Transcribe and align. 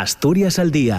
Asturias 0.00 0.58
al 0.58 0.70
Día 0.70 0.98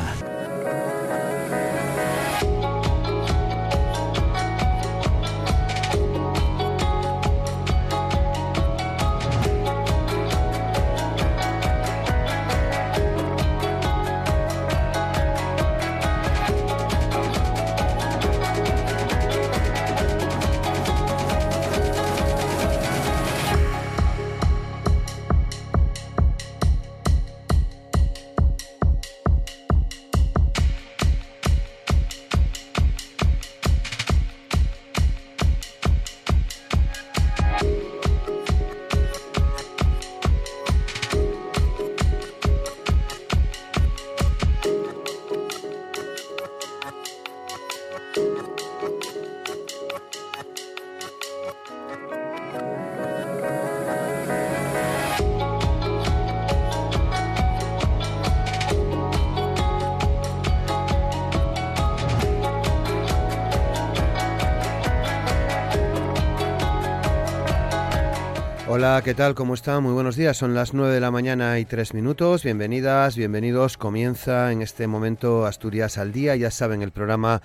¿qué 68.99 69.13
tal? 69.13 69.35
¿Cómo 69.35 69.53
están? 69.53 69.81
Muy 69.83 69.93
buenos 69.93 70.17
días. 70.17 70.35
Son 70.35 70.53
las 70.53 70.73
9 70.73 70.93
de 70.93 70.99
la 70.99 71.11
mañana 71.11 71.57
y 71.59 71.65
3 71.65 71.93
minutos. 71.93 72.43
Bienvenidas, 72.43 73.15
bienvenidos. 73.15 73.77
Comienza 73.77 74.51
en 74.51 74.61
este 74.61 74.85
momento 74.85 75.45
Asturias 75.45 75.97
al 75.97 76.11
Día. 76.11 76.35
Ya 76.35 76.51
saben, 76.51 76.81
el 76.81 76.91
programa 76.91 77.41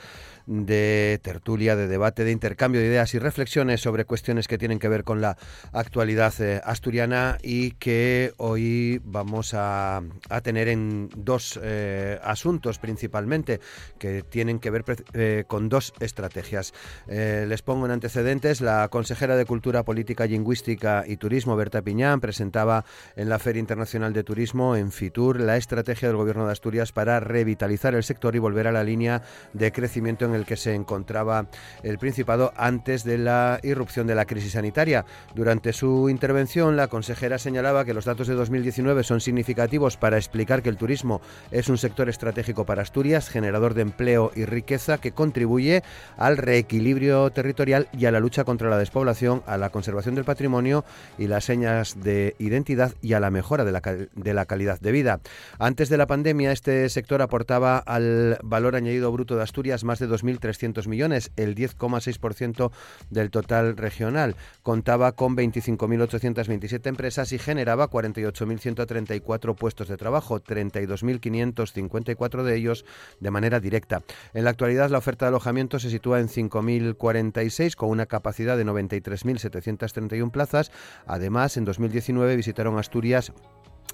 de 0.46 1.20
tertulia, 1.22 1.76
de 1.76 1.88
debate, 1.88 2.24
de 2.24 2.30
intercambio 2.30 2.80
de 2.80 2.86
ideas 2.86 3.14
y 3.14 3.18
reflexiones 3.18 3.80
sobre 3.80 4.04
cuestiones 4.04 4.48
que 4.48 4.58
tienen 4.58 4.78
que 4.78 4.88
ver 4.88 5.04
con 5.04 5.20
la 5.20 5.36
actualidad 5.72 6.32
eh, 6.40 6.60
asturiana 6.64 7.38
y 7.42 7.72
que 7.72 8.32
hoy 8.36 9.00
vamos 9.04 9.52
a, 9.54 10.02
tener 10.42 10.68
en 10.68 11.08
dos 11.16 11.58
eh, 11.62 12.18
asuntos 12.22 12.78
principalmente 12.78 13.60
que 13.98 14.22
tienen 14.22 14.58
que 14.60 14.70
ver 14.70 14.84
eh, 15.14 15.44
con 15.46 15.68
dos 15.68 15.92
estrategias. 16.00 16.72
les 17.06 17.62
pongo 17.62 17.86
en 17.86 17.92
antecedentes, 17.92 18.60
la 18.60 18.88
consejera 18.88 19.36
de 19.36 19.44
Cultura, 19.44 19.82
Política, 19.82 20.26
Lingüística 20.26 21.04
y 21.06 21.16
Turismo, 21.16 21.56
Berta 21.56 21.82
Piñán, 21.82 22.20
presentaba 22.20 22.84
en 23.16 23.28
la 23.28 23.38
Feria 23.38 23.60
Internacional 23.60 24.12
de 24.12 24.22
Turismo, 24.22 24.76
en 24.76 24.92
FITUR, 24.92 25.40
la 25.40 25.56
estrategia 25.56 26.08
del 26.08 26.16
Gobierno 26.16 26.46
de 26.46 26.52
Asturias 26.52 26.92
para 26.92 27.18
revitalizar 27.20 27.94
el 27.94 28.04
sector 28.04 28.36
y 28.36 28.38
volver 28.38 28.66
a 28.66 28.72
la 28.72 28.84
línea 28.84 29.22
de 29.52 29.72
crecimiento 29.72 30.24
en 30.24 30.35
el 30.36 30.46
que 30.46 30.56
se 30.56 30.74
encontraba 30.74 31.46
el 31.82 31.98
Principado 31.98 32.52
antes 32.56 33.04
de 33.04 33.18
la 33.18 33.58
irrupción 33.62 34.06
de 34.06 34.14
la 34.14 34.26
crisis 34.26 34.52
sanitaria. 34.52 35.04
Durante 35.34 35.72
su 35.72 36.08
intervención, 36.08 36.76
la 36.76 36.88
consejera 36.88 37.38
señalaba 37.38 37.84
que 37.84 37.94
los 37.94 38.04
datos 38.04 38.28
de 38.28 38.34
2019 38.34 39.02
son 39.02 39.20
significativos 39.20 39.96
para 39.96 40.16
explicar 40.16 40.62
que 40.62 40.68
el 40.68 40.76
turismo 40.76 41.20
es 41.50 41.68
un 41.68 41.78
sector 41.78 42.08
estratégico 42.08 42.64
para 42.64 42.82
Asturias, 42.82 43.28
generador 43.28 43.74
de 43.74 43.82
empleo 43.82 44.30
y 44.34 44.44
riqueza 44.44 44.98
que 44.98 45.12
contribuye 45.12 45.82
al 46.16 46.36
reequilibrio 46.36 47.30
territorial 47.30 47.88
y 47.92 48.06
a 48.06 48.12
la 48.12 48.20
lucha 48.20 48.44
contra 48.44 48.70
la 48.70 48.78
despoblación, 48.78 49.42
a 49.46 49.56
la 49.56 49.70
conservación 49.70 50.14
del 50.14 50.24
patrimonio 50.24 50.84
y 51.18 51.26
las 51.26 51.44
señas 51.44 52.00
de 52.02 52.36
identidad 52.38 52.92
y 53.02 53.14
a 53.14 53.20
la 53.20 53.30
mejora 53.30 53.64
de 53.64 53.72
la, 53.72 53.80
de 53.80 54.34
la 54.34 54.46
calidad 54.46 54.80
de 54.80 54.92
vida. 54.92 55.20
Antes 55.58 55.88
de 55.88 55.96
la 55.96 56.06
pandemia, 56.06 56.52
este 56.52 56.88
sector 56.88 57.22
aportaba 57.22 57.78
al 57.78 58.38
valor 58.42 58.76
añadido 58.76 59.12
bruto 59.12 59.36
de 59.36 59.42
Asturias 59.42 59.84
más 59.84 59.98
de 59.98 60.08
2.000 60.08 60.25
2.300 60.26 60.88
millones, 60.88 61.30
el 61.36 61.54
10,6% 61.54 62.72
del 63.10 63.30
total 63.30 63.76
regional. 63.76 64.34
Contaba 64.62 65.12
con 65.12 65.36
25.827 65.36 66.86
empresas 66.86 67.32
y 67.32 67.38
generaba 67.38 67.90
48.134 67.90 69.54
puestos 69.54 69.88
de 69.88 69.96
trabajo, 69.96 70.40
32.554 70.40 72.42
de 72.42 72.56
ellos 72.56 72.84
de 73.20 73.30
manera 73.30 73.60
directa. 73.60 74.02
En 74.34 74.44
la 74.44 74.50
actualidad, 74.50 74.90
la 74.90 74.98
oferta 74.98 75.26
de 75.26 75.28
alojamiento 75.28 75.78
se 75.78 75.90
sitúa 75.90 76.18
en 76.20 76.28
5.046 76.28 77.76
con 77.76 77.90
una 77.90 78.06
capacidad 78.06 78.56
de 78.56 78.66
93.731 78.66 80.30
plazas. 80.30 80.72
Además, 81.06 81.56
en 81.56 81.64
2019 81.64 82.36
visitaron 82.36 82.78
Asturias 82.78 83.32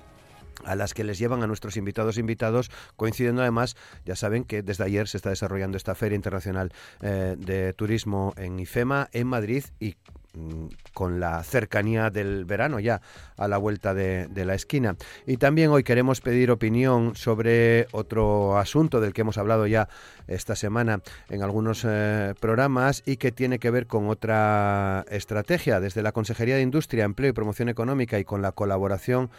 a 0.64 0.76
las 0.76 0.94
que 0.94 1.04
les 1.04 1.18
llevan 1.18 1.42
a 1.42 1.46
nuestros 1.46 1.76
invitados 1.76 2.16
invitados, 2.16 2.70
coincidiendo 2.96 3.42
además, 3.42 3.76
ya 4.06 4.14
saben 4.14 4.44
que 4.44 4.62
desde 4.62 4.84
ayer 4.84 5.08
se 5.08 5.16
está 5.16 5.30
desarrollando 5.30 5.76
esta 5.76 5.96
Feria 5.96 6.14
Internacional 6.14 6.72
de 7.00 7.74
Turismo 7.76 8.32
en 8.36 8.60
IFEMA, 8.60 9.08
en 9.12 9.26
Madrid, 9.26 9.64
y 9.80 9.96
con 10.92 11.20
la 11.20 11.42
cercanía 11.42 12.10
del 12.10 12.44
verano 12.44 12.80
ya 12.80 13.00
a 13.36 13.48
la 13.48 13.58
vuelta 13.58 13.94
de, 13.94 14.28
la 14.44 14.54
esquina. 14.54 14.96
Y 15.26 15.36
también 15.38 15.70
hoy 15.70 15.82
queremos 15.82 16.20
pedir 16.20 16.50
opinión 16.50 17.16
sobre 17.16 17.86
otro 17.92 18.58
asunto 18.58 19.00
del 19.00 19.12
que 19.12 19.22
hemos 19.22 19.38
hablado 19.38 19.66
ya 19.66 19.88
esta 20.26 20.56
semana 20.56 21.00
en 21.30 21.42
algunos 21.42 21.84
eh, 21.86 22.34
programas 22.40 23.02
y 23.06 23.16
que 23.16 23.32
tiene 23.32 23.58
que 23.58 23.70
ver 23.70 23.86
con 23.86 24.08
otra 24.08 25.04
estrategia 25.10 25.80
desde 25.80 26.02
la 26.02 26.12
Consejería 26.12 26.56
de 26.56 26.62
Industria, 26.62 27.04
Empleo 27.04 27.30
y 27.30 27.32
Promoción 27.32 27.68
Económica 27.68 28.18
y 28.18 28.24
con 28.24 28.42
la 28.42 28.52
colaboración 28.52 29.30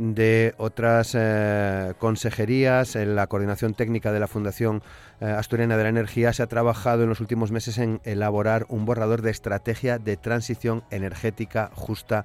de 0.00 0.54
otras 0.56 1.14
eh, 1.14 1.92
consejerías 1.98 2.96
en 2.96 3.14
la 3.14 3.26
coordinación 3.26 3.74
técnica 3.74 4.12
de 4.12 4.20
la 4.20 4.28
Fundación 4.28 4.82
eh, 5.20 5.26
Asturiana 5.26 5.76
de 5.76 5.82
la 5.82 5.90
Energía 5.90 6.32
se 6.32 6.42
ha 6.42 6.46
trabajado 6.46 7.02
en 7.02 7.10
los 7.10 7.20
últimos 7.20 7.52
meses 7.52 7.76
en 7.76 8.00
elaborar 8.04 8.64
un 8.70 8.86
borrador 8.86 9.20
de 9.20 9.30
estrategia 9.30 9.98
de 9.98 10.16
transición 10.16 10.84
energética 10.90 11.70
justa 11.74 12.24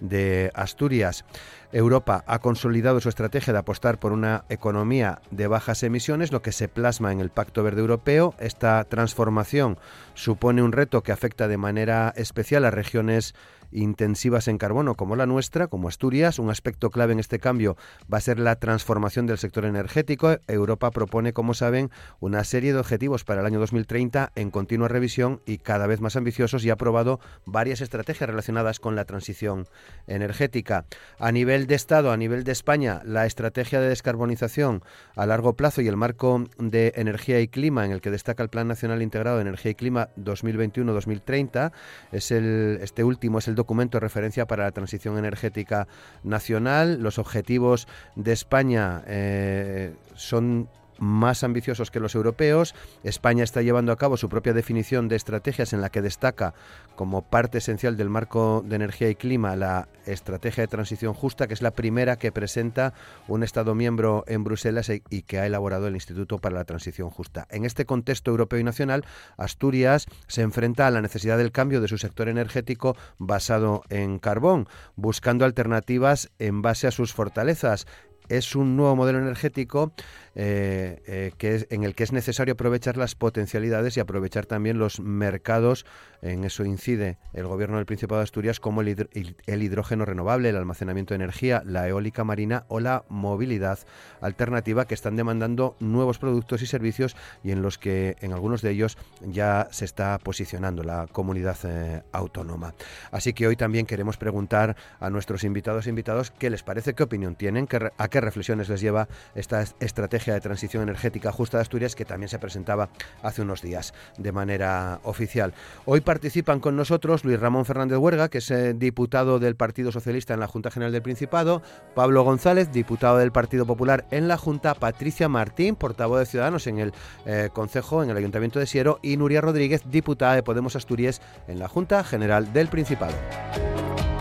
de 0.00 0.50
Asturias. 0.54 1.24
Europa 1.70 2.24
ha 2.26 2.40
consolidado 2.40 3.00
su 3.00 3.08
estrategia 3.08 3.52
de 3.52 3.60
apostar 3.60 4.00
por 4.00 4.10
una 4.10 4.44
economía 4.48 5.22
de 5.30 5.46
bajas 5.46 5.84
emisiones, 5.84 6.32
lo 6.32 6.42
que 6.42 6.50
se 6.50 6.66
plasma 6.66 7.12
en 7.12 7.20
el 7.20 7.30
Pacto 7.30 7.62
Verde 7.62 7.82
Europeo. 7.82 8.34
Esta 8.40 8.82
transformación 8.82 9.78
supone 10.14 10.60
un 10.60 10.72
reto 10.72 11.04
que 11.04 11.12
afecta 11.12 11.46
de 11.46 11.56
manera 11.56 12.12
especial 12.16 12.64
a 12.64 12.72
regiones 12.72 13.36
intensivas 13.72 14.48
en 14.48 14.58
carbono 14.58 14.94
como 14.94 15.16
la 15.16 15.26
nuestra, 15.26 15.66
como 15.66 15.88
Asturias. 15.88 16.38
Un 16.38 16.50
aspecto 16.50 16.90
clave 16.90 17.12
en 17.12 17.20
este 17.20 17.38
cambio 17.38 17.76
va 18.12 18.18
a 18.18 18.20
ser 18.20 18.38
la 18.38 18.56
transformación 18.56 19.26
del 19.26 19.38
sector 19.38 19.64
energético. 19.64 20.36
Europa 20.48 20.90
propone, 20.90 21.32
como 21.32 21.54
saben, 21.54 21.90
una 22.20 22.44
serie 22.44 22.72
de 22.72 22.78
objetivos 22.78 23.24
para 23.24 23.40
el 23.40 23.46
año 23.46 23.60
2030 23.60 24.32
en 24.34 24.50
continua 24.50 24.88
revisión 24.88 25.40
y 25.46 25.58
cada 25.58 25.86
vez 25.86 26.00
más 26.00 26.16
ambiciosos 26.16 26.64
y 26.64 26.70
ha 26.70 26.74
aprobado 26.74 27.20
varias 27.44 27.80
estrategias 27.80 28.28
relacionadas 28.28 28.80
con 28.80 28.96
la 28.96 29.04
transición 29.04 29.66
energética. 30.06 30.84
A 31.18 31.32
nivel 31.32 31.66
de 31.66 31.74
Estado, 31.74 32.12
a 32.12 32.16
nivel 32.16 32.44
de 32.44 32.52
España, 32.52 33.00
la 33.04 33.26
estrategia 33.26 33.80
de 33.80 33.88
descarbonización 33.88 34.82
a 35.16 35.26
largo 35.26 35.54
plazo 35.54 35.80
y 35.80 35.88
el 35.88 35.96
marco 35.96 36.44
de 36.58 36.92
energía 36.96 37.40
y 37.40 37.48
clima 37.48 37.84
en 37.84 37.92
el 37.92 38.00
que 38.00 38.10
destaca 38.10 38.42
el 38.42 38.48
Plan 38.48 38.68
Nacional 38.68 39.02
Integrado 39.02 39.36
de 39.36 39.42
Energía 39.42 39.72
y 39.72 39.74
Clima 39.74 40.08
2021-2030 40.18 41.72
es 42.12 42.30
el 42.30 42.78
este 42.82 43.04
último 43.04 43.38
es 43.38 43.48
el 43.48 43.54
documento 43.62 43.96
de 43.96 44.00
referencia 44.00 44.46
para 44.46 44.64
la 44.64 44.72
transición 44.72 45.18
energética 45.18 45.86
nacional. 46.24 47.00
Los 47.00 47.18
objetivos 47.18 47.88
de 48.16 48.32
España 48.32 49.02
eh, 49.06 49.94
son 50.14 50.68
más 51.02 51.42
ambiciosos 51.42 51.90
que 51.90 52.00
los 52.00 52.14
europeos. 52.14 52.74
España 53.02 53.42
está 53.42 53.60
llevando 53.60 53.92
a 53.92 53.96
cabo 53.96 54.16
su 54.16 54.28
propia 54.28 54.52
definición 54.52 55.08
de 55.08 55.16
estrategias 55.16 55.72
en 55.72 55.80
la 55.80 55.90
que 55.90 56.00
destaca 56.00 56.54
como 56.94 57.22
parte 57.22 57.58
esencial 57.58 57.96
del 57.96 58.08
marco 58.08 58.62
de 58.64 58.76
energía 58.76 59.10
y 59.10 59.16
clima 59.16 59.56
la 59.56 59.88
estrategia 60.06 60.62
de 60.62 60.68
transición 60.68 61.12
justa, 61.12 61.48
que 61.48 61.54
es 61.54 61.62
la 61.62 61.72
primera 61.72 62.16
que 62.16 62.30
presenta 62.30 62.94
un 63.26 63.42
Estado 63.42 63.74
miembro 63.74 64.24
en 64.28 64.44
Bruselas 64.44 64.90
y 64.90 65.22
que 65.22 65.38
ha 65.40 65.46
elaborado 65.46 65.88
el 65.88 65.94
Instituto 65.94 66.38
para 66.38 66.54
la 66.54 66.64
Transición 66.64 67.10
Justa. 67.10 67.46
En 67.50 67.64
este 67.64 67.84
contexto 67.84 68.30
europeo 68.30 68.60
y 68.60 68.64
nacional, 68.64 69.04
Asturias 69.36 70.06
se 70.28 70.42
enfrenta 70.42 70.86
a 70.86 70.90
la 70.90 71.02
necesidad 71.02 71.36
del 71.36 71.50
cambio 71.50 71.80
de 71.80 71.88
su 71.88 71.98
sector 71.98 72.28
energético 72.28 72.96
basado 73.18 73.82
en 73.88 74.20
carbón, 74.20 74.68
buscando 74.94 75.44
alternativas 75.44 76.30
en 76.38 76.62
base 76.62 76.86
a 76.86 76.92
sus 76.92 77.12
fortalezas 77.12 77.86
es 78.28 78.56
un 78.56 78.76
nuevo 78.76 78.96
modelo 78.96 79.18
energético 79.18 79.92
eh, 80.34 81.02
eh, 81.06 81.32
que 81.36 81.66
en 81.68 81.84
el 81.84 81.94
que 81.94 82.04
es 82.04 82.12
necesario 82.12 82.54
aprovechar 82.54 82.96
las 82.96 83.14
potencialidades 83.14 83.96
y 83.96 84.00
aprovechar 84.00 84.46
también 84.46 84.78
los 84.78 85.00
mercados. 85.00 85.84
En 86.22 86.44
eso 86.44 86.64
incide 86.64 87.18
el 87.32 87.46
Gobierno 87.46 87.76
del 87.76 87.86
Principado 87.86 88.20
de 88.20 88.24
Asturias, 88.24 88.60
como 88.60 88.80
el, 88.80 89.08
el 89.46 89.62
hidrógeno 89.62 90.04
renovable, 90.04 90.48
el 90.48 90.56
almacenamiento 90.56 91.14
de 91.14 91.16
energía, 91.16 91.62
la 91.66 91.88
eólica 91.88 92.22
marina 92.22 92.64
o 92.68 92.78
la 92.78 93.04
movilidad 93.08 93.80
alternativa, 94.20 94.86
que 94.86 94.94
están 94.94 95.16
demandando 95.16 95.76
nuevos 95.80 96.18
productos 96.18 96.62
y 96.62 96.66
servicios 96.66 97.16
y 97.42 97.50
en 97.50 97.60
los 97.60 97.76
que 97.76 98.16
en 98.20 98.32
algunos 98.32 98.62
de 98.62 98.70
ellos 98.70 98.96
ya 99.20 99.68
se 99.72 99.84
está 99.84 100.18
posicionando 100.18 100.84
la 100.84 101.08
comunidad 101.08 101.56
eh, 101.64 102.02
autónoma. 102.12 102.74
Así 103.10 103.32
que 103.32 103.48
hoy 103.48 103.56
también 103.56 103.86
queremos 103.86 104.16
preguntar 104.16 104.76
a 105.00 105.10
nuestros 105.10 105.42
invitados 105.44 105.86
e 105.86 105.90
invitados 105.90 106.30
qué 106.30 106.50
les 106.50 106.62
parece, 106.62 106.94
qué 106.94 107.02
opinión 107.02 107.34
tienen, 107.34 107.68
a 107.98 108.08
qué 108.08 108.20
reflexiones 108.20 108.68
les 108.68 108.80
lleva 108.80 109.08
esta 109.34 109.64
estrategia 109.80 110.21
de 110.30 110.40
transición 110.40 110.84
energética 110.84 111.32
justa 111.32 111.58
de 111.58 111.62
Asturias 111.62 111.96
que 111.96 112.04
también 112.04 112.28
se 112.28 112.38
presentaba 112.38 112.90
hace 113.22 113.42
unos 113.42 113.62
días 113.62 113.92
de 114.18 114.30
manera 114.30 115.00
oficial. 115.02 115.52
Hoy 115.84 116.00
participan 116.00 116.60
con 116.60 116.76
nosotros 116.76 117.24
Luis 117.24 117.40
Ramón 117.40 117.64
Fernández 117.64 117.98
Huerga, 117.98 118.28
que 118.28 118.38
es 118.38 118.50
eh, 118.50 118.74
diputado 118.74 119.38
del 119.38 119.56
Partido 119.56 119.90
Socialista 119.90 120.34
en 120.34 120.40
la 120.40 120.46
Junta 120.46 120.70
General 120.70 120.92
del 120.92 121.02
Principado, 121.02 121.62
Pablo 121.94 122.22
González, 122.22 122.70
diputado 122.72 123.18
del 123.18 123.32
Partido 123.32 123.66
Popular 123.66 124.04
en 124.10 124.28
la 124.28 124.36
Junta, 124.36 124.74
Patricia 124.74 125.28
Martín, 125.28 125.74
portavoz 125.74 126.20
de 126.20 126.26
Ciudadanos 126.26 126.66
en 126.66 126.78
el 126.78 126.92
eh, 127.26 127.48
Consejo, 127.52 128.02
en 128.02 128.10
el 128.10 128.16
Ayuntamiento 128.16 128.58
de 128.58 128.66
Siero, 128.66 129.00
y 129.02 129.16
Nuria 129.16 129.40
Rodríguez, 129.40 129.82
diputada 129.90 130.34
de 130.34 130.42
Podemos 130.42 130.76
Asturias 130.76 131.20
en 131.48 131.58
la 131.58 131.68
Junta 131.68 132.04
General 132.04 132.52
del 132.52 132.68
Principado. 132.68 133.14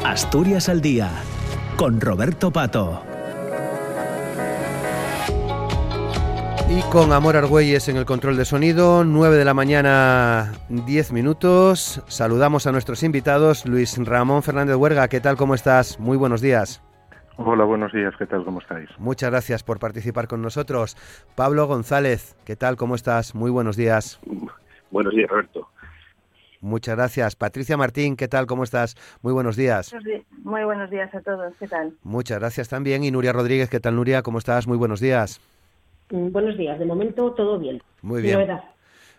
Asturias 0.04 0.70
al 0.70 0.82
día, 0.82 1.12
con 1.78 2.02
Roberto 2.02 2.52
Pato. 2.52 3.21
Y 6.74 6.82
con 6.84 7.12
Amor 7.12 7.36
Argüelles 7.36 7.90
en 7.90 7.98
el 7.98 8.06
control 8.06 8.38
de 8.38 8.46
sonido, 8.46 9.04
9 9.04 9.36
de 9.36 9.44
la 9.44 9.54
mañana, 9.54 10.54
10 10.70 11.12
minutos. 11.12 12.02
Saludamos 12.08 12.66
a 12.66 12.72
nuestros 12.72 13.04
invitados. 13.04 13.66
Luis 13.66 13.98
Ramón 13.98 14.42
Fernández 14.42 14.78
Huerga, 14.78 15.10
¿qué 15.10 15.20
tal? 15.20 15.36
¿Cómo 15.36 15.54
estás? 15.54 16.00
Muy 16.00 16.16
buenos 16.16 16.40
días. 16.40 16.82
Hola, 17.36 17.66
buenos 17.66 17.92
días, 17.92 18.14
¿qué 18.18 18.26
tal? 18.26 18.46
¿Cómo 18.46 18.62
estáis? 18.62 18.90
Muchas 19.00 19.32
gracias 19.32 19.64
por 19.64 19.80
participar 19.80 20.30
con 20.30 20.42
nosotros. 20.42 20.96
Pablo 21.36 21.68
González, 21.68 22.38
¿qué 22.46 22.56
tal? 22.56 22.78
¿Cómo 22.78 22.96
estás? 22.96 23.36
Muy 23.36 23.52
buenos 23.52 23.76
días. 23.76 24.22
Buenos 24.92 25.14
días, 25.14 25.30
Roberto. 25.30 25.68
Muchas 26.62 26.96
gracias. 26.96 27.36
Patricia 27.36 27.76
Martín, 27.76 28.16
¿qué 28.16 28.30
tal? 28.30 28.46
¿Cómo 28.46 28.64
estás? 28.64 28.96
Muy 29.22 29.34
buenos 29.34 29.58
días. 29.58 29.94
Muy 30.44 30.64
buenos 30.64 30.90
días 30.90 31.14
a 31.14 31.20
todos, 31.20 31.54
¿qué 31.60 31.68
tal? 31.68 31.98
Muchas 32.04 32.40
gracias 32.40 32.70
también. 32.70 33.04
Y 33.04 33.12
Nuria 33.12 33.34
Rodríguez, 33.34 33.70
¿qué 33.70 33.82
tal, 33.82 33.98
Nuria? 33.98 34.22
¿Cómo 34.22 34.38
estás? 34.38 34.68
Muy 34.68 34.78
buenos 34.78 35.02
días. 35.02 35.42
Mm, 36.12 36.32
buenos 36.32 36.58
días, 36.58 36.78
de 36.78 36.86
momento 36.86 37.32
todo 37.32 37.58
bien. 37.58 37.82
Muy 38.02 38.22
bien. 38.22 38.40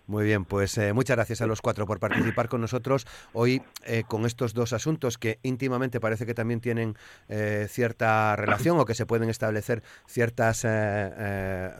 Muy 0.06 0.24
bien, 0.24 0.44
pues 0.44 0.76
eh, 0.78 0.92
muchas 0.92 1.16
gracias 1.16 1.42
a 1.42 1.46
los 1.46 1.62
cuatro 1.62 1.86
por 1.86 2.00
participar 2.00 2.48
con 2.48 2.60
nosotros 2.60 3.06
hoy 3.32 3.62
eh, 3.84 4.02
con 4.06 4.26
estos 4.26 4.52
dos 4.52 4.72
asuntos 4.72 5.16
que 5.16 5.38
íntimamente 5.44 6.00
parece 6.00 6.26
que 6.26 6.34
también 6.34 6.60
tienen 6.60 6.96
eh, 7.28 7.66
cierta 7.68 8.34
relación 8.34 8.80
o 8.80 8.84
que 8.84 8.94
se 8.94 9.06
pueden 9.06 9.30
establecer 9.30 9.82
ciertas, 10.06 10.66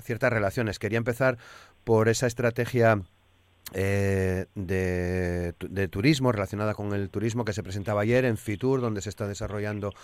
ciertas 0.03 0.33
relaciones. 0.33 0.79
Quería 0.79 0.99
empezar 0.99 1.37
por 1.85 2.09
esa 2.09 2.29
estrategia 2.29 3.03
eh, 3.75 4.47
de, 4.55 5.89
turismo, 5.89 6.31
relacionada 6.31 6.75
con 6.75 6.93
el 6.93 7.09
turismo 7.09 7.45
que 7.45 7.53
se 7.53 7.63
presentaba 7.63 8.03
ayer 8.03 8.25
en 8.25 8.37
Fitur, 8.37 8.81
donde 8.81 9.01
se 9.01 9.09
está 9.09 9.27
desarrollando 9.27 9.95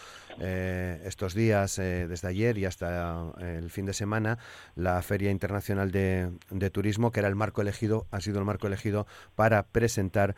eh, 0.40 1.02
estos 1.04 1.34
días, 1.34 1.78
eh, 1.78 2.06
desde 2.08 2.28
ayer 2.28 2.56
y 2.56 2.64
hasta 2.64 3.32
el 3.40 3.70
fin 3.70 3.84
de 3.84 3.92
semana, 3.92 4.38
la 4.74 5.00
Feria 5.02 5.30
Internacional 5.30 5.90
de, 5.90 6.30
Turismo, 6.72 7.10
que 7.12 7.20
era 7.20 7.28
el 7.28 7.34
marco 7.34 7.60
elegido, 7.60 8.06
ha 8.10 8.20
sido 8.20 8.38
el 8.38 8.44
marco 8.44 8.66
elegido 8.66 9.06
para 9.34 9.62
presentar, 9.64 10.34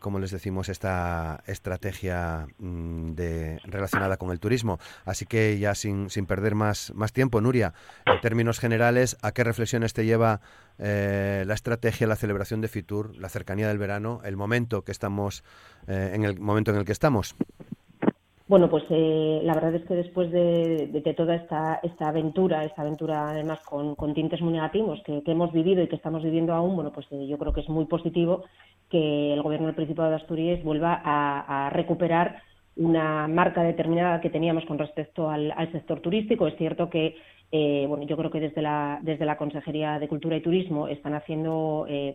como 0.00 0.18
les 0.18 0.30
decimos, 0.30 0.68
esta 0.68 1.42
estrategia 1.46 2.46
mm, 2.58 3.12
de, 3.12 3.60
relacionada 3.64 4.16
con 4.16 4.30
el 4.30 4.40
turismo. 4.40 4.78
Así 5.04 5.26
que 5.26 5.58
ya 5.58 5.74
sin, 5.74 6.10
sin 6.10 6.26
perder 6.26 6.54
más, 6.54 6.92
más 6.94 7.12
tiempo, 7.12 7.40
Nuria, 7.40 7.74
en 8.06 8.20
términos 8.20 8.58
generales, 8.58 9.16
¿a 9.22 9.32
qué 9.32 9.44
reflexiones 9.44 9.92
te 9.92 10.04
lleva 10.04 10.40
eh, 10.78 11.44
la 11.46 11.54
estrategia, 11.54 12.06
la 12.06 12.16
celebración 12.16 12.60
de 12.60 12.68
Fitur, 12.68 13.16
la 13.16 13.28
cercanía 13.28 13.68
del 13.68 13.78
verano, 13.78 14.20
el 14.24 14.36
momento 14.36 14.82
que 14.82 14.92
estamos, 14.92 15.42
eh, 15.88 16.12
en 16.14 16.24
el 16.24 16.38
momento 16.38 16.70
en 16.70 16.78
el 16.78 16.84
que 16.84 16.92
estamos. 16.92 17.34
Bueno, 18.46 18.70
pues 18.70 18.84
eh, 18.88 19.40
la 19.42 19.52
verdad 19.54 19.74
es 19.74 19.84
que 19.84 19.94
después 19.94 20.30
de, 20.30 21.14
toda 21.14 21.34
esta, 21.34 21.80
esta 21.82 22.08
aventura, 22.08 22.64
esta 22.64 22.80
aventura 22.80 23.28
además 23.28 23.58
con, 23.60 24.14
tintes 24.14 24.40
muy 24.40 24.54
negativos 24.54 25.02
que, 25.04 25.22
hemos 25.26 25.52
vivido 25.52 25.82
y 25.82 25.88
que 25.88 25.96
estamos 25.96 26.22
viviendo 26.22 26.54
aún, 26.54 26.74
bueno, 26.74 26.90
pues 26.90 27.06
yo 27.10 27.36
creo 27.36 27.52
que 27.52 27.60
es 27.60 27.68
muy 27.68 27.84
positivo 27.84 28.44
que 28.88 29.34
el 29.34 29.42
Gobierno 29.42 29.66
del 29.66 29.76
Principado 29.76 30.08
de 30.08 30.16
Asturias 30.16 30.64
vuelva 30.64 31.02
a, 31.04 31.68
recuperar 31.70 32.42
una 32.76 33.28
marca 33.28 33.62
determinada 33.62 34.20
que 34.22 34.30
teníamos 34.30 34.64
con 34.64 34.78
respecto 34.78 35.28
al, 35.28 35.52
al 35.52 35.70
sector 35.72 36.00
turístico. 36.00 36.46
Es 36.46 36.56
cierto 36.56 36.88
que 36.88 37.16
eh, 37.50 37.86
bueno, 37.88 38.04
yo 38.04 38.16
creo 38.16 38.30
que 38.30 38.40
desde 38.40 38.60
la, 38.62 38.98
desde 39.02 39.24
la 39.24 39.36
Consejería 39.36 39.98
de 39.98 40.08
Cultura 40.08 40.36
y 40.36 40.42
Turismo 40.42 40.88
están 40.88 41.14
haciendo 41.14 41.86
eh, 41.88 42.14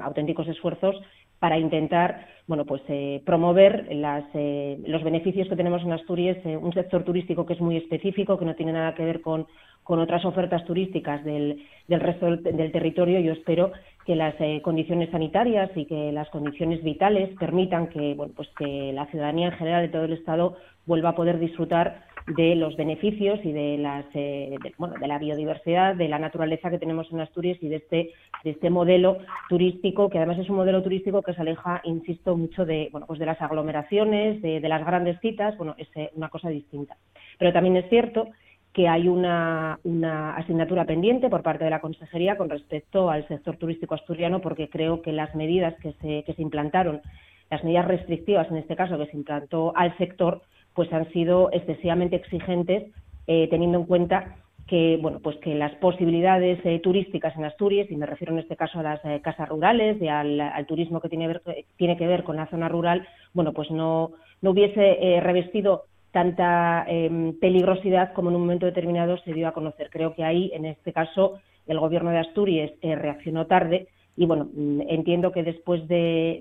auténticos 0.00 0.48
esfuerzos 0.48 0.96
para 1.38 1.58
intentar 1.58 2.26
bueno, 2.46 2.64
pues, 2.64 2.82
eh, 2.88 3.22
promover 3.24 3.94
las, 3.94 4.24
los 4.34 5.02
beneficios 5.04 5.48
que 5.48 5.56
tenemos 5.56 5.82
en 5.82 5.92
Asturias, 5.92 6.38
un 6.44 6.72
sector 6.72 7.04
turístico 7.04 7.44
que 7.46 7.52
es 7.52 7.60
muy 7.60 7.76
específico, 7.76 8.38
que 8.38 8.44
no 8.44 8.54
tiene 8.54 8.72
nada 8.72 8.94
que 8.94 9.04
ver 9.04 9.20
con, 9.20 9.46
con 9.84 10.00
otras 10.00 10.24
ofertas 10.24 10.64
turísticas 10.64 11.22
del, 11.24 11.62
del 11.86 12.00
resto 12.00 12.36
del, 12.36 12.72
territorio, 12.72 13.20
yo 13.20 13.32
espero 13.32 13.70
que 14.06 14.16
las 14.16 14.34
eh, 14.40 14.60
condiciones 14.62 15.10
sanitarias 15.10 15.70
y 15.76 15.84
que 15.84 16.10
las 16.10 16.28
condiciones 16.30 16.82
vitales 16.82 17.30
permitan 17.38 17.88
que, 17.88 18.14
bueno, 18.14 18.32
pues 18.34 18.48
que 18.58 18.92
la 18.92 19.06
ciudadanía 19.06 19.48
en 19.48 19.58
general 19.58 19.82
de 19.82 19.90
todo 19.90 20.04
el 20.04 20.14
Estado 20.14 20.56
vuelva 20.86 21.10
a 21.10 21.14
poder 21.14 21.38
disfrutar 21.38 22.04
de 22.26 22.54
los 22.54 22.74
beneficios 22.76 23.38
y 23.44 23.52
de 23.52 23.76
las 23.76 24.06
eh, 24.14 24.56
bueno, 24.78 24.94
de 24.98 25.06
la 25.06 25.18
biodiversidad, 25.18 25.94
de 25.94 26.08
la 26.08 26.18
naturaleza 26.18 26.70
que 26.70 26.78
tenemos 26.78 27.12
en 27.12 27.20
Asturias 27.20 27.58
y 27.60 27.68
de 27.68 27.76
este 27.76 28.12
de 28.42 28.50
este 28.50 28.70
modelo 28.70 29.18
turístico 29.48 30.08
que 30.08 30.18
además 30.18 30.38
es 30.38 30.48
un 30.48 30.56
modelo 30.56 30.82
turístico 30.82 31.22
que 31.22 31.34
se 31.34 31.42
aleja, 31.42 31.82
insisto, 31.84 32.34
mucho 32.36 32.64
de 32.64 32.88
bueno 32.92 33.06
pues 33.06 33.18
de 33.18 33.26
las 33.26 33.40
aglomeraciones, 33.42 34.40
de, 34.40 34.60
de 34.60 34.68
las 34.68 34.86
grandes 34.86 35.20
citas, 35.20 35.56
bueno 35.58 35.74
es 35.76 35.88
eh, 35.96 36.10
una 36.14 36.30
cosa 36.30 36.48
distinta. 36.48 36.96
Pero 37.38 37.52
también 37.52 37.76
es 37.76 37.88
cierto 37.90 38.28
que 38.72 38.88
hay 38.88 39.06
una, 39.06 39.78
una, 39.84 40.34
asignatura 40.34 40.84
pendiente 40.84 41.30
por 41.30 41.42
parte 41.42 41.62
de 41.62 41.70
la 41.70 41.80
Consejería 41.80 42.36
con 42.36 42.50
respecto 42.50 43.08
al 43.08 43.26
sector 43.28 43.56
turístico 43.56 43.94
asturiano, 43.94 44.40
porque 44.40 44.68
creo 44.68 45.00
que 45.00 45.12
las 45.12 45.32
medidas 45.36 45.74
que 45.80 45.92
se, 46.02 46.24
que 46.24 46.34
se 46.34 46.42
implantaron, 46.42 47.00
las 47.50 47.62
medidas 47.62 47.86
restrictivas 47.86 48.50
en 48.50 48.56
este 48.56 48.74
caso 48.74 48.98
que 48.98 49.06
se 49.06 49.16
implantó 49.16 49.72
al 49.76 49.96
sector, 49.96 50.42
pues 50.74 50.92
han 50.92 51.10
sido 51.12 51.50
excesivamente 51.52 52.16
exigentes, 52.16 52.92
eh, 53.26 53.48
teniendo 53.48 53.78
en 53.78 53.86
cuenta 53.86 54.36
que 54.66 54.98
bueno 55.00 55.20
pues 55.22 55.36
que 55.38 55.54
las 55.54 55.74
posibilidades 55.76 56.58
eh, 56.64 56.80
turísticas 56.80 57.36
en 57.36 57.44
Asturias 57.44 57.90
y 57.90 57.96
me 57.96 58.06
refiero 58.06 58.32
en 58.32 58.38
este 58.38 58.56
caso 58.56 58.80
a 58.80 58.82
las 58.82 59.04
eh, 59.04 59.20
casas 59.22 59.48
rurales 59.48 60.00
y 60.00 60.08
al, 60.08 60.40
turismo 60.66 61.00
que 61.00 61.10
tiene, 61.10 61.38
tiene 61.76 61.98
que 61.98 62.06
ver 62.06 62.24
con 62.24 62.36
la 62.36 62.46
zona 62.46 62.68
rural 62.68 63.06
bueno 63.34 63.52
pues 63.52 63.70
no 63.70 64.12
no 64.40 64.50
hubiese 64.50 65.20
revestido 65.20 65.84
tanta 66.12 66.84
em, 66.86 67.38
peligrosidad 67.38 68.12
como 68.14 68.30
en 68.30 68.36
un 68.36 68.42
momento 68.42 68.66
determinado 68.66 69.18
se 69.18 69.32
dio 69.32 69.48
a 69.48 69.52
conocer. 69.52 69.90
Creo 69.90 70.14
que 70.14 70.22
ahí, 70.22 70.50
en 70.54 70.64
este 70.64 70.92
caso, 70.92 71.40
el 71.66 71.80
Gobierno 71.80 72.10
de 72.10 72.18
Asturias 72.18 72.70
reaccionó 72.82 73.46
tarde 73.46 73.88
y, 74.16 74.26
bueno, 74.26 74.48
mm, 74.54 74.82
entiendo 74.88 75.32
que 75.32 75.42
después 75.42 75.86
de, 75.88 76.38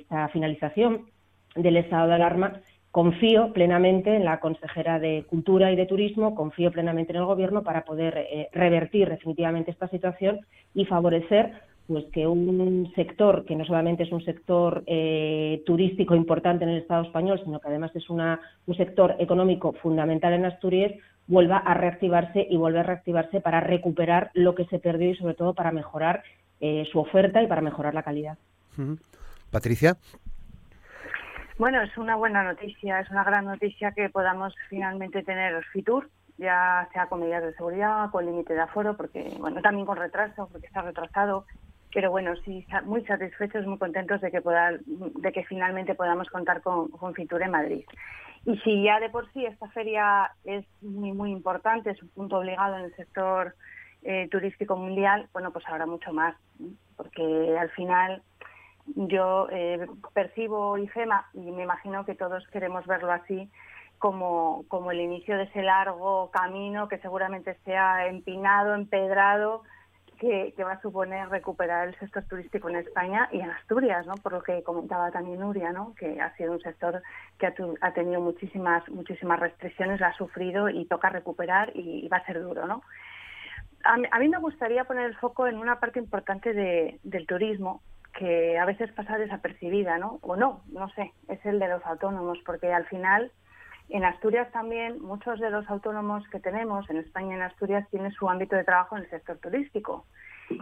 esta 0.00 0.28
finalización 0.28 1.06
del 1.54 1.76
estado 1.76 2.08
de 2.08 2.14
alarma, 2.14 2.60
confío 2.90 3.52
plenamente 3.52 4.16
en 4.16 4.24
la 4.24 4.40
consejera 4.40 4.98
de 4.98 5.24
Cultura 5.28 5.70
y 5.70 5.76
de 5.76 5.86
Turismo, 5.86 6.34
confío 6.34 6.72
plenamente 6.72 7.12
en 7.12 7.18
el 7.18 7.24
Gobierno 7.24 7.62
para 7.62 7.84
poder 7.84 8.16
eh, 8.16 8.48
revertir 8.52 9.08
definitivamente 9.08 9.70
esta 9.70 9.88
situación 9.88 10.40
y 10.74 10.84
favorecer 10.86 11.52
pues 11.86 12.04
que 12.12 12.26
un 12.26 12.92
sector 12.94 13.46
que 13.46 13.56
no 13.56 13.64
solamente 13.64 14.02
es 14.02 14.12
un 14.12 14.22
sector 14.22 14.84
eh, 14.86 15.62
turístico 15.64 16.14
importante 16.14 16.64
en 16.64 16.70
el 16.70 16.82
Estado 16.82 17.02
español, 17.02 17.40
sino 17.42 17.60
que 17.60 17.68
además 17.68 17.92
es 17.96 18.10
una, 18.10 18.40
un 18.66 18.76
sector 18.76 19.16
económico 19.18 19.72
fundamental 19.72 20.34
en 20.34 20.44
Asturias, 20.44 20.92
vuelva 21.26 21.56
a 21.56 21.72
reactivarse 21.72 22.46
y 22.48 22.58
vuelva 22.58 22.80
a 22.80 22.82
reactivarse 22.82 23.40
para 23.40 23.60
recuperar 23.60 24.30
lo 24.34 24.54
que 24.54 24.66
se 24.66 24.78
perdió 24.78 25.10
y 25.10 25.16
sobre 25.16 25.34
todo 25.34 25.54
para 25.54 25.72
mejorar 25.72 26.22
eh, 26.60 26.86
su 26.92 26.98
oferta 26.98 27.42
y 27.42 27.46
para 27.46 27.62
mejorar 27.62 27.94
la 27.94 28.02
calidad. 28.02 28.36
Patricia. 29.50 29.96
Bueno, 31.58 31.82
es 31.82 31.98
una 31.98 32.14
buena 32.14 32.44
noticia, 32.44 33.00
es 33.00 33.10
una 33.10 33.24
gran 33.24 33.44
noticia 33.44 33.90
que 33.90 34.08
podamos 34.08 34.54
finalmente 34.68 35.24
tener 35.24 35.62
Fitur, 35.72 36.08
ya 36.36 36.88
sea 36.92 37.06
con 37.06 37.20
medidas 37.20 37.42
de 37.42 37.54
seguridad, 37.54 38.10
con 38.10 38.24
límite 38.24 38.54
de 38.54 38.60
aforo, 38.60 38.96
porque 38.96 39.34
bueno, 39.40 39.60
también 39.60 39.84
con 39.84 39.96
retraso, 39.96 40.48
porque 40.52 40.68
está 40.68 40.82
retrasado 40.82 41.44
pero 41.92 42.10
bueno, 42.10 42.34
sí, 42.44 42.66
muy 42.84 43.04
satisfechos, 43.04 43.66
muy 43.66 43.78
contentos 43.78 44.20
de 44.20 44.30
que, 44.30 44.40
pueda, 44.40 44.72
de 44.72 45.32
que 45.32 45.44
finalmente 45.44 45.94
podamos 45.94 46.28
contar 46.28 46.60
con, 46.60 46.88
con 46.88 47.14
Fitur 47.14 47.42
en 47.42 47.50
Madrid. 47.50 47.84
Y 48.44 48.56
si 48.58 48.84
ya 48.84 49.00
de 49.00 49.10
por 49.10 49.30
sí 49.32 49.44
esta 49.44 49.68
feria 49.70 50.30
es 50.44 50.64
muy, 50.82 51.12
muy 51.12 51.32
importante, 51.32 51.90
es 51.90 52.02
un 52.02 52.08
punto 52.10 52.38
obligado 52.38 52.76
en 52.76 52.84
el 52.84 52.94
sector 52.94 53.54
eh, 54.02 54.28
turístico 54.30 54.76
mundial, 54.76 55.28
bueno, 55.32 55.50
pues 55.50 55.66
habrá 55.66 55.86
mucho 55.86 56.12
más, 56.12 56.36
porque 56.96 57.56
al 57.58 57.70
final 57.70 58.22
yo 58.94 59.48
eh, 59.50 59.86
percibo 60.14 60.78
IFEMA 60.78 61.28
y 61.34 61.50
me 61.50 61.62
imagino 61.62 62.04
que 62.04 62.14
todos 62.14 62.46
queremos 62.48 62.86
verlo 62.86 63.12
así, 63.12 63.50
como, 63.98 64.64
como 64.68 64.90
el 64.90 65.00
inicio 65.00 65.36
de 65.36 65.44
ese 65.44 65.62
largo 65.62 66.30
camino 66.30 66.88
que 66.88 66.98
seguramente 66.98 67.56
sea 67.64 68.06
empinado, 68.06 68.74
empedrado, 68.74 69.62
que, 70.18 70.52
va 70.64 70.72
a 70.72 70.82
suponer 70.82 71.28
recuperar 71.28 71.88
el 71.88 71.98
sector 71.98 72.24
turístico 72.24 72.68
en 72.68 72.76
España 72.76 73.28
y 73.32 73.40
en 73.40 73.50
Asturias, 73.50 74.06
¿no? 74.06 74.14
Por 74.16 74.32
lo 74.32 74.42
que 74.42 74.62
comentaba 74.62 75.10
también 75.10 75.40
Nuria, 75.40 75.72
¿no? 75.72 75.94
Que 75.94 76.20
ha 76.20 76.34
sido 76.36 76.52
un 76.52 76.60
sector 76.60 77.02
que 77.38 77.46
ha, 77.46 77.92
tenido 77.92 78.20
muchísimas 78.20 78.88
muchísimas 78.88 79.38
restricciones, 79.38 80.02
ha 80.02 80.12
sufrido 80.14 80.68
y 80.68 80.84
toca 80.86 81.08
recuperar 81.08 81.70
y, 81.74 82.08
va 82.08 82.18
a 82.18 82.26
ser 82.26 82.42
duro, 82.42 82.66
¿no? 82.66 82.82
A 83.84 84.18
mí, 84.18 84.28
me 84.28 84.38
gustaría 84.38 84.84
poner 84.84 85.06
el 85.06 85.16
foco 85.16 85.46
en 85.46 85.56
una 85.56 85.78
parte 85.78 86.00
importante 86.00 86.52
del 86.52 87.26
turismo 87.26 87.80
que 88.12 88.58
a 88.58 88.64
veces 88.64 88.90
pasa 88.92 89.18
desapercibida, 89.18 89.98
¿no? 89.98 90.18
O 90.22 90.36
no, 90.36 90.62
no 90.72 90.88
sé, 90.90 91.12
es 91.28 91.44
el 91.46 91.58
de 91.58 91.68
los 91.68 91.84
autónomos, 91.86 92.38
porque 92.44 92.72
al 92.72 92.86
final 92.86 93.30
en 93.90 94.04
Asturias 94.04 94.50
también, 94.52 95.00
muchos 95.00 95.40
de 95.40 95.50
los 95.50 95.68
autónomos 95.70 96.26
que 96.28 96.40
tenemos 96.40 96.88
en 96.90 96.98
España 96.98 97.32
y 97.32 97.36
en 97.36 97.42
Asturias 97.42 97.88
tienen 97.90 98.12
su 98.12 98.28
ámbito 98.28 98.54
de 98.54 98.64
trabajo 98.64 98.96
en 98.96 99.04
el 99.04 99.10
sector 99.10 99.38
turístico. 99.38 100.04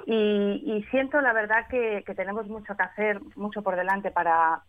Y, 0.06 0.84
siento 0.90 1.20
la 1.20 1.32
verdad 1.32 1.66
que, 1.68 2.02
tenemos 2.16 2.46
mucho 2.48 2.76
que 2.76 2.82
hacer, 2.82 3.20
mucho 3.36 3.62
por 3.62 3.76
delante 3.76 4.10
para, 4.10 4.62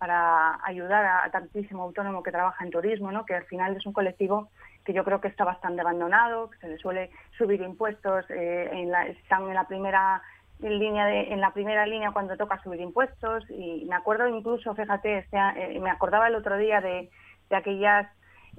ayudar 0.63 1.05
a, 1.05 1.29
tantísimo 1.31 1.83
autónomo 1.83 2.23
que 2.23 2.31
trabaja 2.31 2.63
en 2.63 2.71
turismo, 2.71 3.11
¿no? 3.11 3.25
que 3.25 3.35
al 3.35 3.45
final 3.45 3.75
es 3.75 3.85
un 3.85 3.93
colectivo 3.93 4.49
que 4.85 4.93
yo 4.93 5.03
creo 5.03 5.19
que 5.19 5.27
está 5.27 5.43
bastante 5.43 5.81
abandonado, 5.81 6.49
que 6.49 6.57
se 6.59 6.69
le 6.69 6.77
suele 6.77 7.11
subir 7.37 7.61
impuestos, 7.61 8.25
eh, 8.29 8.69
en 8.71 8.91
la, 8.91 9.07
están 9.07 9.43
en 9.43 9.55
la 9.55 9.67
primera 9.67 10.21
en 10.61 10.79
línea 10.79 11.13
en 11.13 11.39
la 11.39 11.53
primera 11.53 11.85
línea 11.85 12.11
cuando 12.11 12.35
toca 12.35 12.61
subir 12.63 12.81
impuestos 12.81 13.43
y 13.49 13.85
me 13.87 13.95
acuerdo 13.95 14.27
incluso 14.27 14.73
fíjate 14.73 15.19
este, 15.19 15.37
eh, 15.37 15.79
me 15.79 15.91
acordaba 15.91 16.27
el 16.27 16.35
otro 16.35 16.57
día 16.57 16.81
de, 16.81 17.09
de 17.49 17.55
aquellas 17.55 18.07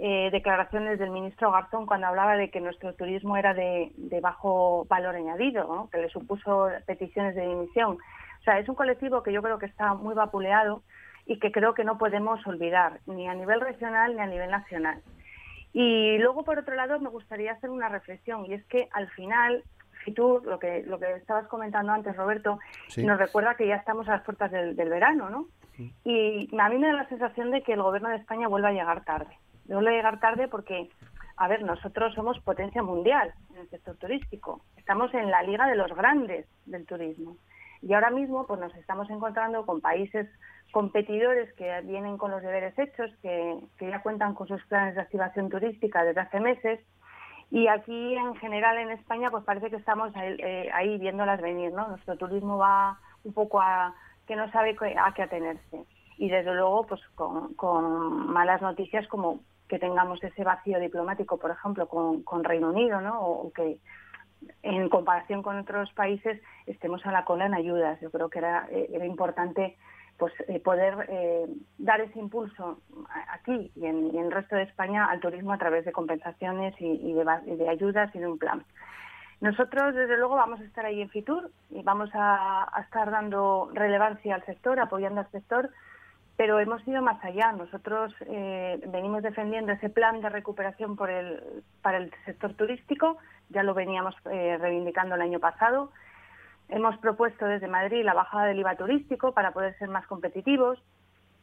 eh, 0.00 0.28
declaraciones 0.30 1.00
del 1.00 1.10
ministro 1.10 1.50
Garzón 1.50 1.84
cuando 1.84 2.06
hablaba 2.06 2.36
de 2.36 2.50
que 2.50 2.60
nuestro 2.60 2.94
turismo 2.94 3.36
era 3.36 3.52
de, 3.52 3.90
bajo 4.22 4.86
valor 4.88 5.16
añadido, 5.16 5.88
que 5.90 5.98
le 5.98 6.08
supuso 6.08 6.68
peticiones 6.86 7.34
de 7.34 7.48
dimisión. 7.48 7.98
O 8.40 8.42
sea, 8.44 8.60
es 8.60 8.68
un 8.68 8.76
colectivo 8.76 9.24
que 9.24 9.32
yo 9.32 9.42
creo 9.42 9.58
que 9.58 9.66
está 9.66 9.94
muy 9.94 10.14
vapuleado 10.14 10.84
y 11.26 11.40
que 11.40 11.50
creo 11.50 11.74
que 11.74 11.82
no 11.82 11.98
podemos 11.98 12.46
olvidar, 12.46 13.00
ni 13.06 13.26
a 13.26 13.34
nivel 13.34 13.60
regional 13.60 14.14
ni 14.14 14.22
a 14.22 14.26
nivel 14.26 14.52
nacional. 14.52 15.02
Y 15.72 16.16
luego, 16.18 16.44
por 16.44 16.60
otro 16.60 16.76
lado, 16.76 17.00
me 17.00 17.10
gustaría 17.10 17.52
hacer 17.52 17.68
una 17.68 17.88
reflexión, 17.88 18.46
y 18.46 18.54
es 18.54 18.64
que 18.66 18.88
al 18.92 19.08
final, 19.10 19.64
Lo 20.16 20.58
que, 20.58 20.82
lo 20.86 20.98
que 20.98 21.12
estabas 21.14 21.46
comentando 21.48 21.92
antes, 21.92 22.16
Roberto, 22.16 22.58
nos 22.96 23.18
recuerda 23.18 23.54
que 23.54 23.66
ya 23.66 23.76
estamos 23.76 24.08
a 24.08 24.12
las 24.12 24.22
puertas 24.22 24.50
del, 24.50 24.76
del 24.76 24.88
verano, 24.88 25.30
¿no? 25.30 25.46
Y 26.04 26.48
a 26.58 26.68
mí 26.68 26.78
me 26.78 26.88
da 26.88 26.92
la 26.94 27.08
sensación 27.08 27.52
de 27.52 27.62
que 27.62 27.74
el 27.74 27.82
Gobierno 27.82 28.08
de 28.08 28.16
España 28.16 28.48
vuelve 28.48 28.68
a 28.68 28.72
llegar 28.72 29.04
tarde 29.04 29.38
no 29.68 29.80
le 29.82 29.92
llegar 29.92 30.18
tarde 30.18 30.48
porque, 30.48 30.88
a 31.36 31.48
ver, 31.48 31.62
nosotros 31.62 32.14
somos 32.14 32.40
potencia 32.40 32.82
mundial 32.82 33.32
en 33.50 33.58
el 33.58 33.70
sector 33.70 33.96
turístico. 33.96 34.62
Estamos 34.76 35.12
en 35.14 35.30
la 35.30 35.42
liga 35.42 35.66
de 35.66 35.76
los 35.76 35.94
grandes 35.94 36.46
del 36.66 36.86
turismo. 36.86 37.36
Y 37.80 37.92
ahora 37.92 38.10
mismo 38.10 38.46
pues 38.46 38.58
nos 38.58 38.74
estamos 38.74 39.08
encontrando 39.08 39.64
con 39.64 39.80
países 39.80 40.28
competidores 40.72 41.52
que 41.54 41.80
vienen 41.82 42.18
con 42.18 42.30
los 42.30 42.42
deberes 42.42 42.76
hechos, 42.78 43.10
que, 43.22 43.58
ya 43.80 44.02
cuentan 44.02 44.34
con 44.34 44.48
sus 44.48 44.64
planes 44.66 44.96
de 44.96 45.00
activación 45.00 45.48
turística 45.48 46.02
desde 46.02 46.20
hace 46.20 46.40
meses. 46.40 46.80
Y 47.50 47.66
aquí 47.68 48.14
en 48.14 48.34
general 48.36 48.78
en 48.78 48.90
España 48.90 49.30
pues 49.30 49.44
parece 49.44 49.70
que 49.70 49.76
estamos 49.76 50.14
ahí, 50.16 50.36
eh, 50.38 50.98
viéndolas 50.98 51.40
venir, 51.40 51.72
¿no? 51.72 51.88
Nuestro 51.88 52.16
turismo 52.16 52.58
va 52.58 52.98
un 53.24 53.32
poco 53.32 53.60
a 53.60 53.94
que 54.26 54.36
no 54.36 54.50
sabe 54.52 54.76
a 54.98 55.14
qué 55.14 55.22
atenerse. 55.22 55.84
Y 56.18 56.28
desde 56.28 56.54
luego 56.54 56.86
pues 56.86 57.00
con, 57.14 57.54
con 57.54 58.30
malas 58.30 58.60
noticias 58.60 59.06
como 59.08 59.40
que 59.68 59.78
tengamos 59.78 60.22
ese 60.24 60.44
vacío 60.44 60.80
diplomático, 60.80 61.38
por 61.38 61.50
ejemplo, 61.50 61.86
con, 61.88 62.44
Reino 62.44 62.70
Unido, 62.70 63.00
¿no? 63.00 63.20
O, 63.20 63.52
que 63.52 63.78
en 64.62 64.88
comparación 64.88 65.42
con 65.42 65.58
otros 65.58 65.92
países 65.92 66.40
estemos 66.66 67.04
a 67.06 67.12
la 67.12 67.24
cola 67.24 67.46
en 67.46 67.54
ayudas. 67.54 68.00
Yo 68.00 68.10
creo 68.10 68.30
que 68.30 68.38
era, 68.38 68.66
eh, 68.70 68.88
era 68.92 69.04
importante 69.04 69.76
pues 70.18 70.32
eh, 70.48 70.58
poder 70.58 71.06
eh, 71.08 71.46
dar 71.78 72.00
ese 72.00 72.18
impulso 72.18 72.80
aquí 73.32 73.70
y 73.76 73.86
en, 73.86 74.16
el 74.16 74.32
resto 74.32 74.56
de 74.56 74.64
España 74.64 75.06
al 75.06 75.20
turismo 75.20 75.52
a 75.52 75.58
través 75.58 75.84
de 75.84 75.92
compensaciones 75.92 76.74
y, 76.80 77.12
de, 77.12 77.68
ayudas 77.68 78.14
y 78.14 78.18
de 78.18 78.26
un 78.26 78.38
plan. 78.38 78.64
Nosotros, 79.40 79.94
desde 79.94 80.18
luego, 80.18 80.34
vamos 80.34 80.60
a 80.60 80.64
estar 80.64 80.84
ahí 80.84 81.00
en 81.00 81.10
Fitur 81.10 81.52
y 81.70 81.82
vamos 81.84 82.10
a 82.12 82.68
estar 82.84 83.12
dando 83.12 83.70
relevancia 83.72 84.34
al 84.34 84.44
sector, 84.44 84.80
apoyando 84.80 85.20
al 85.20 85.30
sector, 85.30 85.70
pero 86.36 86.58
hemos 86.58 86.86
ido 86.88 87.00
más 87.00 87.22
allá. 87.24 87.52
Nosotros 87.52 88.12
eh, 88.26 88.80
venimos 88.88 89.22
defendiendo 89.22 89.70
ese 89.70 89.88
plan 89.88 90.20
de 90.20 90.28
recuperación 90.30 90.96
para 90.96 91.96
el 91.98 92.12
sector 92.24 92.54
turístico, 92.54 93.18
ya 93.50 93.62
lo 93.62 93.74
veníamos 93.74 94.16
reivindicando 94.24 95.14
el 95.14 95.22
año 95.22 95.38
pasado. 95.38 95.92
Hemos 96.68 96.96
propuesto 96.98 97.46
desde 97.46 97.66
Madrid 97.66 98.04
la 98.04 98.14
bajada 98.14 98.46
del 98.46 98.58
IVA 98.58 98.76
turístico 98.76 99.32
para 99.32 99.52
poder 99.52 99.76
ser 99.78 99.88
más 99.88 100.06
competitivos 100.06 100.78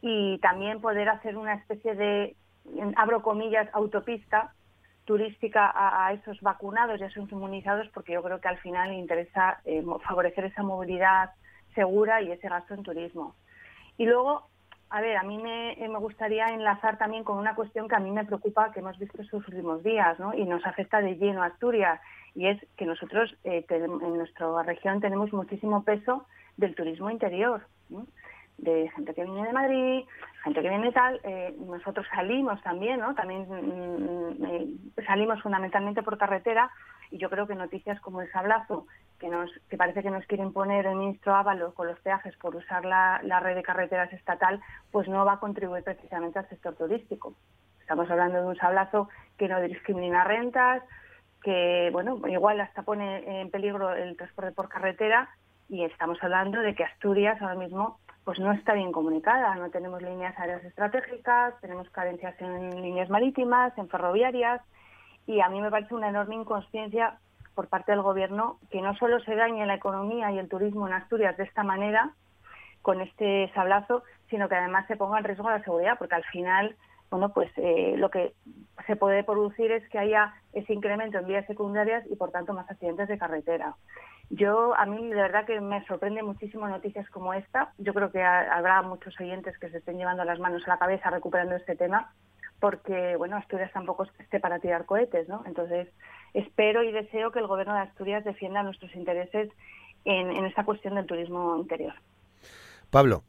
y 0.01 0.38
también 0.39 0.82
poder 0.82 1.10
hacer 1.10 1.36
una 1.38 1.55
especie 1.55 1.96
de, 1.96 2.36
abro 2.96 3.22
comillas, 3.24 3.67
autopista 3.74 4.53
turística 5.05 5.72
a, 5.74 6.12
esos 6.13 6.41
vacunados 6.41 7.00
y 7.00 7.03
a 7.03 7.08
esos 7.08 7.32
inmunizados, 7.32 7.88
porque 7.94 8.13
yo 8.13 8.24
creo 8.24 8.41
que 8.41 8.48
al 8.48 8.58
final 8.58 8.91
interesa 8.94 9.60
eh, 9.65 9.84
favorecer 10.08 10.46
esa 10.46 10.63
movilidad 10.63 11.32
segura 11.75 12.22
y 12.22 12.32
ese 12.32 12.50
gasto 12.50 12.74
en 12.74 12.84
turismo. 12.84 13.36
Y 13.98 14.05
luego, 14.05 14.48
a 14.89 15.01
ver, 15.01 15.18
a 15.18 15.24
mí 15.24 15.38
me, 15.38 15.74
eh, 15.74 15.88
me, 15.88 16.00
gustaría 16.00 16.50
enlazar 16.54 16.98
también 16.98 17.24
con 17.24 17.38
una 17.38 17.56
cuestión 17.56 17.88
que 17.88 17.96
a 17.96 18.00
mí 18.00 18.12
me 18.12 18.25
preocupa, 18.25 18.72
que 18.72 18.80
hemos 18.80 18.98
visto 18.98 19.22
estos 19.22 19.48
últimos 19.48 19.84
días, 19.84 20.20
¿no? 20.20 20.34
Y 20.34 20.46
nos 20.46 20.65
afecta 20.65 21.01
de 21.01 21.15
lleno 21.15 21.44
a 21.44 21.48
Asturias, 21.48 22.00
y 22.36 22.48
es 22.48 22.65
que 22.77 22.86
nosotros 22.86 23.36
eh, 23.44 23.65
en 23.70 24.18
nuestra 24.18 24.63
región 24.63 25.01
tenemos 25.01 25.32
muchísimo 25.34 25.84
peso 25.84 26.25
del 26.58 26.75
turismo 26.75 27.10
interior, 27.10 27.65
de 28.58 28.89
gente 28.96 29.13
que 29.13 29.24
viene 29.25 29.48
de 29.48 29.54
Madrid, 29.54 30.04
gente 30.44 30.62
que 30.62 30.70
viene 30.70 30.86
de 30.86 30.92
tal. 30.92 31.20
Eh, 31.24 31.56
nosotros 31.60 32.06
salimos 32.13 32.62
también, 32.62 33.00
¿no? 33.00 33.15
También 33.15 33.48
mm, 33.50 35.04
salimos 35.06 35.42
fundamentalmente 35.42 36.04
por 36.04 36.18
carretera, 36.18 36.70
y 37.12 37.18
yo 37.18 37.30
creo 37.30 37.48
que 37.48 37.56
noticias 37.56 38.00
como 38.02 38.22
el 38.22 38.32
sablazo 38.32 38.88
que, 39.20 39.30
nos, 39.30 39.50
que 39.70 39.78
parece 39.78 40.04
que 40.04 40.12
nos 40.12 40.26
quiere 40.26 40.44
imponer 40.44 40.86
el 40.86 40.96
ministro 40.96 41.36
Ávalo 41.36 41.74
con 41.74 41.88
los 41.88 42.00
peajes 42.00 42.36
por 42.38 42.56
usar 42.56 42.86
la, 42.86 43.40
red 43.40 43.56
de 43.56 43.64
carreteras 43.64 44.12
estatal, 44.14 44.62
pues 44.92 45.08
no 45.08 45.26
va 45.26 45.34
a 45.34 45.40
contribuir 45.40 45.84
precisamente 45.84 46.40
al 46.40 46.50
sector 46.50 46.76
turístico. 46.76 47.34
Estamos 47.80 48.10
hablando 48.10 48.40
de 48.40 48.48
un 48.48 48.56
sablazo 48.56 49.10
que 49.38 49.48
no 49.48 49.62
discrimina 49.62 50.24
rentas, 50.24 50.84
que 51.44 51.90
bueno, 51.92 52.20
igual 52.28 52.60
hasta 52.60 52.82
pone 52.82 53.42
en 53.42 53.52
peligro 53.52 53.94
el 53.94 54.18
transporte 54.18 54.52
por 54.52 54.70
carretera 54.70 55.30
y 55.70 55.84
estamos 55.84 56.22
hablando 56.22 56.62
de 56.62 56.76
que 56.76 56.84
Asturias 56.84 57.42
ahora 57.42 57.56
mismo 57.56 58.00
pues 58.24 58.40
no 58.40 58.52
está 58.54 58.74
bien 58.74 58.92
comunicada, 58.92 59.54
no 59.56 59.70
tenemos 59.70 60.02
líneas 60.02 60.38
aéreas 60.40 60.64
estratégicas, 60.64 61.54
tenemos 61.62 61.88
carencias 61.92 62.34
en 62.42 62.82
líneas 62.82 63.08
marítimas, 63.08 63.78
en 63.78 63.88
ferroviarias 63.88 64.62
y 65.27 65.41
a 65.41 65.50
mí 65.50 65.62
me 65.62 65.72
parece 65.72 65.96
una 65.96 66.10
enorme 66.10 66.36
inconsciencia 66.36 67.17
por 67.55 67.67
parte 67.67 67.91
del 67.91 68.01
Gobierno 68.01 68.60
que 68.70 68.82
no 68.82 68.96
solo 68.96 69.20
se 69.22 69.36
dañe 69.36 69.65
la 69.65 69.75
economía 69.75 70.32
y 70.32 70.39
el 70.39 70.50
turismo 70.50 70.88
en 70.88 70.94
Asturias 70.94 71.38
de 71.38 71.44
esta 71.44 71.63
manera, 71.63 72.13
con 72.82 73.01
este 73.01 73.51
sablazo, 73.55 74.03
sino 74.29 74.48
que 74.48 74.55
además 74.55 74.86
se 74.88 74.98
ponga 74.98 75.17
en 75.17 75.24
riesgo 75.24 75.50
la 75.50 75.63
seguridad, 75.63 75.98
porque 75.98 76.15
al 76.15 76.24
final, 76.25 76.75
bueno, 77.10 77.29
pues 77.29 77.51
eh, 77.58 77.96
lo 77.98 78.12
que 78.12 78.34
se 78.86 78.96
puede 78.96 79.24
producir 79.24 79.72
es 79.72 79.88
que 79.89 79.98
haya 79.98 80.36
ese 80.53 80.74
incremento 80.74 81.17
en 81.17 81.25
vías 81.25 81.48
secundarias 81.48 82.03
y 82.12 82.15
por 82.15 82.32
tanto 82.32 82.53
más 82.53 82.70
accidentes 82.70 83.08
de 83.08 83.17
carretera. 83.17 83.75
Yo, 84.29 84.75
a 84.75 84.86
mí 84.86 85.08
de 85.08 85.15
verdad 85.15 85.46
que 85.46 85.60
me 85.62 85.86
sorprende 85.86 86.24
muchísimo 86.24 86.67
noticias 86.67 87.10
como 87.10 87.34
esta. 87.34 87.74
Yo 87.77 87.94
creo 87.94 88.12
que 88.12 88.24
habrá 88.24 88.82
muchos 88.82 89.20
oyentes 89.20 89.58
que 89.60 89.70
se 89.70 89.77
estén 89.77 89.98
llevando 89.98 90.24
las 90.24 90.39
manos 90.39 90.63
a 90.65 90.72
la 90.72 90.77
cabeza 90.77 91.10
recuperando 91.10 91.55
este 91.55 91.75
tema, 91.75 92.12
porque, 92.60 93.16
bueno, 93.18 93.36
Asturias 93.36 93.72
tampoco 93.74 94.08
esté 94.20 94.40
para 94.40 94.60
tirar 94.60 94.86
cohetes, 94.86 95.28
¿no? 95.28 95.44
Entonces, 95.46 95.88
espero 96.34 96.84
y 96.84 96.92
deseo 96.92 97.32
que 97.32 97.40
el 97.40 97.48
Gobierno 97.48 97.74
de 97.74 97.82
Asturias 97.82 98.24
defienda 98.24 98.64
nuestros 98.64 98.96
intereses 98.96 99.50
en, 100.06 100.46
esta 100.46 100.64
cuestión 100.64 100.96
del 100.96 101.06
turismo 101.06 101.58
interior. 101.58 101.94
Pablo. 102.90 103.24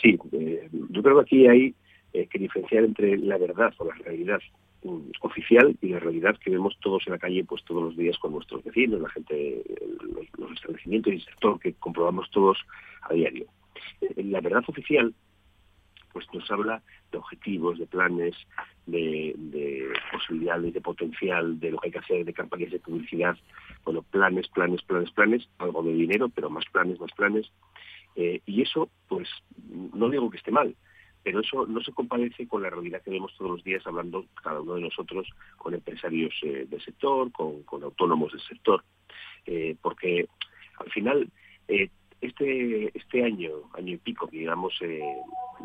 Sí, 0.00 0.18
eh, 0.32 0.68
yo 0.90 1.02
creo 1.02 1.16
que 1.16 1.22
aquí 1.22 1.46
hay 1.46 1.74
eh, 2.12 2.26
que 2.26 2.38
diferenciar 2.38 2.84
entre 2.84 3.18
la 3.18 3.36
verdad 3.36 3.72
o 3.78 3.84
la 3.84 3.94
realidad 3.94 4.40
mm, 4.84 5.10
oficial 5.20 5.76
y 5.82 5.88
la 5.88 5.98
realidad 5.98 6.36
que 6.38 6.50
vemos 6.50 6.76
todos 6.80 7.02
en 7.06 7.12
la 7.12 7.18
calle 7.18 7.44
pues 7.44 7.64
todos 7.64 7.82
los 7.82 7.96
días 7.96 8.16
con 8.18 8.32
nuestros 8.32 8.64
vecinos, 8.64 9.00
la 9.00 9.10
gente, 9.10 9.62
los, 10.00 10.26
los 10.38 10.52
establecimientos 10.52 11.12
y 11.12 11.16
el 11.16 11.24
sector 11.24 11.60
que 11.60 11.74
comprobamos 11.74 12.30
todos 12.30 12.58
a 13.02 13.12
diario. 13.12 13.46
Eh, 14.00 14.22
la 14.24 14.40
verdad 14.40 14.64
oficial 14.66 15.12
pues 16.18 16.34
nos 16.34 16.50
habla 16.50 16.82
de 17.12 17.18
objetivos, 17.18 17.78
de 17.78 17.86
planes, 17.86 18.34
de, 18.86 19.92
posibilidades, 20.10 20.74
de 20.74 20.80
potencial, 20.80 21.60
de 21.60 21.70
lo 21.70 21.78
que 21.78 21.86
hay 21.86 21.92
que 21.92 21.98
hacer, 22.00 22.24
de 22.24 22.32
campañas 22.32 22.72
de 22.72 22.80
publicidad, 22.80 23.36
bueno, 23.84 24.02
planes, 24.02 24.48
planes, 24.48 24.82
planes, 24.82 25.12
planes, 25.12 25.48
algo 25.58 25.84
de 25.84 25.92
dinero, 25.92 26.28
pero 26.28 26.50
más 26.50 26.64
planes, 26.72 26.98
más 26.98 27.12
planes. 27.12 27.46
Eh, 28.16 28.40
y 28.46 28.62
eso, 28.62 28.90
pues, 29.06 29.28
no 29.94 30.10
digo 30.10 30.28
que 30.28 30.38
esté 30.38 30.50
mal, 30.50 30.74
pero 31.22 31.38
eso 31.38 31.66
no 31.68 31.80
se 31.82 31.92
compadece 31.92 32.48
con 32.48 32.62
la 32.62 32.70
realidad 32.70 33.00
que 33.02 33.12
vemos 33.12 33.32
todos 33.38 33.52
los 33.52 33.62
días 33.62 33.86
hablando 33.86 34.24
cada 34.42 34.60
uno 34.60 34.74
de 34.74 34.80
nosotros 34.80 35.28
con 35.56 35.74
empresarios 35.74 36.34
eh, 36.42 36.66
del 36.68 36.82
sector, 36.82 37.30
con, 37.30 37.62
autónomos 37.84 38.32
del 38.32 38.42
sector, 38.42 38.82
eh, 39.46 39.76
porque 39.80 40.26
al 40.80 40.90
final 40.90 41.30
este, 42.20 42.90
este 42.96 43.24
año, 43.24 43.50
año 43.74 43.94
y 43.94 43.98
pico, 43.98 44.28
digamos, 44.30 44.74
eh, 44.80 45.00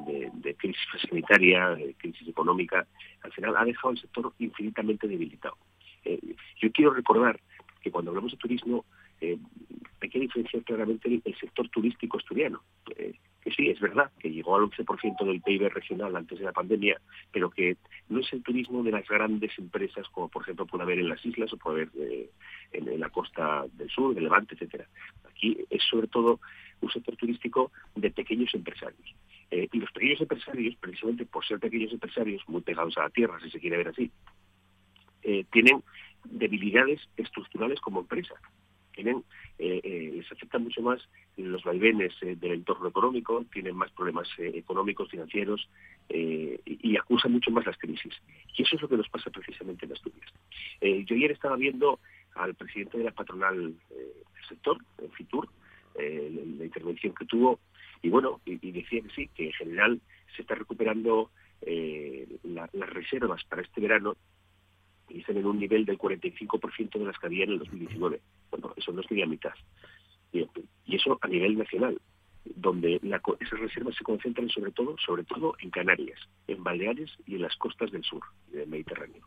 de, 0.06 0.56
crisis 0.56 0.82
sanitaria, 1.10 1.70
de 1.70 1.96
crisis 1.96 2.28
económica, 2.28 2.86
al 3.24 3.32
final 3.32 3.56
ha 3.58 3.66
dejado 3.66 3.92
el 3.92 4.00
sector 4.00 4.34
infinitamente 4.40 5.08
debilitado. 5.08 5.58
Eh, 6.06 6.20
yo 6.62 6.72
quiero 6.72 6.94
recordar 6.94 7.40
que 7.82 7.92
cuando 7.92 8.12
hablamos 8.12 8.32
de 8.32 8.38
turismo, 8.38 8.86
eh, 9.24 9.38
hay 10.02 10.10
que 10.10 10.20
diferenciar 10.20 10.64
claramente 10.64 11.22
el, 11.24 11.36
sector 11.40 11.70
turístico 11.70 12.18
asturiano. 12.18 12.62
Eh, 12.98 13.14
que 13.42 13.52
sí, 13.52 13.70
es 13.70 13.80
verdad, 13.80 14.12
que 14.20 14.30
llegó 14.30 14.56
al 14.56 14.64
11% 14.64 15.26
del 15.26 15.42
PIB 15.42 15.70
regional 15.70 16.16
antes 16.16 16.40
de 16.40 16.46
la 16.46 16.52
pandemia, 16.52 17.00
pero 17.32 17.50
que 17.50 17.78
no 18.10 18.20
es 18.20 18.32
el 18.34 18.44
turismo 18.44 18.84
de 18.84 18.92
las 18.92 19.08
grandes 19.08 19.58
empresas 19.58 20.08
como 20.10 20.30
por 20.30 20.44
ejemplo 20.44 20.66
puede 20.66 20.84
haber 20.84 21.00
en 21.00 21.10
las 21.10 21.26
islas 21.26 21.52
o 21.54 21.58
puede 21.58 21.84
haber 21.84 21.90
eh, 22.00 22.30
en, 22.74 23.00
la 23.00 23.10
costa 23.10 23.66
del 23.74 23.90
sur, 23.90 24.14
de 24.14 24.22
Levante, 24.22 24.56
etcétera. 24.56 24.88
Aquí 25.30 25.58
es 25.70 25.84
sobre 25.84 26.08
todo 26.08 26.40
un 26.82 26.92
sector 26.92 27.16
turístico 27.16 27.72
de 27.96 28.12
pequeños 28.12 28.54
empresarios. 28.54 29.16
Eh, 29.52 29.70
y 29.72 29.78
los 29.78 29.92
pequeños 29.92 30.20
empresarios, 30.20 30.76
precisamente 30.76 31.26
por 31.26 31.46
ser 31.46 31.60
pequeños 31.60 31.94
empresarios, 31.94 32.42
muy 32.48 32.62
pegados 32.62 32.98
a 32.98 33.04
la 33.04 33.10
tierra, 33.10 33.40
si 33.42 33.50
se 33.50 33.60
quiere 33.60 33.78
ver 33.78 33.88
así, 33.90 34.12
tienen 35.52 35.82
debilidades 36.26 37.00
estructurales 37.16 37.80
como 37.80 38.02
empresa 38.02 38.36
tienen, 38.94 39.24
eh, 39.60 39.82
eh, 39.84 40.12
les 40.16 40.32
afectan 40.32 40.64
mucho 40.64 40.82
más 40.82 41.02
los 41.38 41.64
vaivenes 41.64 42.14
eh, 42.22 42.36
del 42.36 42.54
entorno 42.54 42.88
económico, 42.88 43.46
tienen 43.52 43.76
más 43.76 43.92
problemas 43.92 44.28
económicos, 44.38 45.10
financieros 45.10 45.68
y, 46.10 46.96
acusan 46.96 47.34
mucho 47.34 47.52
más 47.52 47.66
las 47.66 47.78
crisis. 47.78 48.14
Y 48.56 48.64
eso 48.64 48.76
es 48.76 48.82
lo 48.82 48.88
que 48.88 48.98
nos 48.98 49.10
pasa 49.10 49.30
precisamente 49.30 49.86
en 49.86 49.92
Asturias. 49.92 50.32
yo 50.82 51.16
ayer 51.16 51.32
estaba 51.32 51.56
viendo 51.58 52.00
al 52.36 52.56
presidente 52.56 52.98
de 52.98 53.04
la 53.06 53.12
patronal 53.12 53.76
del 53.90 54.46
sector, 54.48 54.78
en 55.00 55.12
Fitur, 55.12 55.50
la, 55.96 56.66
intervención 56.66 57.14
que 57.14 57.26
tuvo, 57.26 57.60
y 58.02 58.10
bueno, 58.10 58.42
y, 58.46 58.72
decía 58.72 59.02
que 59.02 59.10
sí, 59.10 59.30
que 59.36 59.48
en 59.48 59.54
general 59.54 60.02
se 60.36 60.44
está 60.44 60.56
recuperando 60.56 61.32
las 62.44 62.90
reservas 62.90 63.44
para 63.46 63.64
este 63.64 63.82
verano 63.82 64.16
están 65.20 65.38
en 65.38 65.46
un 65.46 65.60
nivel 65.60 65.86
del 65.86 65.98
45% 65.98 67.00
de 67.00 67.06
las 67.06 67.18
que 67.20 67.28
había 67.28 67.44
en 67.46 67.52
el 67.52 67.60
2019. 67.60 68.22
Bueno, 68.52 68.74
eso 68.76 68.92
no 68.92 69.02
es 69.02 69.12
ni 69.12 69.22
a 69.22 69.28
mitad. 69.28 69.54
Y, 70.32 70.48
eso 70.88 71.18
a 71.22 71.28
nivel 71.28 71.58
nacional, 71.58 72.00
donde 72.46 73.00
esas 73.40 73.60
reservas 73.60 73.96
se 73.96 74.04
concentran 74.04 74.50
sobre 74.50 74.72
todo, 74.72 74.96
sobre 75.04 75.24
todo 75.24 75.56
en 75.60 75.70
Canarias, 75.70 76.20
en 76.48 76.64
Baleares 76.64 77.12
y 77.26 77.36
en 77.36 77.42
las 77.42 77.56
costas 77.58 77.92
del 77.92 78.04
sur 78.04 78.22
del 78.52 78.68
Mediterráneo. 78.68 79.26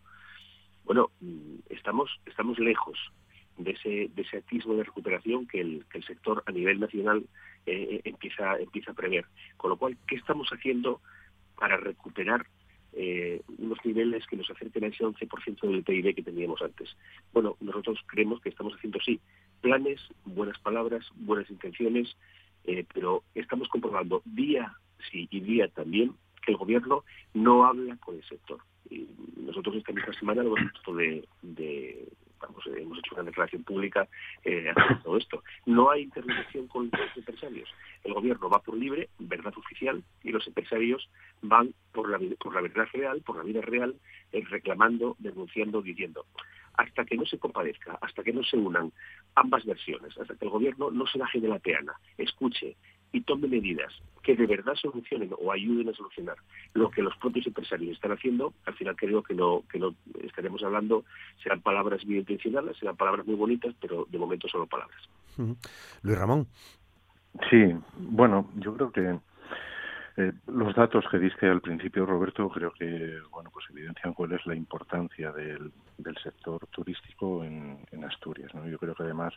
Bueno, 0.85 1.11
mm, 1.21 1.59
estamos, 1.71 2.11
estamos 2.27 2.59
lejos 2.59 2.99
de 3.59 3.73
ese, 3.73 4.11
de 4.15 4.23
ese 4.23 4.39
atismo 4.39 4.75
de 4.75 4.85
recuperación 4.85 5.47
que 5.47 5.61
el, 5.61 5.85
que 5.91 5.99
el 5.99 6.05
sector 6.05 6.43
a 6.47 6.53
nivel 6.53 6.79
nacional 6.79 7.25
eh, 7.65 7.89
eh, 7.91 8.01
empieza, 8.05 8.57
empieza 8.59 8.93
a 8.93 8.95
prever. 8.95 9.27
Con 9.57 9.71
lo 9.71 9.77
cual, 9.77 9.97
¿qué 10.07 10.17
estamos 10.17 10.49
haciendo 10.51 11.01
para 11.59 11.77
recuperar 11.77 12.47
eh, 12.99 13.43
unos 13.59 13.79
niveles 13.85 14.27
que 14.27 14.37
nos 14.37 14.51
acerquen 14.51 14.85
a 14.85 14.87
ese 14.87 15.05
11% 15.05 15.61
del 15.61 15.85
PIB 15.85 16.15
que 16.15 16.23
teníamos 16.23 16.63
antes. 16.63 16.97
Bueno, 17.33 17.57
nosotros 17.61 17.99
creemos 18.07 18.41
que 18.41 18.49
estamos 18.49 18.75
haciendo 18.75 18.99
sí 19.01 19.21
planes, 19.61 20.01
buenas 20.25 20.59
palabras, 20.61 21.05
buenas 21.15 21.51
intenciones, 21.51 22.17
eh, 22.65 22.87
pero 22.95 23.23
estamos 23.35 23.69
comprobando 23.69 24.23
día 24.25 24.75
sí 25.11 25.29
y 25.31 25.41
día 25.41 25.69
también 25.69 26.15
que 26.45 26.53
el 26.53 26.59
gobierno 26.59 27.05
no 27.35 27.67
habla 27.67 27.97
con 27.97 28.17
el 28.17 28.25
sector. 28.25 28.61
Nosotros 29.37 29.77
esta 29.77 29.93
misma 29.93 30.15
semana 30.15 30.43
lo 30.43 30.57
hemos 30.57 30.73
visto 30.73 30.95
de 30.95 32.09
hemos 32.43 32.99
hecho 32.99 33.15
una 33.15 33.25
declaración 33.25 33.65
pública 33.65 34.09
eh, 34.45 34.73
todo 35.03 35.17
esto. 35.17 35.43
No 35.67 35.91
hay 35.91 36.03
intervención 36.03 36.67
con 36.69 36.91
los 36.93 37.17
empresarios. 37.17 37.69
El 38.05 38.15
gobierno 38.15 38.49
va 38.49 38.61
por 38.61 38.77
libre, 38.77 39.09
verdad 39.19 39.53
oficial, 39.57 40.03
y 40.23 40.31
los 40.31 40.47
empresarios 40.47 41.09
van 41.43 41.75
por 41.93 42.09
la, 42.09 42.19
por 42.39 42.55
la 42.55 42.61
verdad 42.61 42.87
real, 42.93 43.23
por 43.23 43.37
la 43.37 43.43
vida 43.43 43.61
real, 43.61 43.95
eh, 44.33 44.45
reclamando, 44.49 45.17
denunciando, 45.19 45.83
diciendo. 45.83 46.27
Hasta 46.75 47.07
que 47.07 47.17
no 47.17 47.25
se 47.25 47.39
compadezca, 47.39 47.99
hasta 48.03 48.23
que 48.23 48.35
no 48.35 48.43
se 48.45 48.59
unan 48.59 48.93
ambas 49.35 49.65
versiones, 49.65 50.17
hasta 50.19 50.35
que 50.37 50.45
el 50.45 50.51
gobierno 50.51 50.91
no 50.91 51.07
se 51.07 51.19
baje 51.19 51.41
de 51.41 51.49
la 51.49 51.59
peana, 51.59 51.95
escuche, 52.19 52.77
y 53.13 53.21
tome 53.23 53.49
medidas 53.49 53.93
que 54.23 54.35
de 54.35 54.47
verdad 54.47 54.75
solucionen 54.75 55.31
o 55.39 55.53
ayuden 55.53 55.89
a 55.89 55.93
solucionar 55.95 56.37
lo 56.75 56.91
que 56.91 57.03
los 57.03 57.17
propios 57.19 57.47
empresarios 57.47 57.95
están 57.95 58.13
haciendo, 58.13 58.53
al 58.65 58.75
final 58.75 58.97
creo 58.97 59.23
que 59.23 59.35
no, 59.35 59.63
que 59.71 59.79
no 59.79 59.95
estaremos 60.23 60.63
hablando, 60.65 61.05
serán 61.43 61.61
palabras 61.61 62.05
bien 62.05 62.21
intencionadas, 62.21 62.77
serán 62.77 62.97
palabras 62.97 63.25
muy 63.27 63.37
bonitas, 63.37 63.75
pero 63.81 64.07
de 64.11 64.19
momento 64.19 64.49
solo 64.49 64.67
palabras. 64.67 65.01
Luis 66.03 66.19
Ramón. 66.19 66.47
Sí, 67.51 67.73
bueno, 67.99 68.51
yo 68.57 68.75
creo 68.75 68.91
que 68.91 69.19
Eh, 70.19 70.33
los 70.47 70.75
datos 70.75 71.05
que 71.11 71.19
diste 71.19 71.47
al 71.47 71.61
principio, 71.61 72.07
Roberto, 72.07 72.49
creo 72.49 72.73
que 72.73 73.21
bueno, 73.31 73.51
pues 73.53 73.67
evidencian 73.69 74.15
cuál 74.15 74.33
es 74.33 74.47
la 74.47 74.55
importancia 74.55 75.31
del, 75.31 75.71
del 75.99 76.17
sector 76.23 76.67
turístico 76.69 77.45
en, 77.45 77.85
en 77.93 78.03
Asturias. 78.03 78.51
¿no? 78.55 78.67
Yo 78.67 78.79
creo 78.79 78.95
que 78.95 79.03
además 79.03 79.35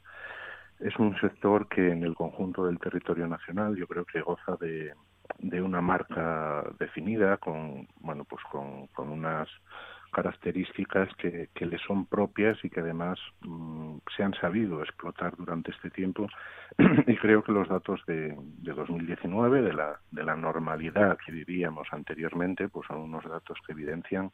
es 0.80 0.96
un 0.98 1.20
sector 1.20 1.68
que 1.68 1.92
en 1.92 2.04
el 2.04 2.15
conjunto 2.15 2.65
del 2.65 2.80
territorio 2.80 3.28
nacional 3.28 3.76
yo 3.76 3.88
creo 3.88 4.06
que 4.06 4.22
goza 4.22 4.56
de, 4.60 4.94
de 5.38 5.62
una 5.62 5.82
marca 5.82 6.63
definida 6.80 7.38
con 7.38 7.88
bueno 8.00 8.24
pues 8.24 8.44
con, 8.52 8.88
con 8.88 9.10
unas 9.10 9.50
características 10.12 11.08
que, 11.18 11.50
que 11.54 11.65
le 11.65 11.78
son 11.80 12.06
propias 12.06 12.58
y 12.63 12.70
que 12.70 12.80
además 12.80 13.20
mm, 13.42 13.98
se 14.15 14.24
han 14.24 14.34
sabido 14.34 14.82
explotar 14.82 15.36
durante 15.38 15.72
este 15.72 15.89
tiempo. 15.92 16.28
Y 17.08 17.15
creo 17.18 17.44
que 17.44 17.52
los 17.52 17.68
datos 17.68 18.02
de, 18.08 18.36
de 18.38 18.74
2019 18.74 19.62
de 19.62 19.74
la 19.74 20.00
de 20.12 20.24
la 20.24 20.36
normalidad 20.36 21.18
que 21.24 21.32
vivíamos 21.32 21.88
anteriormente 21.92 22.70
pues 22.70 22.88
son 22.88 22.98
unos 23.02 23.24
datos 23.26 23.58
que 23.65 23.74
evidencian 23.74 24.32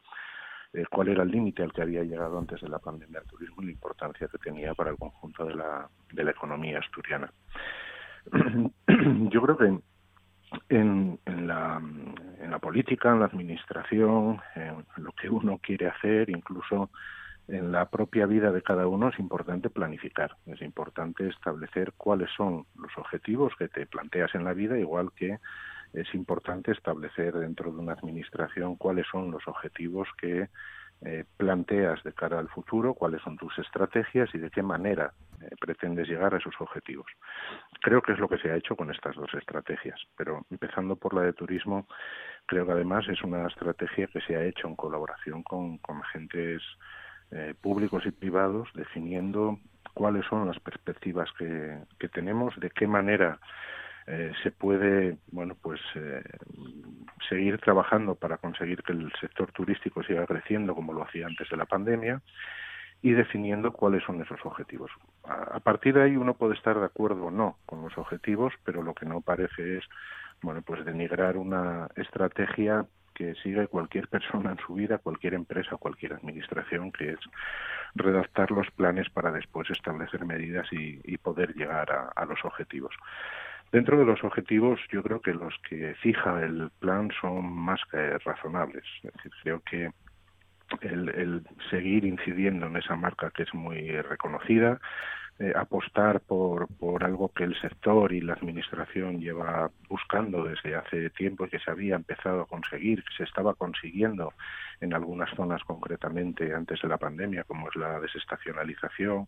eh, 0.75 0.85
cuál 0.89 1.09
era 1.09 1.23
el 1.23 1.31
límite 1.31 1.63
al 1.63 1.73
que 1.73 1.81
había 1.81 2.03
llegado 2.03 2.37
antes 2.37 2.61
de 2.61 2.69
la 2.69 2.79
pandemia 2.79 3.19
del 3.19 3.29
turismo 3.29 3.61
y 3.61 3.65
la 3.65 3.71
importancia 3.71 4.27
que 4.27 4.37
tenía 4.37 4.73
para 4.73 4.91
el 4.91 4.97
conjunto 4.97 5.45
de 5.45 5.55
la 5.55 5.87
de 6.11 6.23
la 6.23 6.31
economía 6.31 6.79
asturiana. 6.79 7.31
Yo 9.31 9.41
creo 9.41 9.57
que 9.57 9.79
en 10.69 11.19
la 11.35 12.59
política, 12.59 13.11
en 13.11 13.19
la 13.19 13.25
administración, 13.25 14.39
en 14.55 14.85
lo 14.97 15.11
que 15.11 15.29
uno 15.29 15.59
quiere 15.61 15.87
hacer, 15.87 16.29
incluso 16.29 16.89
en 17.47 17.71
la 17.71 17.89
propia 17.89 18.25
vida 18.25 18.51
de 18.51 18.61
cada 18.61 18.87
uno 18.87 19.09
es 19.09 19.19
importante 19.19 19.69
planificar, 19.69 20.35
es 20.47 20.61
importante 20.61 21.27
establecer 21.27 21.93
cuáles 21.95 22.29
son 22.35 22.65
los 22.75 22.91
objetivos 22.97 23.53
que 23.57 23.67
te 23.67 23.85
planteas 23.85 24.33
en 24.33 24.43
la 24.43 24.53
vida, 24.53 24.79
igual 24.79 25.11
que 25.15 25.37
es 25.95 26.13
importante 26.13 26.71
establecer 26.71 27.33
dentro 27.33 27.71
de 27.71 27.79
una 27.79 27.93
administración 27.93 28.75
cuáles 28.75 29.07
son 29.07 29.31
los 29.31 29.47
objetivos 29.47 30.07
que 30.19 30.49
eh, 31.01 31.25
planteas 31.37 32.01
de 32.03 32.13
cara 32.13 32.39
al 32.39 32.49
futuro, 32.49 32.93
cuáles 32.93 33.21
son 33.21 33.37
tus 33.37 33.57
estrategias 33.59 34.33
y 34.33 34.37
de 34.37 34.49
qué 34.49 34.63
manera 34.63 35.13
eh, 35.41 35.49
pretendes 35.59 36.07
llegar 36.07 36.33
a 36.33 36.37
esos 36.37 36.53
objetivos. 36.59 37.05
Creo 37.81 38.01
que 38.01 38.13
es 38.13 38.19
lo 38.19 38.27
que 38.27 38.37
se 38.37 38.51
ha 38.51 38.55
hecho 38.55 38.75
con 38.75 38.91
estas 38.91 39.15
dos 39.15 39.33
estrategias, 39.33 39.99
pero 40.17 40.45
empezando 40.49 40.95
por 40.95 41.13
la 41.13 41.21
de 41.21 41.33
turismo, 41.33 41.87
creo 42.45 42.65
que 42.65 42.71
además 42.71 43.07
es 43.07 43.21
una 43.23 43.47
estrategia 43.47 44.07
que 44.07 44.21
se 44.21 44.35
ha 44.35 44.43
hecho 44.43 44.67
en 44.67 44.75
colaboración 44.75 45.43
con, 45.43 45.79
agentes 46.01 46.61
eh, 47.31 47.53
públicos 47.61 48.05
y 48.05 48.11
privados, 48.11 48.69
definiendo 48.73 49.59
cuáles 49.93 50.25
son 50.25 50.47
las 50.47 50.59
perspectivas 50.59 51.29
que 51.37 52.09
tenemos, 52.09 52.53
de 52.59 52.69
qué 52.69 52.85
manera 52.85 53.39
eh, 54.07 54.31
se 54.43 54.51
puede 54.51 55.17
bueno 55.31 55.55
pues 55.59 55.81
eh, 55.95 56.23
seguir 57.27 57.57
trabajando 57.57 58.15
para 58.15 58.37
conseguir 58.37 58.83
que 58.83 58.91
el 58.91 59.11
sector 59.19 59.51
turístico 59.51 60.03
siga 60.03 60.27
creciendo 60.27 60.75
como 60.75 60.93
lo 60.93 61.03
hacía 61.03 61.25
antes 61.25 61.49
de 61.49 61.57
la 61.57 61.65
pandemia 61.65 62.21
y 63.01 63.11
definiendo 63.11 63.71
cuáles 63.71 64.03
son 64.03 64.21
esos 64.21 64.39
objetivos. 64.45 64.91
A, 65.23 65.59
partir 65.59 65.95
de 65.95 66.03
ahí 66.03 66.17
uno 66.17 66.35
puede 66.35 66.55
estar 66.55 66.79
de 66.79 66.85
acuerdo 66.85 67.25
o 67.25 67.31
no 67.31 67.57
con 67.65 67.81
los 67.81 67.97
objetivos, 67.97 68.53
pero 68.63 68.83
lo 68.83 68.93
que 68.93 69.05
no 69.05 69.21
parece 69.21 69.77
es 69.77 69.83
bueno 70.41 70.61
pues 70.61 70.85
denigrar 70.85 71.37
una 71.37 71.87
estrategia 71.95 72.85
que 73.13 73.33
sigue 73.35 73.67
cualquier 73.67 74.07
persona 74.07 74.51
en 74.51 74.57
su 74.59 74.73
vida, 74.73 74.97
cualquier 74.97 75.35
empresa, 75.35 75.77
cualquier 75.77 76.13
administración, 76.13 76.91
que 76.91 77.11
es 77.11 77.19
redactar 77.95 78.51
los 78.51 78.69
planes 78.71 79.09
para 79.09 79.31
después 79.31 79.69
establecer 79.69 80.25
medidas 80.25 80.67
y, 80.71 81.17
poder 81.17 81.55
llegar 81.55 82.11
a 82.13 82.25
los 82.25 82.43
objetivos. 82.43 82.93
Dentro 83.75 83.99
de 83.99 84.05
los 84.05 84.23
objetivos, 84.23 84.79
yo 84.89 85.03
creo 85.03 85.19
que 85.19 85.33
los 85.33 85.53
que 85.67 85.95
fija 85.95 86.41
el 86.41 86.69
plan 86.79 87.11
son 87.19 87.51
más 87.51 87.81
que 87.91 88.17
razonables. 88.19 88.85
Es 89.03 89.11
decir, 89.11 89.31
creo 89.43 89.59
que 89.69 89.91
el, 90.79 91.45
seguir 91.69 92.05
incidiendo 92.05 92.67
en 92.67 92.77
esa 92.77 92.95
marca 92.95 93.31
que 93.31 93.43
es 93.43 93.53
muy 93.53 93.91
reconocida, 93.99 94.79
eh, 95.39 95.51
apostar 95.53 96.21
por, 96.21 96.69
por 96.77 97.03
algo 97.03 97.33
que 97.33 97.43
el 97.43 97.59
sector 97.59 98.13
y 98.13 98.21
la 98.21 98.35
administración 98.35 99.19
lleva 99.19 99.69
buscando 99.89 100.45
desde 100.45 100.75
hace 100.75 101.09
tiempo 101.09 101.45
y 101.45 101.49
que 101.49 101.59
se 101.59 101.69
había 101.69 101.95
empezado 101.95 102.43
a 102.43 102.47
conseguir, 102.47 103.03
que 103.03 103.13
se 103.17 103.23
estaba 103.23 103.55
consiguiendo 103.55 104.31
en 104.79 104.93
algunas 104.93 105.29
zonas 105.35 105.61
concretamente 105.65 106.53
antes 106.53 106.81
de 106.81 106.87
la 106.87 106.97
pandemia, 106.97 107.43
como 107.43 107.67
es 107.67 107.75
la 107.75 107.99
desestacionalización, 107.99 109.27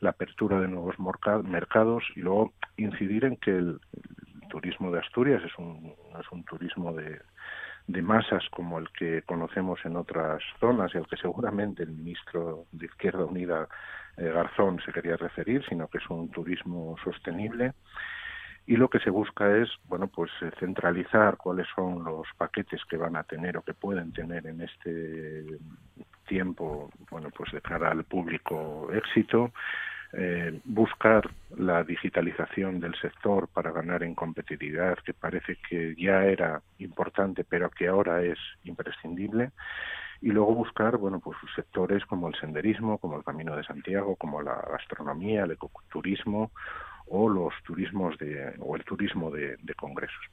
la 0.00 0.10
apertura 0.10 0.60
de 0.60 0.68
nuevos 0.68 0.96
mercados 1.44 2.04
y 2.14 2.20
luego 2.20 2.52
incidir 2.76 3.24
en 3.24 3.36
que 3.36 3.50
el, 3.50 3.80
turismo 4.48 4.90
de 4.90 5.00
Asturias 5.00 5.42
es 5.44 5.58
un, 5.58 5.92
es 6.18 6.32
un 6.32 6.44
turismo 6.44 6.92
de, 6.92 7.20
de 7.86 8.02
masas 8.02 8.44
como 8.50 8.78
el 8.78 8.88
que 8.90 9.22
conocemos 9.22 9.78
en 9.84 9.96
otras 9.96 10.42
zonas 10.60 10.92
y 10.94 10.98
al 10.98 11.06
que 11.06 11.16
seguramente 11.16 11.82
el 11.82 11.90
ministro 11.90 12.64
de 12.72 12.86
Izquierda 12.86 13.24
Unida 13.24 13.68
eh, 14.16 14.30
Garzón 14.32 14.80
se 14.84 14.92
quería 14.92 15.16
referir, 15.16 15.64
sino 15.68 15.88
que 15.88 15.98
es 15.98 16.10
un 16.10 16.30
turismo 16.30 16.96
sostenible. 17.04 17.74
Y 18.66 18.76
lo 18.76 18.88
que 18.88 18.98
se 18.98 19.10
busca 19.10 19.56
es 19.56 19.68
bueno 19.84 20.08
pues 20.08 20.30
eh, 20.42 20.50
centralizar 20.58 21.36
cuáles 21.36 21.68
son 21.74 22.02
los 22.02 22.26
paquetes 22.36 22.80
que 22.88 22.96
van 22.96 23.14
a 23.14 23.22
tener 23.22 23.56
o 23.56 23.62
que 23.62 23.74
pueden 23.74 24.12
tener 24.12 24.46
en 24.46 24.62
este 24.62 25.44
tiempo 26.26 26.90
bueno 27.10 27.30
pues 27.36 27.52
de 27.52 27.60
cara 27.60 27.90
al 27.90 28.04
público 28.04 28.90
éxito 28.92 29.52
eh, 30.12 30.60
buscar 30.64 31.28
la 31.56 31.82
digitalización 31.82 32.80
del 32.80 32.94
sector 32.94 33.48
para 33.48 33.72
ganar 33.72 34.02
en 34.02 34.14
competitividad 34.14 34.98
que 34.98 35.12
parece 35.12 35.58
que 35.68 35.94
ya 35.96 36.24
era 36.24 36.62
importante 36.78 37.44
pero 37.44 37.70
que 37.70 37.88
ahora 37.88 38.22
es 38.22 38.38
imprescindible 38.64 39.50
y 40.20 40.28
luego 40.28 40.54
buscar 40.54 40.96
bueno 40.96 41.20
pues 41.20 41.36
sectores 41.54 42.04
como 42.06 42.28
el 42.28 42.34
senderismo 42.36 42.98
como 42.98 43.16
el 43.16 43.24
camino 43.24 43.56
de 43.56 43.64
Santiago 43.64 44.16
como 44.16 44.42
la 44.42 44.54
gastronomía 44.70 45.44
el 45.44 45.52
ecoturismo 45.52 46.50
o 47.08 47.28
los 47.28 47.52
turismos 47.64 48.16
de 48.18 48.54
o 48.60 48.76
el 48.76 48.84
turismo 48.84 49.30
de, 49.30 49.56
de 49.62 49.74
congresos. 49.74 50.24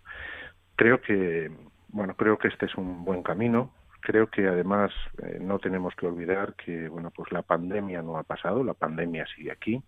Creo 0.76 1.02
que 1.02 1.52
bueno 1.90 2.16
creo 2.16 2.38
que 2.38 2.48
este 2.48 2.68
es 2.68 2.76
un 2.76 3.04
buen 3.04 3.24
camino 3.24 3.72
creo 4.04 4.28
que 4.28 4.48
además 4.48 4.92
eh, 5.24 5.40
no 5.42 5.60
tenemos 5.60 5.96
que 5.96 6.06
olvidar 6.06 6.56
que 6.56 6.90
bueno 6.90 7.10
pues 7.12 7.32
la 7.32 7.42
pandemia 7.42 8.02
no 8.02 8.18
ha 8.18 8.24
pasado 8.24 8.64
la 8.64 8.74
pandemia 8.74 9.26
sigue 9.36 9.52
aquí 9.52 9.82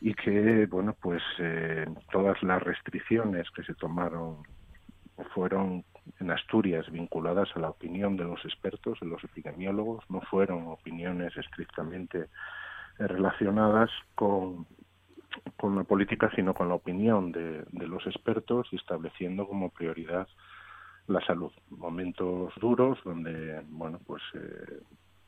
y 0.00 0.14
que 0.14 0.66
bueno 0.66 0.96
pues 1.00 1.22
eh, 1.38 1.86
todas 2.10 2.42
las 2.42 2.62
restricciones 2.62 3.50
que 3.50 3.62
se 3.62 3.74
tomaron 3.74 4.42
fueron 5.34 5.84
en 6.20 6.30
Asturias 6.30 6.90
vinculadas 6.90 7.48
a 7.54 7.58
la 7.58 7.70
opinión 7.70 8.16
de 8.16 8.24
los 8.24 8.44
expertos, 8.44 9.00
de 9.00 9.06
los 9.06 9.22
epidemiólogos, 9.24 10.04
no 10.10 10.20
fueron 10.20 10.68
opiniones 10.68 11.36
estrictamente 11.36 12.28
relacionadas 12.98 13.90
con, 14.14 14.66
con 15.56 15.74
la 15.74 15.84
política, 15.84 16.30
sino 16.36 16.54
con 16.54 16.68
la 16.68 16.74
opinión 16.74 17.32
de, 17.32 17.64
de 17.70 17.88
los 17.88 18.06
expertos 18.06 18.68
y 18.72 18.76
estableciendo 18.76 19.48
como 19.48 19.70
prioridad 19.70 20.28
la 21.08 21.20
salud. 21.24 21.52
Momentos 21.70 22.52
duros 22.60 22.98
donde, 23.04 23.62
bueno, 23.68 24.00
pues 24.06 24.22
eh, 24.34 24.80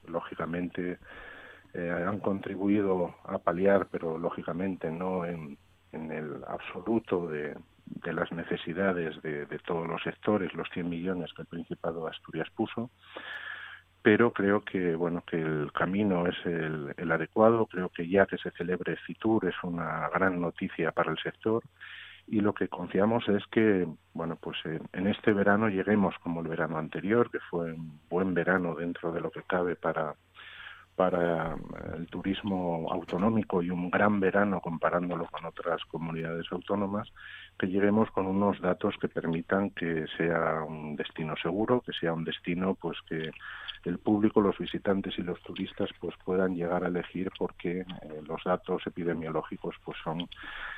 lógicamente 0.06 0.98
eh, 1.74 2.04
han 2.06 2.18
contribuido 2.20 3.14
a 3.24 3.38
paliar, 3.38 3.88
pero 3.90 4.18
lógicamente 4.18 4.90
no 4.90 5.24
en, 5.24 5.58
en 5.92 6.12
el 6.12 6.44
absoluto 6.46 7.28
de, 7.28 7.54
de 7.86 8.12
las 8.12 8.30
necesidades 8.32 9.20
de, 9.22 9.46
de, 9.46 9.58
todos 9.60 9.86
los 9.86 10.02
sectores, 10.02 10.52
los 10.54 10.68
100 10.70 10.88
millones 10.88 11.32
que 11.34 11.42
el 11.42 11.48
Principado 11.48 12.04
de 12.04 12.10
Asturias 12.10 12.48
puso, 12.54 12.90
pero 14.02 14.32
creo 14.32 14.62
que 14.62 14.94
bueno 14.94 15.22
que 15.26 15.40
el 15.40 15.72
camino 15.72 16.26
es 16.26 16.36
el, 16.46 16.94
el 16.96 17.12
adecuado, 17.12 17.66
creo 17.66 17.88
que 17.88 18.08
ya 18.08 18.26
que 18.26 18.38
se 18.38 18.50
celebre 18.52 18.96
Fitur 18.96 19.46
es 19.46 19.56
una 19.62 20.08
gran 20.08 20.40
noticia 20.40 20.92
para 20.92 21.10
el 21.10 21.18
sector 21.18 21.62
y 22.30 22.40
lo 22.40 22.52
que 22.54 22.68
confiamos 22.68 23.28
es 23.28 23.46
que 23.46 23.86
bueno 24.12 24.36
pues 24.36 24.56
en, 24.64 24.82
en 24.92 25.06
este 25.06 25.32
verano 25.32 25.68
lleguemos 25.68 26.14
como 26.22 26.40
el 26.40 26.48
verano 26.48 26.78
anterior, 26.78 27.30
que 27.30 27.40
fue 27.50 27.72
un 27.72 28.00
buen 28.08 28.34
verano 28.34 28.74
dentro 28.74 29.12
de 29.12 29.20
lo 29.20 29.30
que 29.30 29.42
cabe 29.42 29.76
para 29.76 30.14
para 30.98 31.56
el 31.96 32.08
turismo 32.08 32.88
autonómico 32.90 33.62
y 33.62 33.70
un 33.70 33.88
gran 33.88 34.18
verano 34.18 34.60
comparándolo 34.60 35.26
con 35.26 35.44
otras 35.44 35.84
comunidades 35.84 36.46
autónomas, 36.50 37.08
que 37.56 37.68
lleguemos 37.68 38.10
con 38.10 38.26
unos 38.26 38.60
datos 38.60 38.96
que 39.00 39.06
permitan 39.06 39.70
que 39.70 40.06
sea 40.16 40.64
un 40.66 40.96
destino 40.96 41.36
seguro, 41.40 41.82
que 41.82 41.92
sea 41.92 42.12
un 42.12 42.24
destino 42.24 42.74
pues 42.74 42.98
que 43.08 43.30
el 43.84 43.98
público, 43.98 44.40
los 44.40 44.58
visitantes 44.58 45.18
y 45.18 45.22
los 45.22 45.40
turistas 45.42 45.90
pues 46.00 46.14
puedan 46.24 46.54
llegar 46.54 46.84
a 46.84 46.88
elegir 46.88 47.30
porque 47.38 47.80
eh, 47.80 47.84
los 48.26 48.42
datos 48.44 48.86
epidemiológicos 48.86 49.76
pues 49.84 49.96
son 50.02 50.28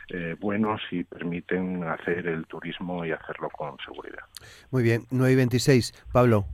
eh, 0.09 0.37
buenos 0.39 0.81
y 0.91 1.05
permiten 1.05 1.85
hacer 1.85 2.27
el 2.27 2.47
turismo 2.47 3.05
y 3.05 3.13
hacerlo 3.13 3.49
con 3.51 3.77
seguridad. 3.85 4.25
Muy 4.71 4.83
bien, 4.83 5.03
9 5.11 5.33
y 5.33 5.37
26. 5.37 6.07
Pablo. 6.13 6.45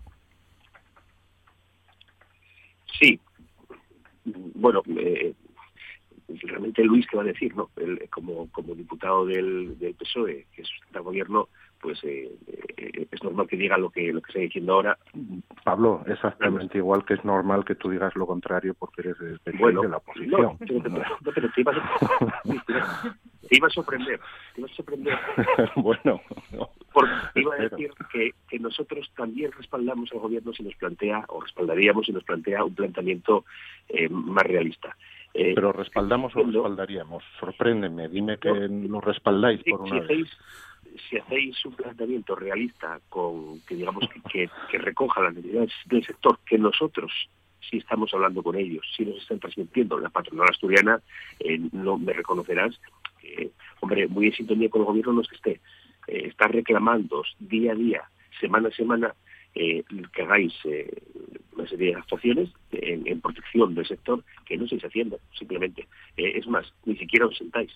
Sí, 2.99 3.21
bueno, 4.25 4.83
eh, 4.99 5.35
realmente 6.29 6.83
Luis, 6.85 7.07
¿qué 7.07 7.17
va 7.17 7.23
a 7.23 7.27
decir? 7.27 7.55
no 7.55 7.71
el, 7.77 8.09
como, 8.11 8.51
como 8.51 8.75
diputado 8.75 9.27
del, 9.27 9.79
del 9.79 9.95
PSOE, 9.95 10.47
que 10.53 10.65
sustenta 10.65 10.99
el 10.99 11.05
gobierno, 11.05 11.49
pues 11.81 12.03
eh, 12.05 12.31
eh, 12.77 13.07
es 13.11 13.23
normal 13.23 13.47
que 13.47 13.57
diga 13.57 13.79
lo 13.79 13.91
que 13.91 14.13
lo 14.13 14.21
que 14.21 14.31
estoy 14.31 14.43
diciendo 14.45 14.75
ahora. 14.75 14.99
Pablo, 15.65 16.03
exactamente 16.07 16.79
igual 16.79 17.05
que 17.05 17.15
es 17.15 17.25
normal 17.25 17.65
que 17.65 17.75
tú 17.75 17.91
digas 17.91 18.15
lo 18.17 18.27
contrario 18.27 18.75
porque 18.75 19.03
eres 19.03 19.19
de, 19.19 19.39
de 19.45 19.89
la 19.89 19.97
oposición. 19.99 20.43
No, 20.43 20.59
pero, 21.35 21.51
te, 21.53 21.61
ibas 21.61 21.77
a, 21.77 22.43
te 23.49 23.57
iba 23.57 23.67
a 23.67 23.71
sorprender, 23.71 24.21
te 24.55 24.61
iba 24.61 24.69
a 24.71 24.75
sorprender. 24.75 25.19
bueno, 25.77 26.21
porque 26.93 27.13
te 27.35 27.41
iba 27.41 27.55
a 27.55 27.59
decir 27.59 27.93
que, 28.13 28.31
que 28.49 28.59
nosotros 28.59 29.11
también 29.17 29.53
respaldamos 29.53 30.11
al 30.13 30.21
gobierno 30.21 30.53
si 30.53 30.63
nos 30.63 30.75
plantea, 30.77 31.25
o 31.29 31.41
respaldaríamos 31.41 32.07
si 32.07 32.13
nos 32.13 32.25
plantea 32.25 32.65
un 32.65 32.75
planteamiento 32.75 33.45
eh, 33.89 34.09
más 34.09 34.45
realista. 34.45 34.97
Eh, 35.39 35.53
pero 35.55 35.73
respaldamos 35.73 36.35
o 36.35 36.43
respaldaríamos. 36.43 37.23
Sorpréndeme, 37.39 38.09
dime 38.09 38.39
que 38.39 38.49
lo 38.49 39.03
respaldáis 39.03 39.63
por 39.65 39.83
una 39.83 40.01
vez 40.01 40.29
si 41.09 41.19
hacéis 41.19 41.65
un 41.65 41.75
planteamiento 41.75 42.35
realista 42.35 43.01
con 43.09 43.61
que 43.61 43.75
digamos 43.75 44.09
que, 44.31 44.49
recoja 44.79 45.23
las 45.23 45.35
necesidades 45.35 45.73
del 45.87 46.05
sector 46.05 46.39
que 46.47 46.59
nosotros 46.59 47.13
si 47.69 47.79
estamos 47.79 48.15
hablando 48.15 48.45
con 48.45 48.55
ellos, 48.55 48.87
si 48.97 49.05
nos 49.05 49.17
están 49.17 49.41
transmitiendo 49.41 49.99
la 49.99 50.09
patronal 50.09 50.47
asturiana, 50.49 51.01
eh, 51.41 51.59
no 51.73 51.99
me 51.99 52.13
reconocerás 52.13 52.81
que, 53.21 53.51
hombre, 53.81 54.07
muy 54.07 54.27
en 54.27 54.35
sintonía 54.35 54.69
con 54.69 54.83
el 54.83 54.87
gobierno 54.87 55.15
no 55.15 55.23
es 55.23 55.29
que 55.29 55.35
esté, 55.35 55.61
eh, 56.07 56.29
está 56.29 56.47
reclamando 56.47 57.25
día 57.39 57.73
a 57.73 57.75
día, 57.75 58.03
semana 58.41 58.69
a 58.69 58.73
semana, 58.73 59.15
eh, 59.55 59.83
que 60.13 60.23
hagáis 60.23 60.53
eh, 60.65 61.03
una 61.57 61.67
serie 61.67 61.89
de 61.89 61.97
actuaciones 61.97 62.51
en, 62.71 63.21
protección 63.21 63.75
del 63.75 63.87
sector 63.87 64.23
que 64.45 64.57
no 64.57 64.65
estáis 64.65 64.85
haciendo, 64.85 65.19
simplemente. 65.37 65.89
es 66.17 66.47
más, 66.47 66.73
ni 66.85 66.97
siquiera 66.97 67.27
os 67.27 67.37
sentáis 67.37 67.73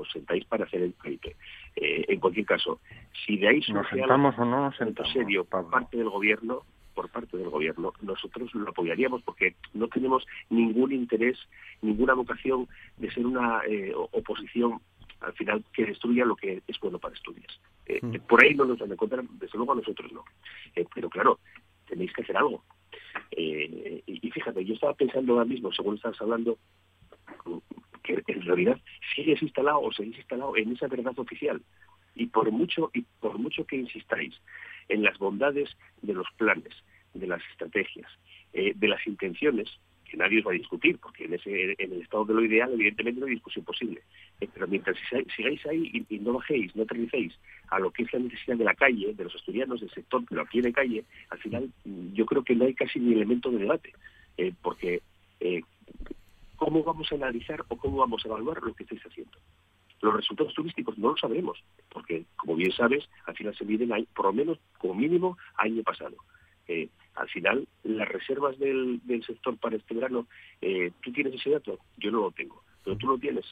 os 0.00 0.10
sentáis 0.10 0.44
para 0.44 0.64
hacer 0.64 0.82
el 0.82 0.94
crédito. 0.94 1.30
Eh, 1.76 2.04
en 2.08 2.20
cualquier 2.20 2.46
caso, 2.46 2.80
si 3.24 3.36
de 3.36 3.48
ahí 3.48 3.60
nos 3.68 3.88
sentamos 3.88 4.38
o 4.38 4.44
no 4.44 4.64
nos 4.64 4.76
sentamos, 4.76 5.12
serio 5.12 5.44
por 5.44 5.68
parte 5.70 5.96
del 5.96 6.08
gobierno, 6.08 6.62
por 6.94 7.10
parte 7.10 7.36
del 7.36 7.48
gobierno, 7.48 7.92
nosotros 8.02 8.52
lo 8.54 8.70
apoyaríamos 8.70 9.22
porque 9.22 9.54
no 9.74 9.88
tenemos 9.88 10.26
ningún 10.50 10.92
interés, 10.92 11.38
ninguna 11.82 12.14
vocación 12.14 12.68
de 12.96 13.10
ser 13.10 13.26
una 13.26 13.60
eh, 13.68 13.92
oposición 13.94 14.80
al 15.20 15.32
final 15.32 15.64
que 15.72 15.86
destruya 15.86 16.24
lo 16.24 16.36
que 16.36 16.62
es 16.66 16.80
bueno 16.80 16.98
para 16.98 17.14
Asturias. 17.14 17.60
Eh, 17.86 17.98
mm. 18.02 18.26
Por 18.28 18.42
ahí 18.42 18.54
no 18.54 18.64
nos 18.64 18.78
van 18.78 18.90
a 18.90 18.94
encontrar, 18.94 19.24
desde 19.24 19.58
luego 19.58 19.72
a 19.72 19.76
nosotros 19.76 20.12
no. 20.12 20.24
pero 20.94 21.08
claro, 21.08 21.38
tenéis 21.88 22.12
que 22.12 22.22
hacer 22.22 22.36
algo. 22.36 22.62
y, 23.30 24.02
y, 24.06 24.30
fíjate, 24.30 24.64
yo 24.64 24.74
estaba 24.74 24.94
pensando 24.94 25.32
ahora 25.32 25.44
mismo, 25.44 25.72
según 25.72 25.96
estabas 25.96 26.20
hablando, 26.20 26.58
que 28.02 28.22
en 28.26 28.42
realidad 28.42 28.78
sigues 29.14 29.42
instalado 29.42 29.80
o 29.80 29.92
seguís 29.92 30.16
instalado 30.16 30.56
en 30.56 30.72
esa 30.72 30.88
verdad 30.88 31.18
oficial. 31.18 31.62
Y 32.14 32.26
por 32.26 32.50
mucho, 32.50 32.90
y 32.94 33.02
por 33.20 33.38
mucho 33.38 33.64
que 33.64 33.76
insistáis 33.76 34.34
en 34.88 35.02
las 35.02 35.18
bondades 35.18 35.70
de 36.02 36.14
los 36.14 36.26
planes, 36.36 36.74
de 37.14 37.26
las 37.26 37.42
estrategias, 37.50 38.10
eh, 38.52 38.72
de 38.74 38.88
las 38.88 39.06
intenciones, 39.06 39.68
que 40.04 40.16
nadie 40.16 40.38
os 40.38 40.46
va 40.46 40.52
a 40.52 40.54
discutir, 40.54 40.98
porque 40.98 41.26
en, 41.26 41.34
ese, 41.34 41.74
en 41.76 41.92
el 41.92 42.00
estado 42.00 42.24
de 42.24 42.34
lo 42.34 42.42
ideal, 42.42 42.72
evidentemente, 42.72 43.20
no 43.20 43.26
hay 43.26 43.34
discusión 43.34 43.64
posible. 43.64 44.02
Eh, 44.40 44.48
pero 44.52 44.66
mientras 44.66 44.96
sigáis 45.36 45.66
ahí 45.66 46.04
y, 46.08 46.18
no 46.18 46.32
bajéis, 46.32 46.74
no 46.74 46.84
aterricéis 46.84 47.38
a 47.68 47.78
lo 47.78 47.90
que 47.90 48.04
es 48.04 48.12
la 48.12 48.20
necesidad 48.20 48.56
de 48.56 48.64
la 48.64 48.74
calle, 48.74 49.12
de 49.12 49.24
los 49.24 49.34
estudiantes, 49.34 49.80
del 49.80 49.90
sector 49.90 50.24
que 50.26 50.34
lo 50.34 50.46
de 50.50 50.72
calle, 50.72 51.04
al 51.28 51.38
final 51.38 51.70
yo 52.14 52.24
creo 52.24 52.42
que 52.42 52.54
no 52.54 52.64
hay 52.64 52.74
casi 52.74 52.98
ni 52.98 53.12
elemento 53.12 53.50
de 53.50 53.58
debate, 53.58 53.92
eh, 54.38 54.52
porque 54.62 55.02
¿cómo 56.58 56.82
vamos 56.82 57.10
a 57.10 57.14
analizar 57.14 57.64
o 57.68 57.76
cómo 57.76 57.98
vamos 57.98 58.22
a 58.24 58.28
evaluar 58.28 58.62
lo 58.62 58.74
que 58.74 58.82
estáis 58.82 59.00
haciendo? 59.06 59.38
Los 60.02 60.14
resultados 60.14 60.52
turísticos 60.54 60.98
no 60.98 61.10
lo 61.10 61.16
sabremos, 61.16 61.58
porque, 61.88 62.24
como 62.36 62.54
bien 62.56 62.72
sabes, 62.72 63.08
al 63.24 63.34
final 63.36 63.56
se 63.56 63.64
miden 63.64 63.90
por 64.14 64.26
lo 64.26 64.32
menos, 64.32 64.58
como 64.76 64.94
mínimo, 64.94 65.38
año 65.56 65.82
pasado. 65.82 66.16
Eh, 66.68 66.88
al 67.14 67.28
final, 67.28 67.66
las 67.82 68.08
reservas 68.08 68.58
del, 68.58 69.00
sector 69.26 69.56
para 69.56 69.76
este 69.76 69.94
verano, 69.94 70.26
eh, 70.60 70.92
¿tú 71.00 71.10
tienes 71.12 71.34
ese 71.34 71.50
dato? 71.50 71.78
Yo 71.96 72.10
no 72.10 72.20
lo 72.20 72.30
tengo, 72.30 72.62
pero 72.84 72.96
tú 72.96 73.06
lo 73.06 73.18
tienes 73.18 73.46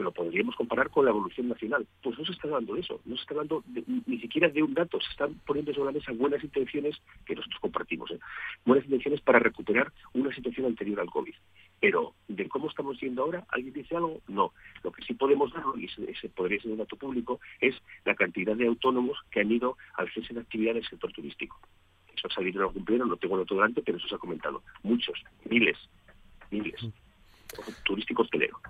que 0.00 0.04
lo 0.04 0.12
podríamos 0.12 0.56
comparar 0.56 0.88
con 0.88 1.04
la 1.04 1.10
evolución 1.10 1.48
nacional. 1.48 1.86
Pues 2.02 2.18
no 2.18 2.24
se 2.24 2.32
está 2.32 2.48
dando 2.48 2.74
eso, 2.74 3.02
no 3.04 3.16
se 3.16 3.20
está 3.22 3.34
dando 3.34 3.62
ni 4.06 4.18
siquiera 4.18 4.48
de 4.48 4.62
un 4.62 4.72
dato, 4.72 4.98
se 4.98 5.10
están 5.10 5.34
poniendo 5.46 5.74
sobre 5.74 5.92
la 5.92 5.98
mesa 5.98 6.12
buenas 6.12 6.42
intenciones 6.42 6.96
que 7.26 7.34
nosotros 7.34 7.60
compartimos, 7.60 8.10
¿eh? 8.10 8.18
buenas 8.64 8.86
intenciones 8.86 9.20
para 9.20 9.40
recuperar 9.40 9.92
una 10.14 10.34
situación 10.34 10.66
anterior 10.66 11.00
al 11.00 11.10
COVID. 11.10 11.34
Pero 11.80 12.14
de 12.28 12.48
cómo 12.48 12.68
estamos 12.68 13.00
yendo 13.00 13.22
ahora, 13.22 13.44
¿alguien 13.48 13.72
dice 13.72 13.96
algo? 13.96 14.20
No. 14.28 14.52
Lo 14.82 14.92
que 14.92 15.02
sí 15.02 15.14
podemos 15.14 15.52
darlo, 15.52 15.78
y 15.78 15.86
ese, 15.86 16.28
podría 16.28 16.60
ser 16.60 16.72
un 16.72 16.78
dato 16.78 16.96
público, 16.96 17.40
es 17.60 17.74
la 18.04 18.14
cantidad 18.14 18.54
de 18.54 18.66
autónomos 18.66 19.18
que 19.30 19.40
han 19.40 19.50
ido 19.50 19.76
al 19.94 20.10
cese 20.12 20.34
de 20.34 20.40
actividad 20.40 20.74
del 20.74 20.86
sector 20.86 21.12
turístico. 21.12 21.58
Eso 22.14 22.28
ha 22.28 22.34
salido 22.34 22.60
en 22.60 22.68
algún 22.68 22.84
pleno, 22.84 23.06
no 23.06 23.16
tengo 23.16 23.36
el 23.36 23.42
dato 23.42 23.54
delante, 23.54 23.82
pero 23.82 23.96
eso 23.96 24.08
se 24.08 24.14
ha 24.14 24.18
comentado. 24.18 24.62
Muchos, 24.82 25.22
miles, 25.48 25.78
miles 26.50 26.90
turístico 27.84 28.22
hostelero. 28.22 28.60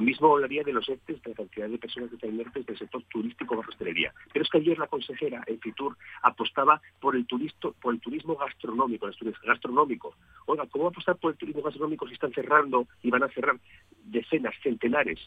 Lo 0.00 0.06
mismo 0.06 0.32
hablaría 0.32 0.62
de 0.62 0.72
los 0.72 0.88
ERTES, 0.88 1.22
de 1.22 1.28
la 1.28 1.36
cantidad 1.36 1.68
de 1.68 1.76
personas 1.76 2.08
que 2.08 2.16
están 2.16 2.40
ERTES 2.40 2.64
del 2.64 2.78
sector 2.78 3.02
turístico 3.10 3.54
o 3.54 3.60
hostelería. 3.60 4.14
Pero 4.32 4.42
es 4.42 4.48
que 4.48 4.56
ayer 4.56 4.78
la 4.78 4.86
consejera 4.86 5.44
en 5.46 5.60
Fitur 5.60 5.94
apostaba 6.22 6.80
por 6.98 7.16
el, 7.16 7.26
turisto, 7.26 7.74
por 7.82 7.92
el 7.92 8.00
turismo 8.00 8.34
gastronómico, 8.34 9.06
el 9.06 9.34
gastronómico. 9.44 10.14
Oiga, 10.46 10.64
¿cómo 10.70 10.84
va 10.84 10.88
a 10.88 10.92
apostar 10.92 11.16
por 11.16 11.32
el 11.32 11.36
turismo 11.36 11.60
gastronómico 11.60 12.08
si 12.08 12.14
están 12.14 12.32
cerrando 12.32 12.86
y 13.02 13.10
van 13.10 13.24
a 13.24 13.28
cerrar 13.28 13.60
decenas, 14.06 14.54
centenares 14.62 15.18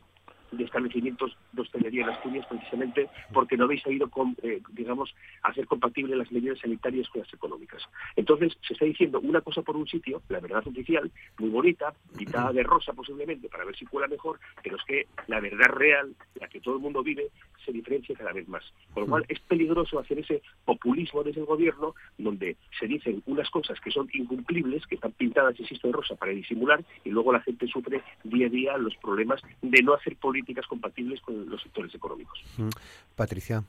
de 0.57 0.63
establecimientos 0.63 1.35
de 1.51 1.61
hostelería 1.61 2.03
en 2.03 2.09
Asturias 2.09 2.45
precisamente 2.47 3.09
porque 3.31 3.57
no 3.57 3.65
habéis 3.65 3.81
sabido, 3.81 4.09
eh, 4.41 4.61
digamos, 4.71 5.13
hacer 5.41 5.67
compatible 5.67 6.15
las 6.15 6.31
medidas 6.31 6.59
sanitarias 6.59 7.09
con 7.09 7.21
las 7.21 7.33
económicas. 7.33 7.81
Entonces, 8.15 8.57
se 8.65 8.73
está 8.73 8.85
diciendo 8.85 9.19
una 9.19 9.41
cosa 9.41 9.61
por 9.61 9.75
un 9.75 9.87
sitio, 9.87 10.21
la 10.29 10.39
verdad 10.39 10.67
oficial, 10.67 11.11
muy 11.39 11.49
bonita, 11.49 11.93
pintada 12.17 12.51
de 12.51 12.63
rosa 12.63 12.93
posiblemente, 12.93 13.49
para 13.49 13.65
ver 13.65 13.75
si 13.75 13.85
cuela 13.85 14.07
mejor, 14.07 14.39
pero 14.61 14.77
es 14.77 14.83
que 14.83 15.07
la 15.27 15.39
verdad 15.39 15.67
real, 15.69 16.15
la 16.39 16.47
que 16.47 16.59
todo 16.59 16.75
el 16.75 16.81
mundo 16.81 17.03
vive, 17.03 17.29
se 17.65 17.71
diferencia 17.71 18.15
cada 18.15 18.33
vez 18.33 18.47
más. 18.47 18.63
Con 18.93 19.03
lo 19.03 19.09
cual, 19.09 19.25
es 19.27 19.39
peligroso 19.41 19.99
hacer 19.99 20.19
ese 20.19 20.41
populismo 20.65 21.23
desde 21.23 21.39
el 21.39 21.45
gobierno, 21.45 21.95
donde 22.17 22.57
se 22.77 22.87
dicen 22.87 23.23
unas 23.25 23.49
cosas 23.49 23.79
que 23.79 23.91
son 23.91 24.09
incumplibles, 24.13 24.85
que 24.87 24.95
están 24.95 25.11
pintadas, 25.13 25.59
insisto, 25.59 25.87
de 25.87 25.93
rosa 25.93 26.15
para 26.15 26.31
disimular, 26.31 26.83
y 27.03 27.09
luego 27.09 27.31
la 27.31 27.41
gente 27.41 27.67
sufre 27.67 28.01
día 28.23 28.47
a 28.47 28.49
día 28.49 28.77
los 28.77 28.95
problemas 28.97 29.41
de 29.61 29.81
no 29.81 29.93
hacer 29.93 30.15
política 30.17 30.42
políticas 30.43 30.67
compatibles 30.67 31.21
con 31.21 31.49
los 31.49 31.61
sectores 31.61 31.93
económicos. 31.95 32.43
Mm. 32.57 32.69
Patricia. 33.15 33.63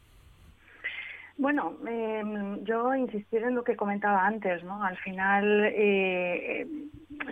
Bueno, 1.36 1.74
em, 1.86 2.64
yo 2.64 2.94
insistir 2.94 3.42
en 3.42 3.56
lo 3.56 3.64
que 3.64 3.76
comentaba 3.76 4.24
antes, 4.24 4.62
¿no? 4.62 4.84
Al 4.84 4.96
final 4.98 5.64
eh, 5.64 6.66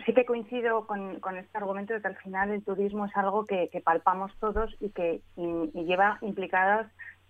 sí 0.05 0.13
que 0.13 0.25
coincido 0.25 0.87
con, 0.87 1.21
este 1.37 1.59
argumento 1.59 1.95
de 1.95 2.01
que 2.01 2.09
al 2.09 2.17
final 2.17 2.51
el 2.51 2.65
turismo 2.65 3.07
es 3.07 3.17
algo 3.17 3.45
que, 3.45 3.69
palpamos 3.85 4.33
todos 4.41 4.75
y 4.81 4.91
que 4.91 5.21
lleva 5.37 6.19
implicadas 6.21 6.89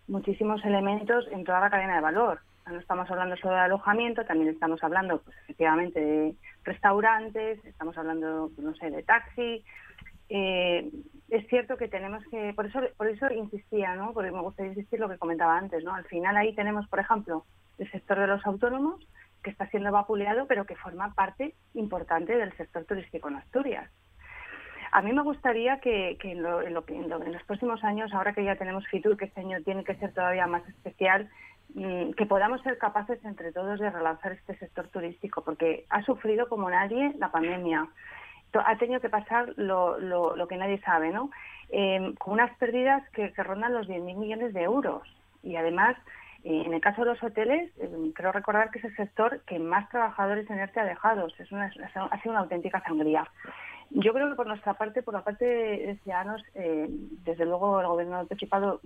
muchísimos 0.08 0.64
elementos 0.64 1.26
en 1.30 1.44
toda 1.44 1.60
la 1.60 1.70
cadena 1.70 1.96
de 1.96 2.00
valor. 2.00 2.40
No 2.66 2.78
estamos 2.78 3.10
hablando 3.10 3.36
solo 3.36 3.54
de 3.54 3.60
alojamiento, 3.60 4.24
también 4.24 4.50
estamos 4.50 4.82
hablando, 4.82 5.20
pues, 5.20 5.36
efectivamente, 5.42 6.00
de 6.00 6.34
restaurantes, 6.64 7.62
estamos 7.64 7.98
hablando, 7.98 8.50
no 8.56 8.74
sé, 8.76 8.90
de 8.90 9.02
taxi, 9.02 9.62
eh, 10.34 10.90
es 11.28 11.46
cierto 11.48 11.76
que 11.76 11.88
tenemos 11.88 12.24
que, 12.30 12.54
por 12.54 12.64
eso, 12.64 12.80
por 12.96 13.06
eso 13.06 13.30
insistía, 13.30 13.94
¿no? 13.96 14.14
Porque 14.14 14.30
me 14.30 14.40
gustaría 14.40 14.72
insistir 14.72 14.98
lo 14.98 15.10
que 15.10 15.18
comentaba 15.18 15.58
antes, 15.58 15.84
¿no? 15.84 15.94
Al 15.94 16.06
final 16.06 16.38
ahí 16.38 16.54
tenemos, 16.54 16.88
por 16.88 17.00
ejemplo, 17.00 17.44
el 17.76 17.90
sector 17.90 18.18
de 18.18 18.26
los 18.28 18.46
autónomos, 18.46 19.06
que 19.42 19.50
está 19.50 19.68
siendo 19.68 19.92
vapuleado, 19.92 20.46
pero 20.46 20.64
que 20.64 20.76
forma 20.76 21.12
parte 21.12 21.54
importante 21.74 22.34
del 22.34 22.56
sector 22.56 22.86
turístico 22.86 23.28
en 23.28 23.36
Asturias. 23.36 23.90
A 24.90 25.02
mí 25.02 25.12
me 25.12 25.22
gustaría 25.22 25.80
que, 25.80 26.16
en, 26.22 26.42
los 26.42 27.42
próximos 27.44 27.84
años, 27.84 28.14
ahora 28.14 28.32
que 28.32 28.44
ya 28.44 28.56
tenemos 28.56 28.86
FITUR, 28.88 29.18
que 29.18 29.26
este 29.26 29.40
año 29.40 29.58
tiene 29.62 29.84
que 29.84 29.96
ser 29.96 30.14
todavía 30.14 30.46
más 30.46 30.66
especial, 30.66 31.28
mm, 31.74 32.12
que 32.12 32.24
podamos 32.24 32.62
ser 32.62 32.78
capaces 32.78 33.22
entre 33.26 33.52
todos 33.52 33.78
de 33.80 33.90
relanzar 33.90 34.32
este 34.32 34.56
sector 34.56 34.88
turístico, 34.88 35.44
porque 35.44 35.84
ha 35.90 36.02
sufrido 36.04 36.48
como 36.48 36.70
nadie 36.70 37.12
la 37.18 37.30
pandemia 37.30 37.86
ha 38.60 38.76
tenido 38.76 39.00
que 39.00 39.08
pasar 39.08 39.52
lo, 39.56 40.46
que 40.48 40.56
nadie 40.56 40.80
sabe, 40.80 41.10
¿no? 41.10 41.30
Em, 41.70 42.14
con 42.16 42.34
unas 42.34 42.54
pérdidas 42.58 43.02
que, 43.10 43.32
rondan 43.36 43.72
los 43.72 43.88
10.000 43.88 44.16
millones 44.16 44.52
de 44.52 44.62
euros. 44.62 45.02
Y 45.42 45.56
además, 45.56 45.96
eh, 46.44 46.62
en 46.66 46.74
el 46.74 46.80
caso 46.80 47.02
de 47.02 47.10
los 47.10 47.22
hoteles, 47.22 47.70
em, 47.78 48.12
creo 48.12 48.32
recordar 48.32 48.70
que 48.70 48.78
es 48.78 48.84
el 48.84 48.96
sector 48.96 49.40
que 49.46 49.58
más 49.58 49.88
trabajadores 49.88 50.48
en 50.50 50.58
ERTE 50.58 50.80
ha 50.80 50.84
dejado. 50.84 51.28
Es 51.38 51.52
una, 51.52 51.66
ha 51.66 52.22
sido 52.22 52.32
una 52.32 52.40
auténtica 52.40 52.82
sangría. 52.82 53.26
Yo 53.90 54.12
creo 54.14 54.30
que 54.30 54.36
por 54.36 54.46
nuestra 54.46 54.74
parte, 54.74 55.02
por 55.02 55.14
la 55.14 55.22
parte 55.22 55.44
de 55.44 55.98
Ciudadanos, 56.02 56.42
eh, 56.54 56.86
desde 57.24 57.44
luego 57.44 57.80
el 57.80 57.86
Gobierno 57.86 58.18
del 58.18 58.26
Principado 58.26 58.80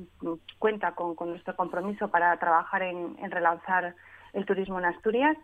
cuenta 0.59 0.92
con, 0.92 1.14
nuestro 1.29 1.55
compromiso 1.55 2.09
para 2.09 2.37
trabajar 2.38 2.83
en 2.83 3.31
relanzar 3.31 3.94
el 4.33 4.44
turismo 4.44 4.79
en 4.79 4.87
Asturias 4.87 5.37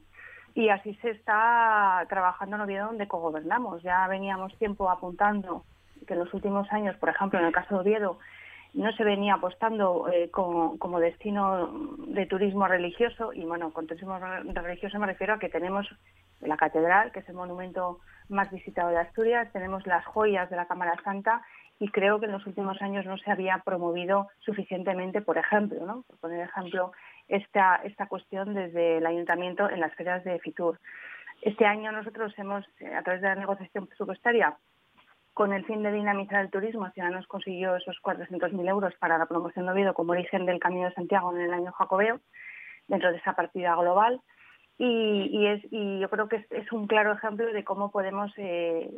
y 0.55 0.69
así 0.69 0.95
se 0.97 1.11
está 1.11 2.05
trabajando 2.09 2.57
en 2.57 2.63
Oviedo 2.63 2.87
donde 2.87 3.09
cogobernamos. 3.09 3.83
Ya 3.83 4.07
veníamos 4.09 4.57
tiempo 4.59 4.91
apuntando 4.91 5.65
que 6.07 6.15
en 6.15 6.21
los 6.21 6.35
últimos 6.35 6.71
años, 6.73 6.97
por 6.97 7.09
ejemplo, 7.09 7.39
en 7.39 7.47
el 7.47 7.53
caso 7.53 7.75
de 7.75 7.81
Oviedo, 7.81 8.19
no 8.75 8.91
se 8.93 9.05
venía 9.05 9.35
apostando 9.35 10.09
eh, 10.11 10.31
como, 10.31 11.01
destino 11.01 11.71
de 12.07 12.27
turismo 12.27 12.67
religioso 12.67 13.33
y 13.33 13.45
bueno, 13.45 13.71
con 13.73 13.87
turismo 13.87 14.19
religioso 14.19 14.99
me 14.99 15.07
refiero 15.07 15.35
a 15.35 15.39
que 15.39 15.51
tenemos 15.51 15.87
la 16.41 16.57
catedral, 16.57 17.13
que 17.13 17.21
es 17.21 17.29
el 17.29 17.35
monumento 17.35 18.01
más 18.29 18.51
visitado 18.51 18.91
de 18.91 18.99
Asturias, 18.99 19.53
tenemos 19.53 19.87
las 19.87 20.05
joyas 20.07 20.49
de 20.49 20.57
la 20.57 20.67
Cámara 20.67 20.97
Santa 21.05 21.43
y 21.79 21.89
creo 21.89 22.19
que 22.19 22.27
en 22.27 22.33
los 22.33 22.47
últimos 22.47 22.81
años 22.81 23.05
no 23.05 23.19
se 23.19 23.31
había 23.31 23.59
promovido 23.59 24.29
suficientemente, 24.41 25.21
por 25.21 25.37
ejemplo, 25.37 25.85
¿no? 25.85 26.03
por 26.03 26.17
poner 26.19 26.49
ejemplo, 26.49 26.93
esta, 27.33 27.77
esta 27.77 28.07
cuestión 28.07 28.53
desde 28.53 28.99
el 28.99 29.07
ayuntamiento 29.07 29.69
en 29.69 29.81
las 29.81 29.95
ferias 29.95 30.23
de 30.23 30.39
Fitur. 30.39 30.79
Este 31.41 31.65
año 31.65 31.91
nosotros 31.91 32.33
hemos, 32.37 32.65
eh, 32.79 32.95
a 32.95 33.03
través 33.03 33.23
de 33.23 33.29
la 33.29 33.35
negociación 33.37 33.87
presupuestaria, 33.87 34.55
con 35.33 35.55
el 35.55 35.65
fin 35.65 35.83
de 35.83 35.91
dinamizar 35.91 36.43
el 36.43 36.51
turismo, 36.51 36.91
Ciudadanos 36.91 37.27
consiguió 37.27 37.75
esos 37.77 37.97
400.000 38.03 38.69
euros 38.69 38.95
para 38.97 39.17
la 39.17 39.25
promoción 39.25 39.65
de 39.65 39.73
Oviedo 39.73 39.95
como 39.95 40.13
origen 40.13 40.45
del 40.45 40.61
Camino 40.61 40.89
de 40.89 40.95
Santiago 40.95 41.35
en 41.35 41.41
el 41.41 41.55
año 41.55 41.73
jacobeo, 41.73 42.21
dentro 42.87 43.11
de 43.11 43.17
esa 43.17 43.33
partida 43.33 43.75
global. 43.77 44.21
Y, 44.77 45.47
es, 45.47 45.63
y 45.71 46.01
yo 46.01 46.11
creo 46.11 46.29
que 46.29 46.45
es, 46.51 46.73
un 46.73 46.87
claro 46.89 47.13
ejemplo 47.13 47.47
de 47.53 47.63
cómo 47.65 47.93
podemos 47.93 48.33
eh, 48.37 48.91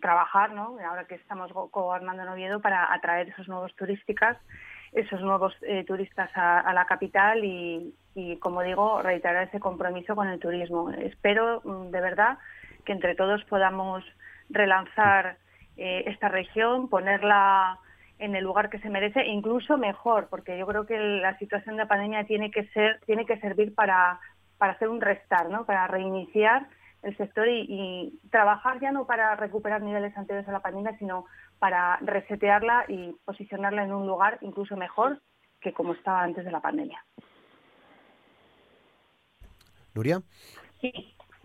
trabajar, 0.00 0.54
¿no? 0.54 0.78
ahora 0.88 1.04
que 1.06 1.16
estamos 1.16 1.52
gobernando 1.52 2.22
en 2.22 2.28
Oviedo, 2.30 2.60
para 2.60 2.92
atraer 2.92 3.28
esos 3.28 3.46
nuevos 3.46 3.74
turísticas, 3.76 4.38
esos 4.92 5.20
nuevos 5.20 5.54
eh, 5.62 5.84
turistas 5.84 6.30
a, 6.34 6.72
la 6.72 6.84
capital 6.84 7.44
y, 7.44 7.94
y, 8.14 8.36
como 8.38 8.62
digo, 8.62 9.02
reiterar 9.02 9.48
ese 9.48 9.60
compromiso 9.60 10.16
con 10.16 10.28
el 10.28 10.40
turismo. 10.40 10.90
Espero 10.90 11.60
mm, 11.64 11.90
de 11.90 12.00
verdad 12.00 12.38
que 12.84 12.92
entre 12.92 13.14
todos 13.14 13.44
podamos 13.44 14.04
relanzar 14.48 15.36
eh, 15.76 16.04
esta 16.06 16.28
región, 16.28 16.88
ponerla 16.88 17.78
en 18.18 18.34
el 18.34 18.44
lugar 18.44 18.68
que 18.68 18.80
se 18.80 18.90
merece, 18.90 19.20
e 19.20 19.28
incluso 19.28 19.78
mejor, 19.78 20.28
porque 20.28 20.58
yo 20.58 20.66
creo 20.66 20.84
que 20.84 20.98
la 20.98 21.38
situación 21.38 21.76
de 21.76 21.86
pandemia 21.86 22.24
tiene 22.24 22.50
que 22.50 22.66
ser, 22.66 23.00
tiene 23.06 23.24
que 23.24 23.38
servir 23.40 23.74
para, 23.74 24.20
para 24.58 24.72
hacer 24.72 24.88
un 24.88 25.00
restart, 25.00 25.48
¿no? 25.48 25.64
para 25.64 25.86
reiniciar 25.86 26.66
el 27.02 27.16
sector 27.16 27.48
y, 27.48 28.18
trabajar 28.30 28.78
ya 28.80 28.92
no 28.92 29.06
para 29.06 29.34
recuperar 29.36 29.80
niveles 29.80 30.14
anteriores 30.16 30.48
a 30.48 30.52
la 30.52 30.60
pandemia, 30.60 30.98
sino 30.98 31.24
para 31.60 31.98
resetearla 31.98 32.86
y 32.88 33.14
posicionarla 33.24 33.84
en 33.84 33.92
un 33.92 34.06
lugar 34.06 34.38
incluso 34.40 34.76
mejor 34.76 35.20
que 35.60 35.72
como 35.72 35.92
estaba 35.92 36.22
antes 36.22 36.44
de 36.44 36.50
la 36.50 36.60
pandemia. 36.60 37.04
Nuria. 39.94 40.20
Sí, 40.80 40.92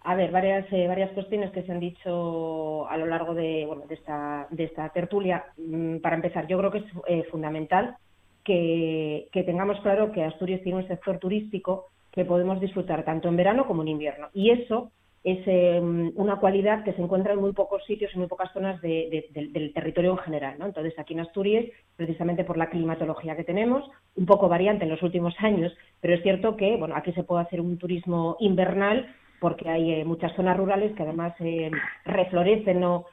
a 0.03 0.15
ver, 0.15 0.31
varias, 0.31 0.65
eh, 0.71 0.87
varias 0.87 1.11
cuestiones 1.11 1.51
que 1.51 1.63
se 1.63 1.71
han 1.71 1.79
dicho 1.79 2.87
a 2.87 2.97
lo 2.97 3.05
largo 3.05 3.33
de, 3.33 3.65
bueno, 3.67 3.85
de, 3.87 3.95
esta, 3.95 4.47
de 4.49 4.63
esta 4.63 4.89
tertulia. 4.89 5.45
Mm, 5.57 5.97
para 5.97 6.15
empezar, 6.15 6.47
yo 6.47 6.57
creo 6.57 6.71
que 6.71 6.77
es 6.79 6.85
eh, 7.07 7.23
fundamental 7.29 7.97
que, 8.43 9.27
tengamos 9.33 9.79
claro 9.81 10.11
que 10.11 10.23
Asturias 10.23 10.61
tiene 10.61 10.77
un 10.77 10.87
sector 10.87 11.17
turístico 11.17 11.87
que 12.11 12.23
podemos 12.23 12.61
disfrutar 12.61 13.03
tanto 13.03 13.27
en 13.27 13.35
verano 13.35 13.67
como 13.67 13.81
en 13.81 13.89
invierno. 13.89 14.29
Y 14.33 14.51
eso 14.51 14.91
es 15.25 15.39
em, 15.47 16.11
una 16.15 16.35
cualidad 16.35 16.83
que 16.83 16.93
se 16.93 17.01
encuentra 17.01 17.33
en 17.33 17.39
muy 17.39 17.51
pocos 17.51 17.83
sitios, 17.85 18.13
en 18.13 18.19
muy 18.19 18.27
pocas 18.27 18.53
zonas 18.53 18.79
del 18.79 19.71
territorio 19.73 20.11
en 20.11 20.17
general. 20.19 20.55
¿no? 20.59 20.67
Entonces, 20.67 20.93
aquí 20.99 21.15
en 21.15 21.21
Asturias, 21.21 21.65
precisamente 21.95 22.43
por 22.43 22.57
la 22.57 22.69
climatología 22.69 23.35
que 23.35 23.43
tenemos, 23.43 23.83
un 24.15 24.27
poco 24.27 24.47
variante 24.47 24.83
en 24.83 24.91
los 24.91 25.01
últimos 25.01 25.33
años, 25.39 25.75
pero 25.99 26.13
es 26.13 26.21
cierto 26.21 26.55
que 26.55 26.77
bueno, 26.77 26.95
aquí 26.95 27.11
se 27.13 27.23
puede 27.23 27.41
hacer 27.41 27.59
un 27.59 27.79
turismo 27.79 28.37
invernal 28.39 29.15
porque 29.39 29.67
hay 29.67 29.93
eh, 29.93 30.05
muchas 30.05 30.31
zonas 30.35 30.57
rurales 30.57 30.95
que 30.95 31.01
además 31.01 31.33
eh, 31.39 31.71
reflorecen 32.05 32.83
o, 32.83 33.05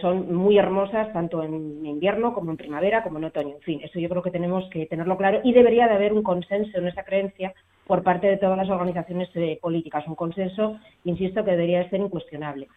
son 0.00 0.34
muy 0.34 0.58
hermosas 0.58 1.10
tanto 1.12 1.42
en 1.42 1.86
invierno 1.86 2.34
como 2.34 2.50
en 2.50 2.58
primavera 2.58 3.02
como 3.04 3.18
en 3.18 3.24
otoño. 3.24 3.54
En 3.54 3.62
fin, 3.62 3.80
eso 3.82 3.98
yo 3.98 4.08
creo 4.08 4.22
que 4.22 4.30
tenemos 4.30 4.68
que 4.70 4.86
tenerlo 4.86 5.16
claro 5.16 5.40
y 5.42 5.52
debería 5.52 5.86
de 5.86 5.94
haber 5.94 6.12
un 6.12 6.22
consenso 6.22 6.76
en 6.76 6.88
esa 6.88 7.04
creencia 7.04 7.54
por 7.88 8.04
parte 8.04 8.28
de 8.28 8.36
todas 8.36 8.56
las 8.56 8.68
organizaciones 8.68 9.28
eh, 9.34 9.58
políticas, 9.60 10.06
un 10.06 10.14
consenso, 10.14 10.78
insisto, 11.04 11.42
que 11.44 11.52
debería 11.52 11.88
ser 11.90 12.00
incuestionable. 12.00 12.68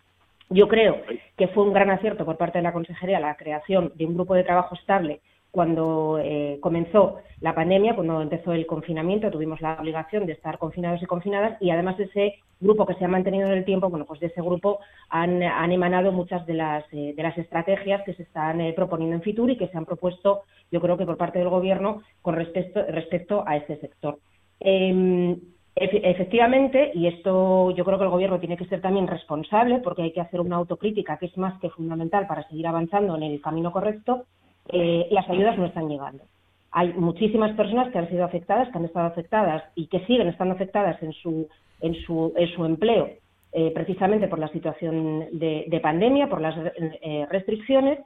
Yo 0.50 0.68
creo 0.68 0.98
que 1.38 1.50
fue 1.50 1.64
un 1.64 1.74
gran 1.74 1.92
acierto 1.92 2.26
por 2.26 2.38
parte 2.38 2.58
de 2.58 2.64
la 2.64 2.74
Consejería 2.74 3.20
la 3.20 3.36
creación 3.36 3.92
de 3.96 4.06
un 4.06 4.16
grupo 4.16 4.34
de 4.34 4.44
trabajo 4.44 4.76
estable 4.76 5.22
cuando 5.52 6.18
eh, 6.24 6.60
comenzó 6.62 7.18
la 7.42 7.54
pandemia, 7.54 7.94
cuando 7.94 8.22
empezó 8.22 8.54
el 8.54 8.66
confinamiento, 8.66 9.30
tuvimos 9.30 9.60
la 9.60 9.78
obligación 9.80 10.26
de 10.26 10.34
estar 10.34 10.58
confinados 10.58 11.02
y 11.04 11.06
confinadas 11.06 11.62
y 11.62 11.72
además 11.72 12.00
ese 12.00 12.36
grupo 12.62 12.86
que 12.86 12.94
se 12.94 13.04
ha 13.04 13.10
mantenido 13.10 13.48
en 13.48 13.58
el 13.58 13.66
tiempo, 13.66 13.90
bueno, 13.90 14.06
pues 14.06 14.22
de 14.22 14.28
ese 14.28 14.42
grupo 14.42 14.80
han, 15.10 15.42
emanado 15.72 16.14
muchas 16.14 16.46
de 16.46 16.54
las, 16.54 16.86
eh, 16.94 17.14
de 17.16 17.24
las 17.24 17.38
estrategias 17.38 18.02
que 18.04 18.14
se 18.14 18.24
están 18.24 18.62
eh, 18.62 18.72
proponiendo 18.74 19.16
en 19.16 19.22
Fitur 19.22 19.50
y 19.50 19.58
que 19.58 19.68
se 19.68 19.78
han 19.78 19.86
propuesto, 19.86 20.44
yo 20.72 20.80
creo 20.80 20.98
que 20.98 21.06
por 21.06 21.18
parte 21.18 21.40
del 21.40 21.50
Gobierno, 21.50 22.02
con 22.22 22.36
respecto, 22.36 22.82
respecto 22.88 23.44
a 23.46 23.58
este 23.58 23.78
sector. 23.78 24.20
Em, 24.64 25.40
efectivamente, 25.76 26.92
y 26.94 27.08
esto 27.08 27.72
yo 27.72 27.84
creo 27.84 27.98
que 27.98 28.04
el 28.04 28.12
Gobierno 28.12 28.40
tiene 28.40 28.58
que 28.58 28.66
ser 28.66 28.80
también 28.80 29.08
responsable, 29.08 29.80
porque 29.80 30.04
hay 30.04 30.12
que 30.12 30.22
hacer 30.22 30.40
una 30.40 30.58
autocrítica 30.58 31.18
que 31.18 31.26
es 31.26 31.38
más 31.38 31.60
que 31.60 31.72
fundamental 31.72 32.28
para 32.28 32.48
seguir 32.48 32.68
avanzando 32.68 33.16
en 33.16 33.24
el 33.24 33.42
camino 33.42 33.72
correcto, 33.72 34.26
eh, 34.70 35.08
las 35.10 35.28
ayudas 35.30 35.58
no 35.58 35.66
están 35.66 35.90
llegando. 35.90 36.24
Hay 36.72 36.94
muchísimas 36.94 37.56
personas 37.56 37.92
que 37.92 37.98
han 37.98 38.10
sido 38.10 38.24
afectadas, 38.24 38.70
que 38.70 38.78
han 38.78 38.86
estado 38.86 39.08
afectadas 39.08 39.64
y 39.76 39.88
que 39.88 40.06
siguen 40.06 40.28
estando 40.28 40.54
afectadas 40.54 41.02
en 41.02 41.12
su, 41.14 41.48
en 41.82 41.96
su, 41.96 42.32
en 42.38 42.48
su 42.50 42.64
empleo, 42.64 43.10
eh, 43.52 43.72
precisamente 43.74 44.28
por 44.28 44.40
la 44.40 44.48
situación 44.50 45.26
de, 45.32 45.80
pandemia, 45.82 46.30
por 46.30 46.40
las 46.40 46.56
eh, 46.58 47.26
restricciones, 47.30 48.00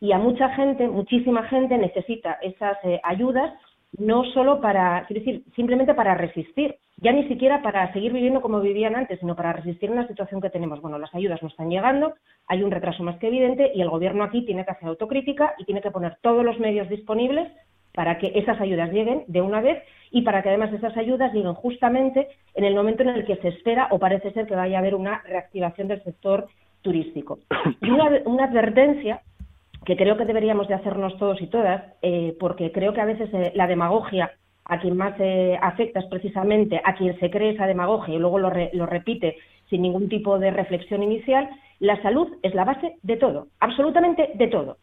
y 0.00 0.12
a 0.12 0.18
mucha 0.18 0.48
gente, 0.50 0.88
muchísima 0.88 1.44
gente 1.44 1.78
necesita 1.78 2.38
esas 2.42 2.78
ayudas 3.04 3.52
no 3.98 4.24
solo 4.32 4.60
para, 4.60 5.04
quiero 5.06 5.24
decir, 5.24 5.44
simplemente 5.54 5.94
para 5.94 6.14
resistir, 6.14 6.76
ya 6.98 7.12
ni 7.12 7.26
siquiera 7.28 7.62
para 7.62 7.92
seguir 7.92 8.12
viviendo 8.12 8.40
como 8.40 8.60
vivían 8.60 8.94
antes, 8.94 9.18
sino 9.20 9.34
para 9.34 9.52
resistir 9.52 9.90
una 9.90 10.06
situación 10.06 10.40
que 10.40 10.50
tenemos. 10.50 10.80
Bueno, 10.80 10.98
las 10.98 11.14
ayudas 11.14 11.42
no 11.42 11.48
están 11.48 11.70
llegando, 11.70 12.14
hay 12.46 12.62
un 12.62 12.70
retraso 12.70 13.02
más 13.02 13.18
que 13.18 13.28
evidente 13.28 13.72
y 13.74 13.80
el 13.80 13.90
gobierno 13.90 14.24
aquí 14.24 14.44
tiene 14.44 14.64
que 14.64 14.70
hacer 14.70 14.88
autocrítica 14.88 15.54
y 15.58 15.64
tiene 15.64 15.80
que 15.80 15.90
poner 15.90 16.18
todos 16.20 16.44
los 16.44 16.58
medios 16.60 16.88
disponibles 16.88 17.50
para 17.92 18.18
que 18.18 18.32
esas 18.34 18.60
ayudas 18.60 18.92
lleguen 18.92 19.24
de 19.26 19.40
una 19.40 19.60
vez 19.60 19.82
y 20.10 20.22
para 20.22 20.42
que 20.42 20.50
además 20.50 20.72
esas 20.72 20.96
ayudas 20.96 21.32
lleguen 21.32 21.54
justamente 21.54 22.28
en 22.54 22.64
el 22.64 22.74
momento 22.74 23.02
en 23.02 23.08
el 23.10 23.24
que 23.24 23.36
se 23.36 23.48
espera 23.48 23.88
o 23.90 23.98
parece 23.98 24.30
ser 24.32 24.46
que 24.46 24.54
vaya 24.54 24.76
a 24.76 24.80
haber 24.80 24.94
una 24.94 25.22
reactivación 25.22 25.88
del 25.88 26.02
sector 26.04 26.46
turístico. 26.82 27.38
Y 27.80 27.90
una, 27.90 28.10
una 28.26 28.44
advertencia 28.44 29.22
que 29.84 29.96
creo 29.96 30.16
que 30.16 30.24
deberíamos 30.24 30.68
de 30.68 30.74
hacernos 30.74 31.16
todos 31.18 31.40
y 31.40 31.46
todas, 31.46 31.82
eh, 32.02 32.36
porque 32.38 32.72
creo 32.72 32.92
que 32.92 33.00
a 33.00 33.06
veces 33.06 33.30
eh, 33.32 33.52
la 33.54 33.66
demagogia 33.66 34.32
a 34.64 34.78
quien 34.78 34.96
más 34.96 35.14
eh, 35.18 35.58
afecta 35.60 36.00
es 36.00 36.06
precisamente 36.06 36.80
a 36.84 36.94
quien 36.94 37.18
se 37.18 37.30
cree 37.30 37.50
esa 37.50 37.66
demagogia 37.66 38.14
y 38.14 38.18
luego 38.18 38.38
lo, 38.38 38.52
lo 38.72 38.86
repite 38.86 39.36
sin 39.70 39.82
ningún 39.82 40.08
tipo 40.08 40.38
de 40.38 40.50
reflexión 40.50 41.02
inicial, 41.02 41.48
la 41.78 42.00
salud 42.02 42.28
es 42.42 42.54
la 42.54 42.64
base 42.64 42.96
de 43.02 43.16
todo, 43.16 43.46
absolutamente 43.60 44.30
de 44.34 44.48
todo. 44.48 44.76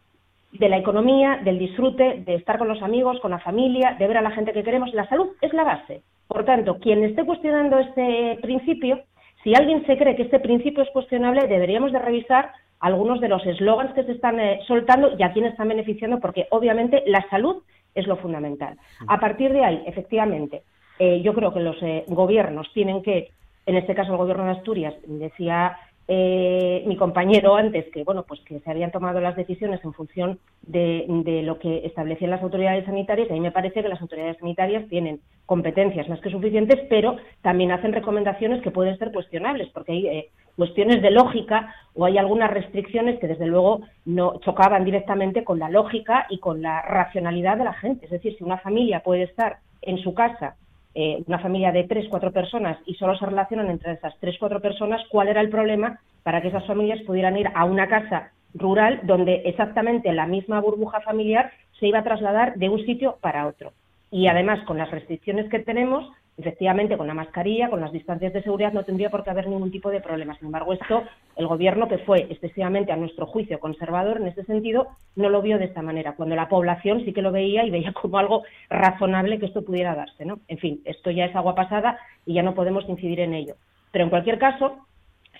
De 0.53 0.69
la 0.69 0.77
economía, 0.77 1.41
del 1.43 1.59
disfrute, 1.59 2.23
de 2.25 2.35
estar 2.35 2.57
con 2.57 2.69
los 2.69 2.81
amigos, 2.81 3.19
con 3.19 3.31
la 3.31 3.39
familia, 3.39 3.95
de 3.99 4.07
ver 4.07 4.17
a 4.17 4.21
la 4.21 4.31
gente 4.31 4.53
que 4.53 4.63
queremos. 4.63 4.93
La 4.93 5.07
salud 5.07 5.27
es 5.41 5.53
la 5.53 5.65
base. 5.65 6.01
Por 6.27 6.45
tanto, 6.45 6.79
quien 6.79 7.03
esté 7.03 7.25
cuestionando 7.25 7.77
este 7.77 8.39
principio, 8.41 9.01
si 9.43 9.53
alguien 9.53 9.85
se 9.85 9.97
cree 9.97 10.15
que 10.15 10.23
este 10.23 10.39
principio 10.39 10.83
es 10.83 10.89
cuestionable, 10.89 11.47
deberíamos 11.47 11.91
de 11.91 11.99
revisar 11.99 12.51
algunos 12.79 13.19
de 13.21 13.29
los 13.29 13.45
eslogans 13.45 13.93
que 13.93 14.03
se 14.03 14.13
están 14.13 14.39
eh, 14.39 14.59
soltando 14.67 15.11
y 15.17 15.23
a 15.23 15.33
quién 15.33 15.45
están 15.45 15.67
beneficiando, 15.67 16.19
porque 16.19 16.47
obviamente 16.51 17.03
la 17.07 17.27
salud 17.29 17.63
es 17.95 18.07
lo 18.07 18.17
fundamental. 18.17 18.77
A 19.07 19.19
partir 19.19 19.51
de 19.51 19.63
ahí, 19.63 19.83
efectivamente, 19.87 20.63
eh, 20.99 21.21
yo 21.21 21.33
creo 21.33 21.53
que 21.53 21.59
los 21.59 21.81
eh, 21.81 22.05
gobiernos 22.07 22.71
tienen 22.73 23.01
que, 23.01 23.31
en 23.65 23.75
este 23.75 23.95
caso 23.95 24.11
el 24.11 24.17
gobierno 24.17 24.45
de 24.45 24.51
Asturias, 24.51 24.93
decía 25.05 25.77
eh, 26.09 26.83
mi 26.87 26.95
compañero 26.95 27.57
antes 27.57 27.85
que 27.91 28.05
bueno 28.05 28.23
pues 28.23 28.39
que 28.45 28.61
se 28.61 28.71
habían 28.71 28.91
tomado 28.91 29.19
las 29.19 29.35
decisiones 29.35 29.83
en 29.83 29.91
función 29.91 30.39
de, 30.61 31.05
lo 31.43 31.59
que 31.59 31.85
establecían 31.85 32.31
las 32.31 32.41
autoridades 32.41 32.85
sanitarias 32.85 33.27
y 33.27 33.31
a 33.31 33.33
mí 33.33 33.41
me 33.41 33.51
parece 33.51 33.81
que 33.81 33.89
las 33.89 34.01
autoridades 34.01 34.37
sanitarias 34.37 34.87
tienen 34.87 35.19
competencias 35.45 36.07
más 36.07 36.21
que 36.21 36.29
suficientes 36.29 36.79
pero 36.89 37.17
también 37.41 37.73
hacen 37.73 37.91
recomendaciones 37.91 38.61
que 38.61 38.71
pueden 38.71 38.97
ser 38.97 39.11
cuestionables 39.11 39.67
porque 39.73 39.91
hay 39.91 40.07
eh, 40.07 40.29
cuestiones 40.57 41.01
de 41.01 41.11
lógica 41.11 41.73
o 41.93 42.03
hay 42.03 42.17
algunas 42.17 42.51
restricciones 42.51 43.19
que 43.19 43.27
desde 43.27 43.45
luego 43.45 43.81
no 44.03 44.39
chocaban 44.39 44.83
directamente 44.83 45.45
con 45.45 45.59
la 45.59 45.69
lógica 45.69 46.27
y 46.29 46.39
con 46.39 46.61
la 46.61 46.81
racionalidad 46.81 47.57
de 47.57 47.63
la 47.63 47.73
gente 47.73 48.05
es 48.05 48.11
decir 48.11 48.35
si 48.37 48.43
una 48.43 48.57
familia 48.57 49.01
puede 49.01 49.23
estar 49.23 49.59
en 49.81 49.99
su 49.99 50.13
casa 50.13 50.55
eh, 50.99 51.23
una 51.27 51.37
familia 51.37 51.71
de 51.71 51.83
tres, 51.83 52.07
cuatro 52.09 52.31
personas 52.31 52.79
y 52.87 52.95
solo 52.95 53.15
se 53.19 53.27
relacionan 53.27 53.69
entre 53.69 53.91
esas 53.91 54.15
tres, 54.19 54.35
cuatro 54.39 54.59
personas, 54.59 54.99
¿cuál 55.11 55.27
era 55.27 55.41
el 55.41 55.49
problema 55.51 55.99
para 56.23 56.41
que 56.41 56.47
esas 56.47 56.65
familias 56.65 57.03
pudieran 57.03 57.37
ir 57.37 57.51
a 57.53 57.65
una 57.65 57.87
casa 57.87 58.31
rural 58.55 59.01
donde 59.03 59.43
exactamente 59.45 60.11
la 60.11 60.25
misma 60.25 60.59
burbuja 60.59 60.99
familiar 61.01 61.51
se 61.79 61.85
iba 61.85 61.99
a 61.99 62.03
trasladar 62.03 62.55
de 62.55 62.69
un 62.69 62.83
sitio 62.83 63.19
para 63.21 63.45
otro? 63.45 63.73
Y 64.09 64.25
además, 64.25 64.65
con 64.65 64.79
las 64.79 64.89
restricciones 64.89 65.47
que 65.51 65.59
tenemos, 65.59 66.09
efectivamente 66.37 66.97
con 66.97 67.07
la 67.07 67.15
mascarilla, 67.15 67.69
con 67.69 67.81
las 67.81 67.91
distancias 67.91 68.31
de 68.31 68.43
seguridad, 68.43 68.71
no 68.71 68.83
tendría 68.83 69.09
por 69.09 69.23
qué 69.23 69.31
haber 69.31 69.47
ningún 69.47 69.71
tipo 69.71 69.89
de 69.89 70.01
problema. 70.01 70.35
Sin 70.37 70.47
embargo, 70.47 70.73
esto 70.73 71.03
el 71.35 71.47
Gobierno, 71.47 71.87
que 71.87 71.97
fue 71.99 72.27
excesivamente, 72.29 72.91
a 72.91 72.95
nuestro 72.95 73.25
juicio, 73.25 73.59
conservador 73.59 74.17
en 74.17 74.27
este 74.27 74.43
sentido, 74.45 74.87
no 75.15 75.29
lo 75.29 75.41
vio 75.41 75.57
de 75.57 75.65
esta 75.65 75.81
manera, 75.81 76.15
cuando 76.15 76.35
la 76.35 76.47
población 76.47 77.03
sí 77.05 77.13
que 77.13 77.21
lo 77.21 77.31
veía 77.31 77.65
y 77.65 77.71
veía 77.71 77.91
como 77.93 78.19
algo 78.19 78.43
razonable 78.69 79.39
que 79.39 79.47
esto 79.47 79.65
pudiera 79.65 79.95
darse. 79.95 80.25
¿no? 80.25 80.39
En 80.47 80.59
fin, 80.59 80.81
esto 80.85 81.09
ya 81.11 81.25
es 81.25 81.35
agua 81.35 81.55
pasada 81.55 81.97
y 82.25 82.35
ya 82.35 82.43
no 82.43 82.53
podemos 82.53 82.87
incidir 82.87 83.19
en 83.19 83.33
ello. 83.33 83.55
Pero 83.91 84.03
en 84.03 84.09
cualquier 84.09 84.37
caso, 84.37 84.77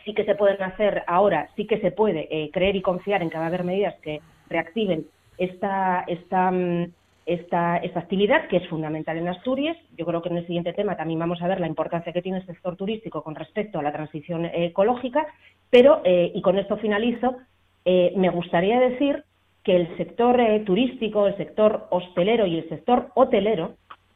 sí 0.03 0.13
que 0.13 0.25
se 0.25 0.35
pueden 0.35 0.61
hacer 0.63 1.03
ahora, 1.05 1.49
sí 1.55 1.67
que 1.67 1.79
se 1.79 1.91
puede 1.91 2.27
eh, 2.31 2.49
creer 2.51 2.75
y 2.75 2.81
confiar 2.81 3.21
en 3.21 3.29
que 3.29 3.37
va 3.37 3.43
a 3.43 3.47
haber 3.47 3.63
medidas 3.63 3.95
que 4.01 4.21
reactiven 4.49 5.05
esta, 5.37 6.05
esta, 6.07 6.49
mm, 6.49 6.91
esta, 7.27 7.77
esta 7.77 7.99
actividad, 7.99 8.47
que 8.47 8.57
es 8.57 8.67
fundamental 8.69 9.17
en 9.17 9.27
Asturias. 9.27 9.77
Yo 9.97 10.05
creo 10.05 10.21
que 10.21 10.29
en 10.29 10.37
el 10.37 10.47
siguiente 10.47 10.71
tema 10.73 10.95
también 10.95 11.19
vamos 11.19 11.41
a 11.41 11.47
ver 11.47 11.59
la 11.59 11.67
importancia 11.67 12.13
que 12.13 12.21
tiene 12.21 12.39
el 12.39 12.45
sector 12.45 12.77
turístico 12.77 13.21
con 13.21 13.35
respecto 13.35 13.77
a 13.77 13.83
la 13.83 13.91
transición 13.91 14.45
ecológica, 14.45 15.27
pero, 15.69 16.01
eh, 16.05 16.31
y 16.33 16.41
con 16.41 16.57
esto 16.57 16.77
finalizo, 16.77 17.35
eh, 17.83 18.13
me 18.15 18.29
gustaría 18.29 18.79
decir 18.79 19.23
que 19.63 19.75
el 19.75 19.97
sector 19.97 20.39
eh, 20.39 20.61
turístico, 20.61 21.27
el 21.27 21.35
sector 21.35 21.87
hostelero 21.89 22.45
y 22.45 22.59
el 22.59 22.69
sector 22.69 23.09
hotelero 23.15 23.73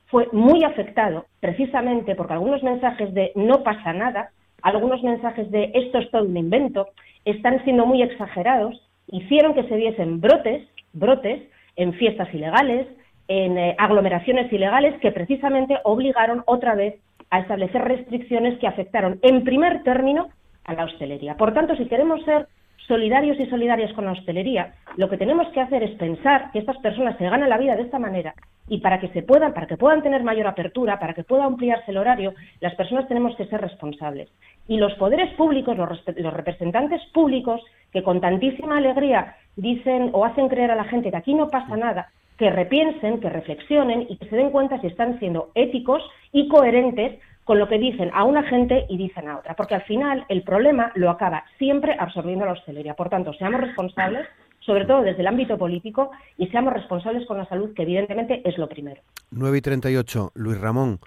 fue 0.07 0.29
muy 0.31 0.63
afectado 0.63 1.25
precisamente 1.41 2.15
porque 2.15 2.33
algunos 2.33 2.63
mensajes 2.63 3.13
de 3.13 3.33
no 3.35 3.61
pasa 3.61 3.91
nada, 3.91 4.31
algunos 4.61 5.03
mensajes 5.03 5.51
de 5.51 5.71
esto 5.73 5.97
es 5.97 6.09
todo 6.11 6.23
un 6.23 6.37
invento, 6.37 6.87
están 7.25 7.61
siendo 7.65 7.85
muy 7.85 8.01
exagerados, 8.01 8.81
hicieron 9.07 9.53
que 9.53 9.63
se 9.63 9.75
diesen 9.75 10.21
brotes, 10.21 10.63
brotes 10.93 11.41
en 11.75 11.93
fiestas 11.93 12.33
ilegales, 12.33 12.87
en 13.31 13.57
eh, 13.57 13.75
aglomeraciones 13.77 14.51
ilegales 14.51 14.99
que 14.99 15.13
precisamente 15.13 15.77
obligaron 15.85 16.43
otra 16.47 16.75
vez 16.75 16.95
a 17.29 17.39
establecer 17.39 17.81
restricciones 17.81 18.59
que 18.59 18.67
afectaron 18.67 19.19
en 19.21 19.45
primer 19.45 19.83
término 19.83 20.27
a 20.65 20.73
la 20.73 20.83
hostelería. 20.83 21.37
Por 21.37 21.53
tanto, 21.53 21.77
si 21.77 21.85
queremos 21.85 22.21
ser 22.25 22.47
solidarios 22.87 23.39
y 23.39 23.45
solidarias 23.47 23.93
con 23.93 24.05
la 24.05 24.11
hostelería, 24.11 24.73
lo 24.97 25.09
que 25.09 25.17
tenemos 25.17 25.47
que 25.49 25.61
hacer 25.61 25.83
es 25.83 25.91
pensar 25.91 26.51
que 26.51 26.59
estas 26.59 26.77
personas 26.77 27.17
se 27.17 27.23
ganan 27.23 27.49
la 27.49 27.57
vida 27.57 27.75
de 27.75 27.83
esta 27.83 27.99
manera 27.99 28.33
y 28.67 28.79
para 28.79 28.99
que 28.99 29.09
se 29.09 29.21
puedan, 29.21 29.53
para 29.53 29.67
que 29.67 29.77
puedan 29.77 30.01
tener 30.01 30.23
mayor 30.23 30.47
apertura, 30.47 30.99
para 30.99 31.13
que 31.13 31.23
pueda 31.23 31.45
ampliarse 31.45 31.91
el 31.91 31.97
horario, 31.97 32.33
las 32.61 32.73
personas 32.75 33.07
tenemos 33.07 33.35
que 33.35 33.45
ser 33.45 33.59
responsables. 33.59 34.29
Y 34.67 34.77
los 34.77 34.93
poderes 34.93 35.33
públicos, 35.33 35.77
los, 35.77 36.01
los 36.17 36.33
representantes 36.33 37.01
públicos, 37.13 37.61
que 37.91 38.03
con 38.03 38.21
tantísima 38.21 38.77
alegría 38.77 39.35
dicen 39.55 40.09
o 40.13 40.23
hacen 40.23 40.47
creer 40.47 40.71
a 40.71 40.75
la 40.75 40.85
gente 40.85 41.11
que 41.11 41.17
aquí 41.17 41.33
no 41.33 41.49
pasa 41.49 41.75
nada, 41.75 42.11
que 42.37 42.49
repiensen, 42.49 43.19
que 43.19 43.29
reflexionen 43.29 44.07
y 44.09 44.17
que 44.17 44.27
se 44.27 44.35
den 44.35 44.51
cuenta 44.51 44.79
si 44.79 44.87
están 44.87 45.19
siendo 45.19 45.49
éticos 45.53 46.01
y 46.31 46.47
coherentes 46.47 47.19
con 47.43 47.59
lo 47.59 47.67
que 47.67 47.79
dicen 47.79 48.11
a 48.13 48.23
una 48.23 48.43
gente 48.43 48.85
y 48.89 48.97
dicen 48.97 49.27
a 49.27 49.37
otra, 49.37 49.55
porque 49.55 49.75
al 49.75 49.83
final 49.83 50.25
el 50.29 50.43
problema 50.43 50.91
lo 50.95 51.09
acaba 51.09 51.43
siempre 51.57 51.95
absorbiendo 51.99 52.45
la 52.45 52.53
hostelería. 52.53 52.93
Por 52.93 53.09
tanto, 53.09 53.33
seamos 53.33 53.61
responsables, 53.61 54.27
sobre 54.59 54.85
todo 54.85 55.01
desde 55.01 55.21
el 55.21 55.27
ámbito 55.27 55.57
político, 55.57 56.11
y 56.37 56.47
seamos 56.47 56.73
responsables 56.73 57.25
con 57.27 57.37
la 57.37 57.45
salud, 57.45 57.73
que 57.73 57.83
evidentemente 57.83 58.41
es 58.47 58.57
lo 58.57 58.69
primero. 58.69 59.01
9 59.31 59.57
y 59.57 59.61
38, 59.61 60.31
Luis 60.35 60.59
Ramón. 60.59 60.99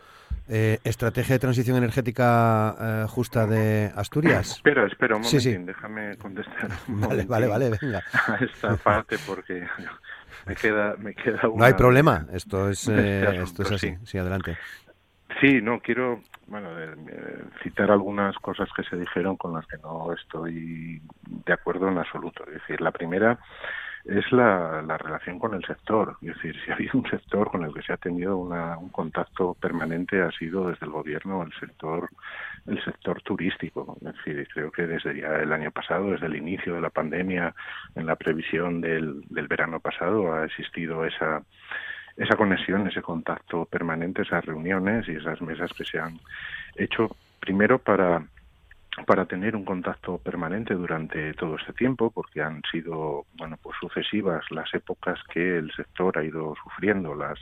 Eh, 0.47 0.79
¿Estrategia 0.85 1.37
de 1.37 1.39
transición 1.39 1.79
energética 1.79 2.77
eh, 2.79 3.07
justa 3.09 3.47
de 3.47 3.91
Asturias? 3.97 4.57
Espera, 4.57 4.87
espera 4.87 5.17
un 5.17 5.23
momentín, 5.23 5.65
déjame 5.65 6.17
contestar. 6.19 6.69
vale, 6.87 7.25
vale, 7.25 7.47
vale, 7.47 7.71
venga. 7.81 8.03
A 8.27 8.37
esta 8.45 8.77
parte 8.85 9.17
porque 9.27 9.67
me 10.47 10.55
queda, 10.55 10.97
me 10.99 11.15
queda 11.15 11.41
No 11.45 11.65
hay 11.65 11.73
problema, 11.73 12.27
esto 12.33 12.69
es, 12.69 12.87
eh, 12.93 13.41
esto 13.43 13.63
es 13.63 13.73
así, 13.73 13.97
sí. 14.05 14.19
adelante. 14.19 14.59
Sí, 15.45 15.61
no, 15.61 15.79
quiero 15.81 16.23
bueno, 16.47 16.71
citar 17.63 17.91
algunas 17.91 18.35
cosas 18.37 18.67
que 18.75 18.83
se 18.85 18.97
dijeron 18.97 19.37
con 19.37 19.53
las 19.53 19.67
que 19.67 19.77
no 19.77 20.11
estoy 20.15 21.03
de 21.45 21.53
acuerdo 21.53 21.87
en 21.89 21.99
absoluto. 21.99 22.45
Es 22.47 22.55
decir, 22.55 22.81
la 22.81 22.93
primera 22.93 23.39
es 24.07 24.33
la, 24.33 24.81
la, 24.81 24.97
relación 24.97 25.39
con 25.39 25.53
el 25.53 25.63
sector. 25.67 26.17
Es 26.23 26.29
decir, 26.29 26.57
si 26.65 26.71
ha 26.71 26.75
habido 26.77 26.99
un 26.99 27.11
sector 27.11 27.51
con 27.51 27.63
el 27.63 27.75
que 27.75 27.83
se 27.83 27.93
ha 27.93 27.99
tenido 27.99 28.39
una, 28.39 28.79
un 28.79 28.89
contacto 28.89 29.53
permanente 29.61 30.23
ha 30.23 30.31
sido 30.31 30.71
desde 30.71 30.87
el 30.87 30.93
gobierno 30.93 31.43
el 31.43 31.53
sector 31.61 32.09
el 32.67 32.83
sector 32.83 33.21
turístico. 33.21 33.99
Es 34.01 34.15
decir, 34.15 34.49
creo 34.51 34.73
que 34.73 34.87
desde 34.87 35.21
ya 35.21 35.29
el 35.37 35.53
año 35.53 35.71
pasado, 35.73 36.13
desde 36.13 36.25
el 36.25 36.37
inicio 36.37 36.75
de 36.75 36.81
la 36.81 36.89
pandemia, 36.89 37.55
en 37.97 38.07
la 38.07 38.17
previsión 38.17 38.81
del, 38.81 39.21
del 39.29 39.47
verano 39.47 39.79
pasado, 39.79 40.33
ha 40.33 40.47
existido 40.47 41.05
esa 41.05 41.43
esa 42.17 42.37
conexión, 42.37 42.87
ese 42.87 43.03
contacto 43.03 43.65
permanente, 43.65 44.23
esas 44.23 44.45
reuniones 44.45 45.09
y 45.09 45.13
esas 45.13 45.41
mesas 45.43 45.73
que 45.73 45.85
se 45.85 45.99
han 45.99 46.19
hecho 46.77 47.17
primero 47.41 47.79
para 47.79 48.25
para 49.07 49.27
tener 49.27 49.57
un 49.57 49.65
contacto 49.65 50.19
permanente 50.19 50.75
durante 50.75 51.35
todo 51.35 51.57
este 51.57 51.73
tiempo, 51.73 52.11
porque 52.11 52.41
han 52.41 52.63
sido, 52.71 53.27
bueno, 53.37 53.59
pues 53.61 53.77
sucesivas 53.81 54.45
las 54.51 54.73
épocas 54.73 55.19
que 55.33 55.59
el 55.59 55.73
sector 55.73 56.17
ha 56.17 56.25
ido 56.25 56.55
sufriendo 56.63 57.15
las 57.15 57.39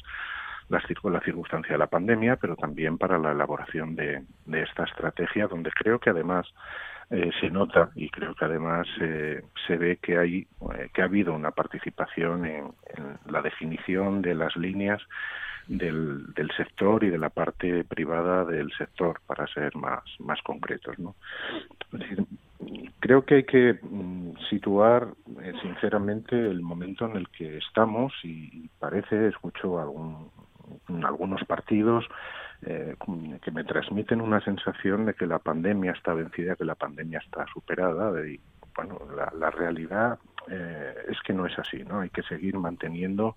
las 0.68 0.82
la 1.04 1.20
circunstancia 1.20 1.72
de 1.72 1.78
la 1.78 1.88
pandemia, 1.88 2.36
pero 2.36 2.56
también 2.56 2.96
para 2.96 3.18
la 3.18 3.32
elaboración 3.32 3.94
de, 3.94 4.22
de 4.46 4.62
esta 4.62 4.84
estrategia, 4.84 5.46
donde 5.46 5.70
creo 5.70 5.98
que 5.98 6.08
además 6.08 6.46
eh, 7.12 7.30
se 7.40 7.50
nota 7.50 7.90
y 7.94 8.08
creo 8.08 8.34
que 8.34 8.46
además 8.46 8.86
eh, 8.98 9.42
se 9.66 9.76
ve 9.76 9.98
que 9.98 10.16
hay 10.16 10.46
eh, 10.74 10.88
que 10.94 11.02
ha 11.02 11.04
habido 11.04 11.34
una 11.34 11.50
participación 11.50 12.46
en, 12.46 12.72
la 13.26 13.42
definición 13.42 14.22
de 14.22 14.34
las 14.34 14.56
líneas 14.56 14.98
del, 15.68 16.50
sector 16.56 17.04
y 17.04 17.10
de 17.10 17.18
la 17.18 17.28
parte 17.28 17.84
privada 17.84 18.46
del 18.46 18.72
sector, 18.72 19.20
para 19.26 19.46
ser 19.48 19.76
más, 19.76 20.02
más 20.20 20.40
concretos. 20.40 20.98
¿no? 20.98 21.14
Creo 23.00 23.26
que 23.26 23.34
hay 23.34 23.44
que 23.44 23.78
mm, 23.82 24.32
situar 24.48 25.08
eh, 25.42 25.52
sinceramente 25.60 26.34
el 26.34 26.62
momento 26.62 27.04
en 27.04 27.16
el 27.16 27.28
que 27.28 27.58
estamos 27.58 28.14
y 28.22 28.70
parece, 28.78 29.28
escucho 29.28 29.78
algún, 29.78 30.30
algunos 31.04 31.44
partidos 31.44 32.06
eh, 32.64 32.94
que 33.42 33.50
me 33.50 33.64
transmiten 33.64 34.20
una 34.20 34.40
sensación 34.40 35.06
de 35.06 35.14
que 35.14 35.26
la 35.26 35.38
pandemia 35.38 35.92
está 35.92 36.14
vencida, 36.14 36.56
que 36.56 36.64
la 36.64 36.74
pandemia 36.74 37.18
está 37.18 37.46
superada. 37.52 38.12
Y, 38.26 38.40
bueno, 38.74 39.00
la, 39.16 39.32
la 39.38 39.50
realidad 39.50 40.18
eh, 40.48 40.94
es 41.08 41.20
que 41.22 41.32
no 41.32 41.46
es 41.46 41.58
así, 41.58 41.84
¿no? 41.84 42.00
Hay 42.00 42.10
que 42.10 42.22
seguir 42.22 42.56
manteniendo 42.58 43.36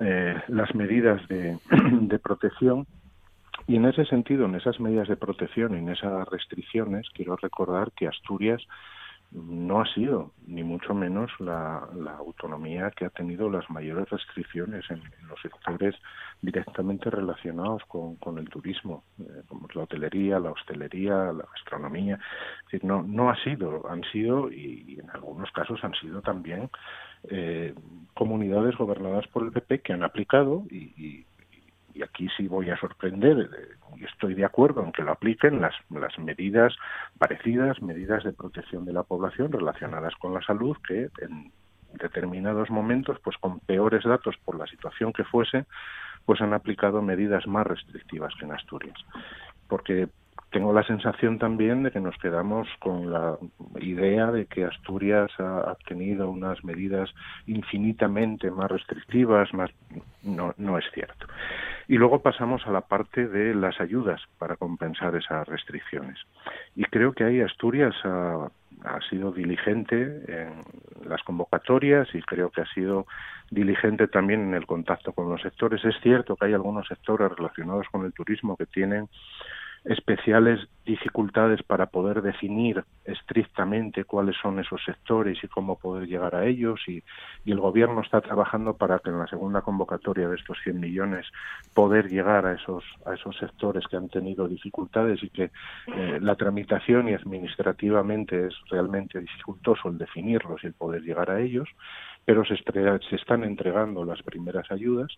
eh, 0.00 0.40
las 0.48 0.74
medidas 0.74 1.26
de, 1.28 1.58
de 1.70 2.18
protección 2.18 2.86
y 3.66 3.76
en 3.76 3.86
ese 3.86 4.04
sentido, 4.04 4.44
en 4.46 4.54
esas 4.56 4.78
medidas 4.80 5.08
de 5.08 5.16
protección 5.16 5.74
y 5.74 5.78
en 5.78 5.88
esas 5.88 6.28
restricciones, 6.28 7.08
quiero 7.14 7.36
recordar 7.36 7.92
que 7.92 8.08
Asturias 8.08 8.62
no 9.34 9.80
ha 9.80 9.86
sido, 9.92 10.30
ni 10.46 10.62
mucho 10.62 10.94
menos, 10.94 11.30
la, 11.40 11.88
la 11.96 12.12
autonomía 12.12 12.92
que 12.92 13.04
ha 13.04 13.10
tenido 13.10 13.50
las 13.50 13.68
mayores 13.68 14.08
restricciones 14.08 14.88
en, 14.90 15.02
los 15.28 15.40
sectores 15.42 15.96
directamente 16.40 17.10
relacionados 17.10 17.82
con, 17.86 18.38
el 18.38 18.48
turismo, 18.48 19.02
eh, 19.18 19.42
como 19.48 19.66
la 19.74 19.82
hotelería, 19.82 20.38
la 20.38 20.52
hostelería, 20.52 21.32
la 21.32 21.44
gastronomía. 21.52 22.18
Decir, 22.64 22.84
no, 22.84 23.02
no 23.02 23.28
ha 23.28 23.36
sido, 23.42 23.90
han 23.90 24.04
sido, 24.12 24.52
y, 24.52 24.84
y 24.86 25.00
en 25.00 25.10
algunos 25.10 25.50
casos 25.50 25.82
han 25.82 25.94
sido 25.94 26.22
también 26.22 26.70
eh, 27.28 27.74
comunidades 28.14 28.76
gobernadas 28.76 29.26
por 29.28 29.44
el 29.44 29.50
PP 29.50 29.80
que 29.80 29.92
han 29.92 30.04
aplicado 30.04 30.64
y, 30.70 30.92
y, 30.96 31.26
y 31.94 32.02
aquí 32.02 32.28
sí 32.36 32.48
voy 32.48 32.70
a 32.70 32.76
sorprender 32.76 33.38
eh, 33.38 33.76
y 33.96 34.04
estoy 34.04 34.34
de 34.34 34.44
acuerdo 34.44 34.82
en 34.84 34.92
que 34.92 35.02
lo 35.02 35.12
apliquen 35.12 35.60
las, 35.60 35.74
las 35.90 36.18
medidas 36.18 36.74
parecidas, 37.18 37.80
medidas 37.80 38.24
de 38.24 38.32
protección 38.32 38.84
de 38.84 38.92
la 38.92 39.04
población 39.04 39.52
relacionadas 39.52 40.14
con 40.16 40.34
la 40.34 40.42
salud 40.42 40.76
que 40.86 41.08
en 41.20 41.52
determinados 41.94 42.70
momentos, 42.70 43.18
pues 43.22 43.36
con 43.38 43.60
peores 43.60 44.02
datos 44.04 44.36
por 44.44 44.58
la 44.58 44.66
situación 44.66 45.12
que 45.12 45.24
fuese, 45.24 45.64
pues 46.24 46.40
han 46.40 46.52
aplicado 46.52 47.02
medidas 47.02 47.46
más 47.46 47.66
restrictivas 47.66 48.34
que 48.38 48.44
en 48.46 48.52
Asturias. 48.52 48.96
Porque 49.68 50.08
tengo 50.54 50.72
la 50.72 50.84
sensación 50.84 51.40
también 51.40 51.82
de 51.82 51.90
que 51.90 51.98
nos 51.98 52.16
quedamos 52.18 52.68
con 52.78 53.12
la 53.12 53.36
idea 53.80 54.30
de 54.30 54.46
que 54.46 54.64
Asturias 54.64 55.28
ha, 55.40 55.76
tenido 55.88 56.30
unas 56.30 56.62
medidas 56.62 57.12
infinitamente 57.48 58.52
más 58.52 58.70
restrictivas, 58.70 59.52
más 59.52 59.72
no, 60.22 60.54
no 60.56 60.78
es 60.78 60.84
cierto. 60.94 61.26
Y 61.88 61.96
luego 61.96 62.22
pasamos 62.22 62.64
a 62.68 62.70
la 62.70 62.82
parte 62.82 63.26
de 63.26 63.52
las 63.52 63.80
ayudas 63.80 64.22
para 64.38 64.54
compensar 64.54 65.16
esas 65.16 65.48
restricciones. 65.48 66.20
Y 66.76 66.84
creo 66.84 67.12
que 67.14 67.24
ahí 67.24 67.40
Asturias 67.40 67.96
ha, 68.04 68.48
ha 68.84 69.00
sido 69.10 69.32
diligente 69.32 70.22
en 70.28 70.52
las 71.10 71.20
convocatorias 71.24 72.06
y 72.14 72.22
creo 72.22 72.50
que 72.50 72.60
ha 72.60 72.66
sido 72.66 73.08
diligente 73.50 74.06
también 74.06 74.40
en 74.42 74.54
el 74.54 74.66
contacto 74.66 75.12
con 75.12 75.28
los 75.28 75.42
sectores. 75.42 75.84
Es 75.84 75.96
cierto 76.00 76.36
que 76.36 76.46
hay 76.46 76.54
algunos 76.54 76.86
sectores 76.86 77.32
relacionados 77.32 77.88
con 77.90 78.04
el 78.04 78.12
turismo 78.12 78.56
que 78.56 78.66
tienen 78.66 79.08
especiales 79.84 80.60
dificultades 80.86 81.62
para 81.62 81.86
poder 81.86 82.22
definir 82.22 82.84
estrictamente 83.04 84.04
cuáles 84.04 84.36
son 84.40 84.58
esos 84.58 84.82
sectores 84.84 85.42
y 85.42 85.48
cómo 85.48 85.78
poder 85.78 86.08
llegar 86.08 86.34
a 86.34 86.46
ellos 86.46 86.80
y, 86.86 87.02
el 87.46 87.60
gobierno 87.60 88.00
está 88.00 88.20
trabajando 88.20 88.76
para 88.76 88.98
que 88.98 89.10
en 89.10 89.18
la 89.18 89.26
segunda 89.26 89.60
convocatoria 89.60 90.28
de 90.28 90.36
estos 90.36 90.58
100 90.64 90.80
millones 90.80 91.26
poder 91.72 92.08
llegar 92.08 92.46
a 92.46 92.54
esos 92.54 92.82
a 93.06 93.14
esos 93.14 93.36
sectores 93.36 93.86
que 93.86 93.96
han 93.96 94.08
tenido 94.08 94.48
dificultades 94.48 95.22
y 95.22 95.28
que 95.28 95.50
eh, 95.94 96.18
la 96.20 96.34
tramitación 96.34 97.08
y 97.08 97.14
administrativamente 97.14 98.46
es 98.46 98.54
realmente 98.70 99.20
dificultoso 99.20 99.88
el 99.88 99.98
definirlos 99.98 100.64
y 100.64 100.68
el 100.68 100.72
poder 100.72 101.02
llegar 101.02 101.30
a 101.30 101.40
ellos 101.40 101.68
pero 102.24 102.44
se, 102.44 102.56
se 102.56 103.16
están 103.16 103.44
entregando 103.44 104.04
las 104.04 104.22
primeras 104.22 104.70
ayudas 104.72 105.12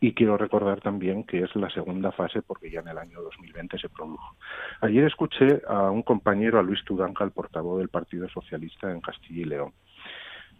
y 0.00 0.12
quiero 0.12 0.36
recordar 0.36 0.80
también 0.80 1.24
que 1.24 1.40
es 1.40 1.54
la 1.56 1.70
segunda 1.70 2.12
fase 2.12 2.42
porque 2.42 2.70
ya 2.70 2.80
en 2.80 2.88
el 2.88 2.98
año 2.98 3.20
2020 3.22 3.78
se 3.78 3.88
produjo. 3.88 4.36
Ayer 4.80 5.04
escuché 5.04 5.62
a 5.68 5.90
un 5.90 6.02
compañero, 6.02 6.58
a 6.58 6.62
Luis 6.62 6.84
Tudanca, 6.84 7.24
el 7.24 7.30
portavoz 7.30 7.78
del 7.78 7.88
Partido 7.88 8.28
Socialista 8.28 8.90
en 8.90 9.00
Castilla 9.00 9.42
y 9.42 9.44
León. 9.44 9.72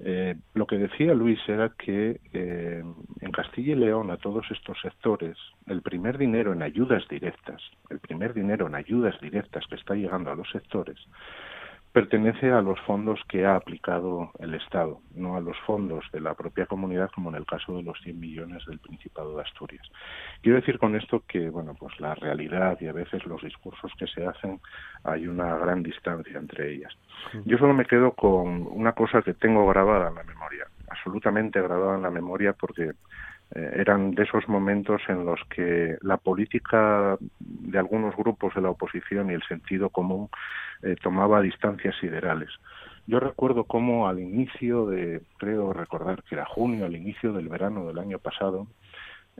Eh, 0.01 0.35
lo 0.55 0.67
que 0.67 0.77
decía 0.77 1.15
Luis 1.15 1.39
era 1.47 1.69
que 1.69 2.21
eh, 2.33 2.83
en 3.21 3.33
Castilla 3.33 3.75
y 3.75 3.77
León 3.77 4.11
a 4.11 4.17
todos 4.17 4.45
estos 4.51 4.77
sectores 4.81 5.39
el 5.69 5.83
primer 5.83 6.19
dinero 6.19 6.53
en 6.53 6.63
ayudas 6.63 7.07
directas, 7.09 7.63
el 7.91 8.01
primer 8.01 8.35
dinero 8.35 8.67
en 8.67 8.75
ayudas 8.75 9.21
directas 9.21 9.65
que 9.69 9.77
está 9.77 9.95
llegando 9.95 10.33
a 10.33 10.35
los 10.35 10.51
sectores 10.51 10.99
pertenece 11.95 12.51
a 12.51 12.61
los 12.61 12.81
fondos 12.81 13.21
que 13.29 13.47
ha 13.47 13.55
aplicado 13.55 14.33
el 14.41 14.53
Estado, 14.55 15.01
no 15.15 15.37
a 15.37 15.41
los 15.41 15.57
fondos 15.61 16.05
de 16.13 16.21
la 16.21 16.35
propia 16.35 16.67
comunidad, 16.67 17.09
como 17.15 17.31
en 17.31 17.37
el 17.37 17.47
caso 17.47 17.77
de 17.77 17.85
los 17.85 17.97
100 18.03 18.19
millones 18.19 18.67
del 18.67 18.81
Principado 18.81 19.37
de 19.37 19.43
Asturias. 19.43 19.89
Quiero 20.43 20.59
decir 20.59 20.81
con 20.81 20.97
esto 20.97 21.23
que, 21.29 21.49
bueno, 21.51 21.77
pues 21.79 22.01
la 22.01 22.17
realidad 22.17 22.77
y 22.81 22.89
a 22.89 22.93
veces 22.93 23.25
los 23.27 23.41
discursos 23.43 23.93
que 23.97 24.09
se 24.09 24.27
hacen 24.27 24.61
hay 25.05 25.29
una 25.29 25.57
gran 25.57 25.85
distancia 25.85 26.37
entre 26.37 26.73
ellas. 26.73 26.93
Yo 27.45 27.59
solo 27.59 27.75
me 27.75 27.87
quedo 27.87 28.11
con 28.11 28.67
una 28.73 28.91
cosa 28.91 29.23
que 29.23 29.35
tengo 29.35 29.65
grabada 29.69 30.09
en 30.09 30.17
la 30.17 30.25
memoria, 30.25 30.67
absolutamente 30.89 31.63
grabada 31.63 31.95
en 31.95 32.03
la 32.03 32.11
memoria 32.11 32.55
porque 32.55 32.91
eran 33.55 34.13
de 34.13 34.25
esos 34.25 34.49
momentos 34.49 35.01
en 35.09 35.25
los 35.25 35.41
que 35.55 35.97
la 36.01 36.17
política 36.17 37.17
de 37.39 37.79
algunos 37.79 38.17
grupos 38.17 38.55
de 38.55 38.63
la 38.63 38.71
oposición 38.71 39.31
y 39.31 39.35
el 39.35 39.43
sentido 39.43 39.91
común 39.91 40.29
eh, 40.83 40.97
tomaba 41.03 41.41
distancias 41.41 41.95
siderales. 42.01 42.51
Yo 43.07 43.21
recuerdo 43.21 43.65
cómo 43.65 44.09
al 44.09 44.19
inicio 44.19 44.87
de, 44.87 45.23
creo 45.39 45.73
recordar 45.73 46.23
que 46.23 46.35
era 46.37 46.47
junio, 46.47 46.87
al 46.87 46.97
inicio 46.97 47.33
del 47.33 47.49
verano 47.49 47.87
del 47.87 47.99
año 47.99 48.19
pasado, 48.19 48.67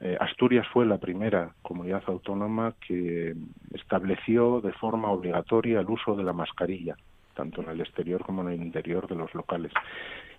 eh, 0.01 0.17
Asturias 0.21 0.67
fue 0.73 0.87
la 0.87 0.99
primera 0.99 1.53
comunidad 1.63 2.03
autónoma 2.07 2.75
que 2.87 3.35
estableció 3.73 4.61
de 4.61 4.73
forma 4.73 5.11
obligatoria 5.11 5.81
el 5.81 5.89
uso 5.89 6.15
de 6.15 6.25
la 6.25 6.33
mascarilla, 6.33 6.97
tanto 7.35 7.63
en 7.63 7.71
el 7.71 7.81
exterior 7.81 8.25
como 8.25 8.43
en 8.43 8.49
el 8.49 8.63
interior 8.63 9.09
de 9.09 9.15
los 9.15 9.33
locales. 9.35 9.73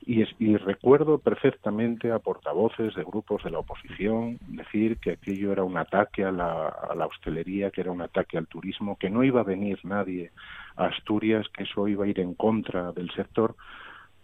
Y, 0.02 0.24
recuerdo 0.58 1.18
perfectamente 1.18 2.12
a 2.12 2.20
portavoces 2.20 2.94
de 2.96 3.04
grupos 3.04 3.44
de 3.44 3.52
la 3.52 3.60
oposición 3.60 4.38
decir 4.48 4.98
que 4.98 5.12
aquello 5.12 5.52
era 5.52 5.64
un 5.64 5.78
ataque 5.78 6.24
a 6.24 6.32
la, 6.32 6.68
a 6.68 6.96
la 6.96 7.08
hostelería, 7.08 7.72
que 7.72 7.82
era 7.82 7.92
un 7.92 8.02
ataque 8.02 8.38
al 8.38 8.48
turismo, 8.48 8.98
que 8.98 9.10
no 9.10 9.24
iba 9.24 9.42
a 9.42 9.44
venir 9.44 9.80
nadie 9.84 10.32
a 10.76 10.86
Asturias, 10.86 11.48
que 11.50 11.64
eso 11.64 11.88
iba 11.88 12.06
a 12.06 12.08
ir 12.08 12.20
en 12.20 12.36
contra 12.36 12.92
del 12.92 13.10
sector. 13.12 13.56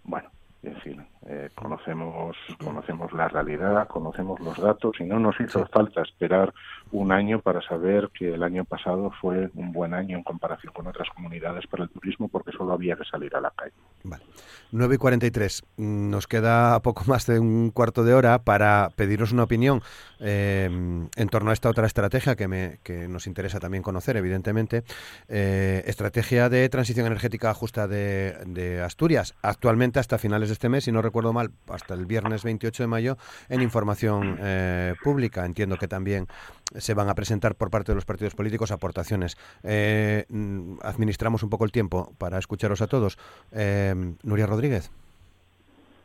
Bueno, 0.04 0.30
en 0.64 0.76
fin, 0.82 1.08
eh, 1.26 1.50
conocemos, 1.56 2.36
conocemos 2.64 3.12
la 3.14 3.28
realidad, 3.28 3.88
conocemos 3.88 4.40
los 4.42 4.60
datos 4.60 4.96
y 5.00 5.06
no 5.06 5.20
nos 5.20 5.40
hizo 5.40 5.66
falta 5.68 6.04
esperar 6.04 6.54
un 6.92 7.12
año 7.12 7.40
para 7.40 7.62
saber 7.62 8.12
que 8.14 8.36
el 8.36 8.44
año 8.44 8.64
pasado 8.66 9.12
fue 9.20 9.50
un 9.56 9.72
buen 9.72 9.96
año 9.96 10.18
en 10.18 10.24
comparación 10.24 10.72
con 10.72 10.86
otras 10.86 11.10
comunidades 11.10 11.66
para 11.66 11.84
el 11.84 11.90
turismo 11.90 12.28
porque 12.28 12.52
solo 12.52 12.74
había 12.74 12.96
que 12.96 13.06
salir 13.06 13.36
a 13.36 13.42
la 13.42 13.52
calle. 13.52 13.74
Vale. 14.04 14.24
9 14.72 14.96
y 14.96 14.98
43. 14.98 15.64
Nos 15.78 16.28
queda 16.28 16.80
poco 16.82 17.04
más 17.08 17.26
de 17.26 17.40
un 17.40 17.72
cuarto 17.72 18.04
de 18.04 18.14
hora 18.14 18.44
para 18.44 18.90
pediros 18.96 19.32
una 19.32 19.44
opinión 19.44 19.82
eh, 20.20 20.66
en 20.66 21.30
torno 21.30 21.50
a 21.50 21.54
esta 21.54 21.70
otra 21.70 21.88
estrategia 21.88 22.36
que, 22.36 22.48
me, 22.48 22.78
que 22.84 23.08
nos 23.08 23.26
interesa 23.26 23.60
también 23.60 23.82
conocer, 23.82 24.16
evidentemente. 24.16 24.84
Eh, 25.28 25.84
estrategia 25.88 26.50
de 26.50 26.70
transición 26.70 27.08
energética 27.08 27.54
justa 27.54 27.88
de, 27.88 28.38
de 28.46 28.82
Asturias. 28.82 29.34
Actualmente 29.42 30.00
hasta 30.00 30.20
finales 30.20 30.51
este 30.54 30.70
mes, 30.70 30.84
si 30.84 30.92
no 30.92 31.02
recuerdo 31.02 31.34
mal, 31.34 31.52
hasta 31.68 31.94
el 31.94 32.06
viernes 32.06 32.44
28 32.44 32.84
de 32.84 32.88
mayo, 32.88 33.18
en 33.50 33.62
información 33.62 34.38
eh, 34.40 34.94
pública. 35.04 35.46
Entiendo 35.46 35.78
que 35.78 35.88
también 35.88 36.28
se 36.76 36.94
van 36.94 37.10
a 37.10 37.16
presentar 37.16 37.56
por 37.56 37.70
parte 37.70 37.92
de 37.92 37.96
los 37.96 38.06
partidos 38.06 38.36
políticos 38.36 38.72
aportaciones. 38.72 39.38
Eh, 39.64 40.26
mm, 40.30 40.80
administramos 40.84 41.44
un 41.44 41.50
poco 41.50 41.66
el 41.66 41.72
tiempo 41.72 42.12
para 42.18 42.38
escucharos 42.38 42.82
a 42.82 42.88
todos. 42.88 43.18
Eh, 43.52 43.94
Nuria 44.24 44.46
Rodríguez. 44.46 44.92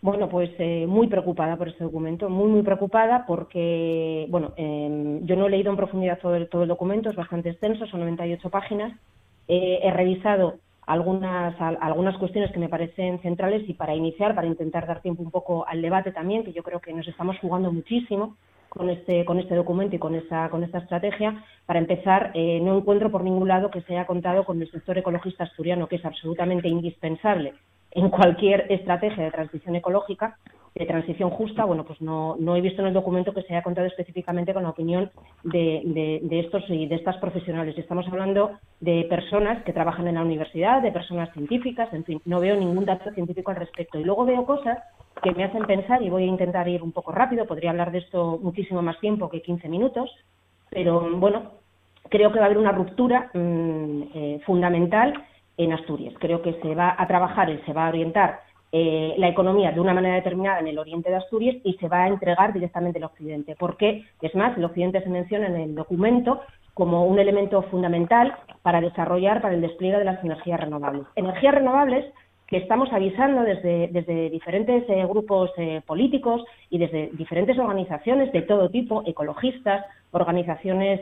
Bueno, 0.03 0.29
pues 0.29 0.51
muy 0.87 1.09
preocupada 1.09 1.57
por 1.57 1.69
este 1.69 1.83
documento, 1.83 2.29
muy, 2.29 2.49
muy 2.49 2.63
preocupada 2.63 3.25
porque, 3.27 4.27
bueno, 4.29 4.55
yo 4.57 5.37
no 5.37 5.47
he 5.47 5.51
leído 5.51 5.71
en 5.71 5.77
profundidad 5.77 6.21
todo 6.21 6.37
el, 6.37 6.49
todo 6.49 6.63
el 6.63 6.69
documento, 6.69 7.11
es 7.11 7.17
bastante 7.17 7.49
extenso, 7.49 7.87
son 7.87 8.01
98 8.01 8.49
páginas. 8.51 8.93
he 9.49 9.91
revisado 9.91 10.59
algunas, 10.87 11.61
algunas 11.61 12.17
cuestiones 12.17 12.53
que 12.53 12.61
me 12.61 12.69
parecen 12.69 13.21
centrales 13.21 13.69
y 13.69 13.75
para 13.75 13.95
iniciar, 13.95 14.35
para 14.35 14.47
intentar 14.47 14.87
dar 14.87 15.03
tiempo 15.03 15.23
un 15.23 15.31
poco 15.31 15.67
al 15.67 15.83
debate 15.83 16.13
también, 16.13 16.45
que 16.45 16.53
yo 16.53 16.63
creo 16.63 16.81
que 16.81 16.93
nos 16.93 17.07
estamos 17.09 17.37
jugando 17.41 17.73
muchísimo 17.73 18.37
con 18.69 18.89
este, 18.91 19.25
con 19.25 19.39
este 19.39 19.55
documento 19.55 19.97
y 19.97 19.99
con 19.99 20.15
esta, 20.15 20.49
con 20.49 20.63
esta 20.63 20.79
estrategia. 20.79 21.43
Para 21.67 21.81
empezar, 21.81 22.31
eh, 22.35 22.61
no 22.63 22.79
encuentro 22.79 23.11
por 23.11 23.25
ningún 23.25 23.49
lado 23.49 23.71
que 23.71 23.81
se 23.83 23.95
haya 23.95 24.07
contado 24.07 24.45
con 24.45 24.61
el 24.63 24.71
sector 24.71 24.97
ecologista 24.97 25.45
asturiano, 25.45 25.89
que 25.89 25.97
es 25.97 26.05
absolutamente 26.05 26.69
indispensable 26.69 27.55
en 27.97 28.11
cualquier 28.11 28.67
estrategia 28.71 29.25
de 29.25 29.31
transición 29.31 29.75
ecológica, 29.75 30.37
de 30.75 30.85
transición 30.85 31.31
justa, 31.31 31.65
bueno, 31.65 31.85
pues 31.85 31.99
no, 32.03 32.37
no 32.39 32.55
he 32.55 32.61
visto 32.61 32.83
en 32.83 32.89
el 32.89 32.93
documento 32.93 33.33
que 33.33 33.41
se 33.41 33.55
haya 33.55 33.63
contado 33.63 33.87
específicamente 33.87 34.53
con 34.53 34.65
la 34.65 34.69
opinión 34.69 35.11
de, 35.43 36.21
de, 36.23 36.41
estos 36.41 36.63
y 36.69 36.87
de 36.87 36.97
estas 36.97 37.17
profesionales. 37.17 37.79
Estamos 37.79 38.07
hablando 38.09 38.51
de 38.81 39.07
personas 39.09 39.65
que 39.65 39.73
trabajan 39.73 40.07
en 40.07 40.17
la 40.17 40.23
universidad, 40.23 40.83
de 40.83 40.93
personas 40.93 41.33
científicas, 41.33 41.91
en 41.95 42.05
fin, 42.05 42.21
no 42.27 42.41
veo 42.41 42.55
ningún 42.57 42.85
dato 42.85 43.11
científico 43.13 43.51
al 43.51 43.57
respecto. 43.57 43.99
Y 43.99 44.05
luego 44.05 44.27
veo 44.27 44.45
cosas 44.45 44.79
que 45.23 45.33
me 45.33 45.45
hacen 45.45 45.65
pensar, 45.65 46.03
y 46.03 46.11
voy 46.11 46.25
a 46.25 46.27
intentar 46.27 46.69
ir 46.69 46.83
un 46.83 46.93
poco 46.93 47.13
rápido, 47.13 47.47
podría 47.47 47.71
hablar 47.71 47.91
de 47.93 47.99
esto 47.99 48.39
muchísimo 48.43 48.83
más 48.83 49.01
tiempo 49.01 49.31
que 49.31 49.41
15 49.41 49.71
minutos, 49.71 50.11
pero 50.69 51.17
bueno, 51.17 51.53
creo 52.11 52.31
que 52.31 52.39
va 52.39 52.45
a 52.45 52.47
haber 52.47 52.59
una 52.59 52.73
ruptura 52.73 53.31
mm, 53.33 54.03
eh, 54.15 54.41
fundamental 54.45 55.15
en 55.57 55.73
Asturias. 55.73 56.15
Creo 56.19 56.43
que 56.43 56.55
se 56.61 56.75
va 56.75 56.95
a 56.99 57.07
trabajar 57.07 57.51
y 57.51 57.59
se 57.67 57.73
va 57.73 57.87
a 57.87 57.89
orientar 57.91 58.41
eh, 58.73 59.15
la 59.17 59.29
economía 59.29 59.73
de 59.73 59.81
una 59.81 59.95
manera 59.95 60.17
determinada 60.17 60.61
en 60.61 60.67
el 60.67 60.79
oriente 60.79 61.09
de 61.09 61.17
Asturias 61.17 61.57
y 61.65 61.75
se 61.75 61.89
va 61.89 62.05
a 62.05 62.09
entregar 62.09 62.53
directamente 62.53 62.99
al 62.99 63.05
occidente. 63.05 63.57
Porque, 63.59 64.05
es 64.21 64.35
más, 64.35 64.57
el 64.59 64.65
occidente 64.65 65.03
se 65.03 65.09
menciona 65.09 65.47
en 65.47 65.57
el 65.57 65.75
documento 65.75 66.41
como 66.75 67.07
un 67.07 67.19
elemento 67.19 67.63
fundamental 67.63 68.37
para 68.63 68.81
desarrollar, 68.81 69.41
para 69.41 69.55
el 69.55 69.63
despliegue 69.63 69.99
de 69.99 70.05
las 70.05 70.23
energías 70.23 70.61
renovables. 70.61 71.07
Energías 71.15 71.55
renovables 71.55 72.05
que 72.49 72.59
estamos 72.59 72.93
avisando 72.93 73.43
desde, 73.43 73.89
desde 73.89 74.31
diferentes 74.31 74.85
eh, 74.89 75.07
grupos 75.07 75.51
eh, 75.57 75.81
políticos 75.87 76.45
y 76.69 76.79
desde 76.79 77.11
diferentes 77.15 77.59
organizaciones 77.59 78.31
de 78.33 78.43
todo 78.43 78.69
tipo, 78.69 79.03
ecologistas, 79.07 79.87
organizaciones 80.13 81.01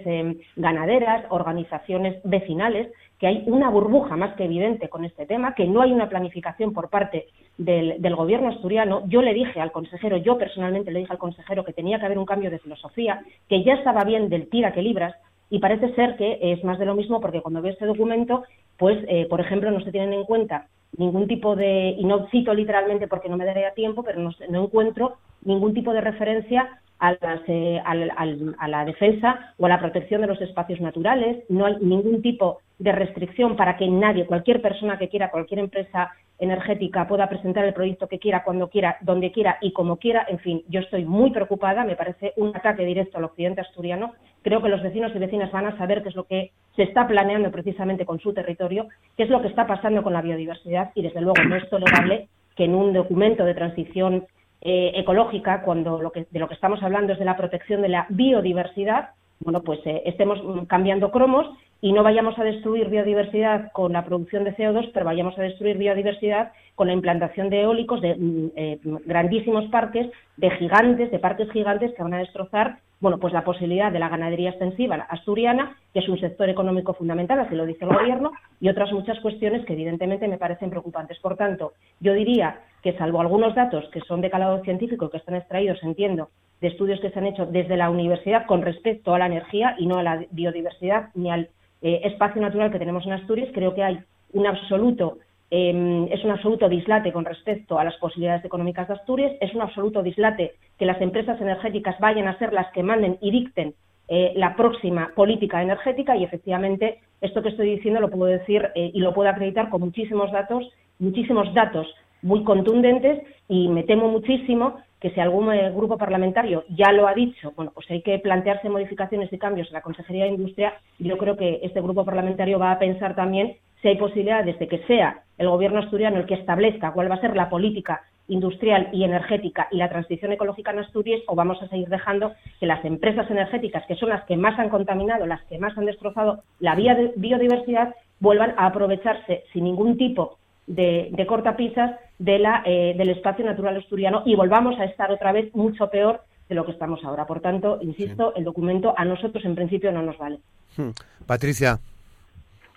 ganaderas, 0.57 1.26
organizaciones 1.28 2.20
vecinales, 2.24 2.88
que 3.25 3.29
hay 3.29 3.43
una 3.47 3.70
burbuja 3.70 4.18
más 4.18 4.35
que 4.35 4.45
evidente 4.45 4.91
con 4.91 5.07
este 5.07 5.25
tema, 5.25 5.55
que 5.55 5.66
no 5.66 5.81
hay 5.81 5.93
una 5.93 6.11
planificación 6.11 6.75
por 6.75 6.91
parte 6.91 7.29
del, 7.57 8.14
gobierno 8.14 8.51
asturiano. 8.51 9.03
Yo 9.07 9.22
le 9.22 9.33
dije 9.33 9.62
al 9.62 9.72
consejero, 9.72 10.18
yo 10.18 10.37
personalmente 10.37 10.91
le 10.91 10.99
dije 10.99 11.12
al 11.12 11.16
consejero 11.16 11.64
que 11.64 11.72
tenía 11.72 11.99
que 11.99 12.05
haber 12.05 12.18
un 12.18 12.27
cambio 12.27 12.51
de 12.51 12.59
filosofía, 12.59 13.22
que 13.49 13.64
ya 13.64 13.77
estaba 13.77 14.05
bien 14.05 14.29
del 14.29 14.51
tira 14.51 14.75
que 14.75 14.83
libras, 14.83 15.14
y 15.49 15.59
parece 15.59 15.95
ser 15.95 16.16
que 16.16 16.39
es 16.39 16.62
más 16.64 16.79
de 16.79 16.85
lo 16.85 16.95
mismo 16.95 17.22
porque 17.22 17.41
cuando 17.41 17.62
veo 17.62 17.72
este 17.72 17.87
documento, 17.87 18.45
pues, 18.77 18.99
por 19.31 19.41
ejemplo, 19.41 19.70
no 19.70 19.81
se 19.81 19.91
tienen 19.91 20.12
en 20.12 20.25
cuenta 20.25 20.66
ningún 20.99 21.27
tipo 21.27 21.57
de, 21.57 21.97
y 21.99 22.05
no 22.05 22.27
cito 22.29 22.53
literalmente 22.53 23.09
porque 23.09 23.31
no 23.31 23.39
me 23.39 23.47
daría 23.47 23.72
tiempo, 23.72 24.03
pero 24.03 24.20
no, 24.20 24.33
no 24.51 24.64
encuentro 24.64 25.16
ningún 25.45 25.74
tipo 25.74 25.92
de 25.92 26.01
referencia 26.01 26.80
a, 26.99 27.12
las, 27.12 27.40
eh, 27.49 27.82
a, 27.84 28.68
la 28.68 28.84
defensa 28.84 29.55
o 29.59 29.66
a 29.66 29.68
la 29.68 29.80
protección 29.80 30.20
de 30.22 30.26
los 30.26 30.40
espacios 30.40 30.80
naturales, 30.80 31.45
no 31.49 31.66
hay 31.66 31.76
ningún 31.80 32.22
tipo 32.22 32.61
de 32.78 32.92
restricción 32.92 33.57
para 33.57 33.76
que 33.76 33.88
nadie, 33.88 34.26
cualquier 34.26 34.61
persona 34.62 34.99
que 34.99 35.09
quiera, 35.09 35.30
cualquier 35.30 35.61
empresa 35.61 36.12
energética 36.38 37.07
pueda 37.07 37.28
presentar 37.28 37.64
el 37.64 37.74
proyecto 37.74 38.09
que 38.09 38.18
quiera, 38.18 38.42
cuando 38.42 38.68
quiera, 38.68 38.97
donde 39.01 39.30
quiera 39.32 39.59
y 39.61 39.72
como 39.72 39.97
quiera. 39.99 40.26
En 40.28 40.38
fin, 40.38 40.62
yo 40.68 40.80
estoy 40.80 41.05
muy 41.05 41.30
preocupada, 41.30 41.84
me 41.84 41.97
parece 41.97 42.32
un 42.36 42.57
ataque 42.57 42.84
directo 42.84 43.18
al 43.18 43.24
occidente 43.24 43.61
asturiano. 43.61 44.14
Creo 44.42 44.61
que 44.61 44.68
los 44.68 44.82
vecinos 44.82 45.12
y 45.14 45.18
vecinas 45.18 45.53
van 45.53 45.66
a 45.66 45.78
saber 45.78 46.03
qué 46.03 46.09
es 46.09 46.16
lo 46.16 46.24
que 46.24 46.51
se 46.74 46.82
está 46.82 47.07
planeando 47.07 47.51
precisamente 47.51 48.05
con 48.05 48.18
su 48.18 48.34
territorio, 48.34 48.88
qué 49.16 49.22
es 49.22 49.30
lo 49.30 49.40
que 49.42 49.49
está 49.49 49.66
pasando 49.66 50.03
con 50.03 50.12
la 50.12 50.22
biodiversidad 50.22 50.90
y, 50.95 51.03
desde 51.03 51.20
luego, 51.20 51.42
no 51.45 51.57
es 51.57 51.68
tolerable 51.70 52.28
que 52.57 52.64
en 52.64 52.74
un 52.74 52.92
documento 52.92 53.45
de 53.45 53.55
transición 53.55 54.26
eh, 54.64 54.92
ecológica, 54.94 55.62
cuando 55.62 56.00
lo 56.00 56.10
que, 56.10 56.26
de 56.30 56.40
lo 56.40 56.48
que 56.48 56.54
estamos 56.54 56.82
hablando 56.82 57.12
es 57.12 57.18
de 57.18 57.24
la 57.24 57.36
protección 57.36 57.82
de 57.82 57.90
la 57.90 58.06
biodiversidad, 58.08 59.10
bueno, 59.40 59.62
pues 59.62 59.80
eh, 59.84 60.02
estemos 60.06 60.40
cambiando 60.68 61.10
cromos 61.10 61.46
y 61.80 61.92
no 61.92 62.02
vayamos 62.02 62.38
a 62.38 62.44
destruir 62.44 62.88
biodiversidad 62.88 63.70
con 63.72 63.92
la 63.92 64.06
producción 64.06 64.42
de 64.44 64.56
CO2, 64.56 64.90
pero 64.94 65.04
vayamos 65.04 65.38
a 65.38 65.42
destruir 65.42 65.76
biodiversidad 65.76 66.52
con 66.74 66.86
la 66.86 66.94
implantación 66.94 67.50
de 67.50 67.60
eólicos, 67.60 68.00
de 68.00 68.14
mm, 68.14 68.50
eh, 68.56 68.78
grandísimos 69.04 69.66
parques, 69.66 70.10
de 70.38 70.50
gigantes, 70.52 71.10
de 71.10 71.18
parques 71.18 71.50
gigantes 71.50 71.92
que 71.94 72.02
van 72.02 72.14
a 72.14 72.18
destrozar 72.18 72.78
bueno, 73.00 73.18
pues 73.18 73.34
la 73.34 73.44
posibilidad 73.44 73.92
de 73.92 73.98
la 73.98 74.08
ganadería 74.08 74.48
extensiva 74.48 74.94
asturiana, 75.10 75.76
que 75.92 75.98
es 75.98 76.08
un 76.08 76.18
sector 76.18 76.48
económico 76.48 76.94
fundamental, 76.94 77.38
así 77.38 77.54
lo 77.54 77.66
dice 77.66 77.84
el 77.84 77.94
Gobierno, 77.94 78.32
y 78.60 78.70
otras 78.70 78.90
muchas 78.92 79.20
cuestiones 79.20 79.66
que 79.66 79.74
evidentemente 79.74 80.26
me 80.26 80.38
parecen 80.38 80.70
preocupantes. 80.70 81.18
Por 81.18 81.36
tanto, 81.36 81.74
yo 82.00 82.14
diría 82.14 82.60
que 82.85 82.93
salvo 82.99 83.22
algunos 83.22 83.55
datos 83.55 83.89
que 83.93 84.03
son 84.03 84.20
de 84.20 84.28
calado 84.28 84.62
científico, 84.62 85.09
que 85.09 85.16
están 85.16 85.37
extraídos, 85.37 85.82
entiendo, 85.82 86.28
de 86.61 86.68
estudios 86.68 87.01
que 87.01 87.09
se 87.09 87.18
han 87.18 87.26
hecho 87.26 87.47
desde 87.47 87.78
la 87.78 87.89
universidad 87.89 88.45
con 88.45 88.61
respecto 88.61 89.14
a 89.14 89.18
la 89.18 89.24
energía 89.26 89.74
y 89.78 89.87
no 89.87 89.97
a 89.97 90.03
la 90.03 90.22
biodiversidad 90.30 91.09
ni 91.14 91.30
al 91.30 91.49
eh, 91.80 92.03
espacio 92.05 92.43
natural 92.43 92.70
que 92.70 92.78
tenemos 92.78 93.07
en 93.07 93.14
Asturias, 93.14 93.49
creo 93.55 93.74
que 93.74 93.82
hay 93.82 93.99
un 94.35 94.47
absoluto 94.47 95.16
em, 95.51 96.05
es 96.12 96.22
un 96.24 96.32
absoluto 96.32 96.68
dislate 96.68 97.11
con 97.11 97.24
respecto 97.24 97.78
a 97.78 97.85
las 97.85 97.97
posibilidades 97.97 98.45
económicas 98.45 98.87
de 98.87 98.95
Asturias, 98.95 99.32
es 99.41 99.55
un 99.55 99.62
absoluto 99.62 100.03
dislate 100.03 100.53
que 100.78 100.85
las 100.85 101.01
empresas 101.01 101.41
energéticas 101.41 101.99
vayan 102.01 102.28
a 102.28 102.39
ser 102.39 102.53
las 102.53 102.70
que 102.72 102.82
manden 102.82 103.16
y 103.22 103.30
dicten 103.30 103.72
eh, 104.09 104.35
la 104.37 104.57
próxima 104.57 105.11
política 105.14 105.62
energética 105.62 106.16
y 106.16 106.24
efectivamente 106.24 106.99
esto 107.22 107.43
que 107.43 107.49
estoy 107.49 107.76
diciendo 107.76 108.01
lo 108.01 108.11
puedo 108.11 108.26
decir 108.26 108.68
eh, 108.74 108.91
y 108.93 109.01
lo 109.01 109.14
puedo 109.14 109.30
acreditar 109.30 109.70
con 109.70 109.80
muchísimos 109.80 110.30
datos, 110.32 110.70
muchísimos 110.99 111.53
datos 111.55 111.87
muy 112.25 112.43
contundentes 112.43 113.22
y 113.49 113.68
me 113.68 113.85
temo 113.85 114.09
muchísimo 114.09 114.79
que 114.99 115.11
si 115.11 115.20
algún 115.20 115.53
eh, 115.53 115.70
grupo 115.70 115.99
parlamentario 115.99 116.64
ya 116.70 116.91
lo 116.91 117.07
ha 117.07 117.12
dicho, 117.12 117.53
bueno, 117.55 117.70
pues 117.75 117.89
hay 117.91 118.01
que 118.01 118.18
plantearse 118.18 118.70
modificaciones 118.70 119.31
y 119.31 119.39
cambios 119.39 119.68
en 119.68 119.75
la 119.75 119.83
Consejería 119.83 120.25
de 120.25 120.31
Industria, 120.31 120.72
yo 120.99 121.18
creo 121.18 121.37
que 121.37 121.61
este 121.62 121.83
grupo 121.83 122.07
parlamentario 122.07 122.59
va 122.59 122.72
a 122.72 122.79
pensar 122.79 123.14
también 123.14 123.57
si 123.83 123.89
hay 123.89 123.97
posibilidades 123.99 124.59
de 124.59 124.66
que 124.66 124.79
sea 124.87 125.22
el 125.37 125.51
gobierno 125.51 125.81
asturiano 125.81 126.16
el 126.16 126.25
que 126.25 126.35
establezca 126.35 126.93
cuál 126.93 127.11
va 127.11 127.16
a 127.16 127.20
ser 127.20 127.37
la 127.37 127.51
política 127.51 128.01
industrial 128.29 128.89
y 128.93 129.05
energética 129.05 129.68
y 129.70 129.77
la 129.77 129.91
transición 129.91 130.33
ecológica 130.33 130.70
en 130.70 130.79
Asturias 130.79 131.20
o 131.27 131.35
vamos 131.35 131.61
a 131.61 131.68
seguir 131.68 131.89
dejando 131.89 132.33
que 132.59 132.64
las 132.64 132.83
empresas 132.87 133.31
energéticas, 133.31 133.85
que 133.87 133.97
son 133.97 134.09
las 134.09 134.25
que 134.25 134.39
más 134.39 134.59
han 134.59 134.70
contaminado, 134.70 135.27
las 135.27 135.43
que 135.45 135.59
más 135.59 135.77
han 135.77 135.85
destrozado 135.85 136.43
la 136.61 136.75
biodiversidad, 136.75 137.95
vuelvan 138.20 138.55
a 138.57 138.64
aprovecharse 138.64 139.45
sin 139.53 139.64
ningún 139.64 139.99
tipo 139.99 140.39
de, 140.66 141.10
de 141.12 141.26
cortapisas 141.26 141.98
de 142.18 142.38
la, 142.38 142.62
eh, 142.64 142.94
del 142.96 143.10
espacio 143.10 143.44
natural 143.44 143.76
asturiano 143.76 144.22
y 144.24 144.36
volvamos 144.36 144.78
a 144.78 144.84
estar 144.84 145.10
otra 145.10 145.32
vez 145.32 145.54
mucho 145.54 145.90
peor 145.90 146.22
de 146.48 146.54
lo 146.54 146.64
que 146.64 146.72
estamos 146.72 147.04
ahora. 147.04 147.26
Por 147.26 147.40
tanto, 147.40 147.78
insisto, 147.80 148.34
el 148.36 148.44
documento 148.44 148.94
a 148.96 149.04
nosotros 149.04 149.44
en 149.44 149.54
principio 149.54 149.92
no 149.92 150.02
nos 150.02 150.18
vale. 150.18 150.38
Hmm. 150.76 150.90
Patricia. 151.26 151.78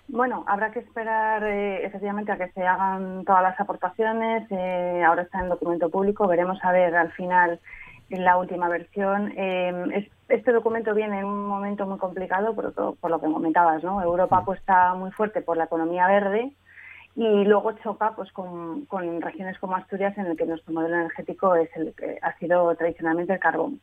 Bueno, 0.08 0.44
habrá 0.46 0.72
que 0.72 0.78
esperar 0.78 1.44
eh, 1.44 1.84
efectivamente 1.84 2.32
a 2.32 2.38
que 2.38 2.50
se 2.52 2.62
hagan 2.62 3.24
todas 3.24 3.42
las 3.42 3.60
aportaciones. 3.60 4.46
Eh, 4.50 5.02
ahora 5.06 5.22
está 5.22 5.40
en 5.40 5.50
documento 5.50 5.90
público. 5.90 6.26
Veremos 6.26 6.58
a 6.64 6.72
ver 6.72 6.96
al 6.96 7.12
final 7.12 7.60
en 8.08 8.24
la 8.24 8.38
última 8.38 8.70
versión. 8.70 9.34
este 9.36 10.52
documento 10.52 10.94
viene 10.94 11.18
en 11.18 11.26
un 11.26 11.46
momento 11.46 11.86
muy 11.86 11.98
complicado 11.98 12.54
por, 12.54 12.72
por 12.72 13.10
lo 13.10 13.20
que 13.20 13.30
comentabas, 13.30 13.84
¿no? 13.84 14.00
Europa 14.00 14.38
apuesta 14.38 14.94
muy 14.94 15.10
fuerte 15.10 15.42
por 15.42 15.58
la 15.58 15.64
economía 15.64 16.06
verde 16.06 16.52
y 17.16 17.44
luego 17.44 17.72
choca 17.82 18.14
pues 18.14 18.30
con, 18.32 18.86
regiones 19.20 19.58
como 19.58 19.76
Asturias 19.76 20.16
en 20.18 20.26
el 20.26 20.36
que 20.36 20.46
nuestro 20.46 20.72
modelo 20.72 20.96
energético 20.96 21.54
es 21.56 21.68
el 21.76 21.94
que 21.94 22.18
ha 22.22 22.36
sido 22.38 22.74
tradicionalmente 22.76 23.32
el 23.32 23.40
carbón. 23.40 23.80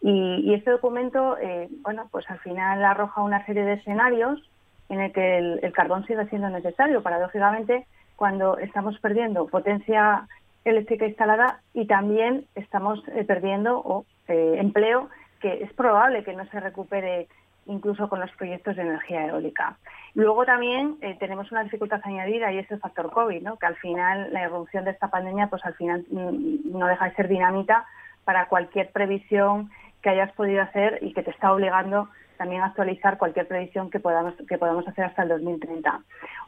Y, 0.00 0.52
este 0.52 0.72
documento, 0.72 1.38
eh, 1.38 1.68
bueno, 1.82 2.08
pues 2.10 2.28
al 2.28 2.40
final 2.40 2.84
arroja 2.84 3.22
una 3.22 3.46
serie 3.46 3.62
de 3.64 3.74
escenarios 3.74 4.40
en 4.88 5.00
el 5.00 5.12
que 5.12 5.38
el, 5.38 5.72
carbón 5.72 6.04
sigue 6.06 6.26
siendo 6.26 6.50
necesario, 6.50 7.02
paradójicamente, 7.02 7.86
cuando 8.16 8.58
estamos 8.58 8.98
perdiendo 8.98 9.46
potencia 9.46 10.26
eléctrica 10.64 11.06
instalada 11.06 11.60
y 11.72 11.86
también 11.86 12.46
estamos 12.56 13.02
eh, 13.08 13.24
perdiendo 13.24 14.04
eh, 14.28 14.56
empleo 14.58 15.08
que 15.40 15.62
es 15.62 15.72
probable 15.72 16.24
que 16.24 16.34
no 16.34 16.46
se 16.46 16.60
recupere 16.60 17.28
incluso 17.66 18.08
con 18.08 18.20
los 18.20 18.30
proyectos 18.32 18.76
de 18.76 18.82
energía 18.82 19.26
eólica. 19.26 19.76
Luego 20.14 20.44
también 20.44 20.96
eh, 21.00 21.16
tenemos 21.18 21.50
una 21.52 21.64
dificultad 21.64 22.00
añadida 22.04 22.52
y 22.52 22.58
es 22.58 22.70
el 22.70 22.80
factor 22.80 23.10
COVID, 23.10 23.42
¿no? 23.42 23.56
que 23.56 23.66
al 23.66 23.76
final 23.76 24.32
la 24.32 24.44
irrupción 24.44 24.84
de 24.84 24.90
esta 24.90 25.08
pandemia 25.08 25.48
pues 25.48 25.64
al 25.64 25.74
final 25.74 26.04
mm, 26.10 26.76
no 26.78 26.86
deja 26.86 27.06
de 27.08 27.14
ser 27.14 27.28
dinamita 27.28 27.86
para 28.24 28.46
cualquier 28.46 28.90
previsión 28.90 29.70
que 30.02 30.10
hayas 30.10 30.32
podido 30.32 30.62
hacer 30.62 30.98
y 31.02 31.12
que 31.12 31.22
te 31.22 31.30
está 31.30 31.52
obligando 31.52 32.08
también 32.36 32.62
a 32.62 32.66
actualizar 32.66 33.18
cualquier 33.18 33.46
previsión 33.46 33.88
que 33.88 34.00
podamos, 34.00 34.34
que 34.48 34.58
podamos 34.58 34.86
hacer 34.88 35.04
hasta 35.04 35.22
el 35.22 35.28
2030. 35.28 36.00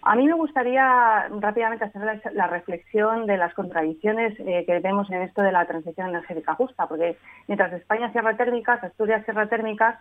A 0.02 0.16
mí 0.16 0.26
me 0.26 0.34
gustaría 0.34 1.28
rápidamente 1.40 1.84
hacer 1.84 2.20
la, 2.32 2.46
reflexión 2.48 3.26
de 3.26 3.36
las 3.36 3.54
contradicciones 3.54 4.34
eh, 4.40 4.64
que 4.66 4.80
vemos 4.80 5.08
en 5.10 5.22
esto 5.22 5.42
de 5.42 5.52
la 5.52 5.64
transición 5.66 6.08
energética 6.08 6.56
justa, 6.56 6.88
porque 6.88 7.16
mientras 7.46 7.72
España 7.72 8.10
cierra 8.10 8.36
térmicas, 8.36 8.82
Asturias 8.82 9.24
cierra 9.24 9.46
térmicas, 9.46 9.96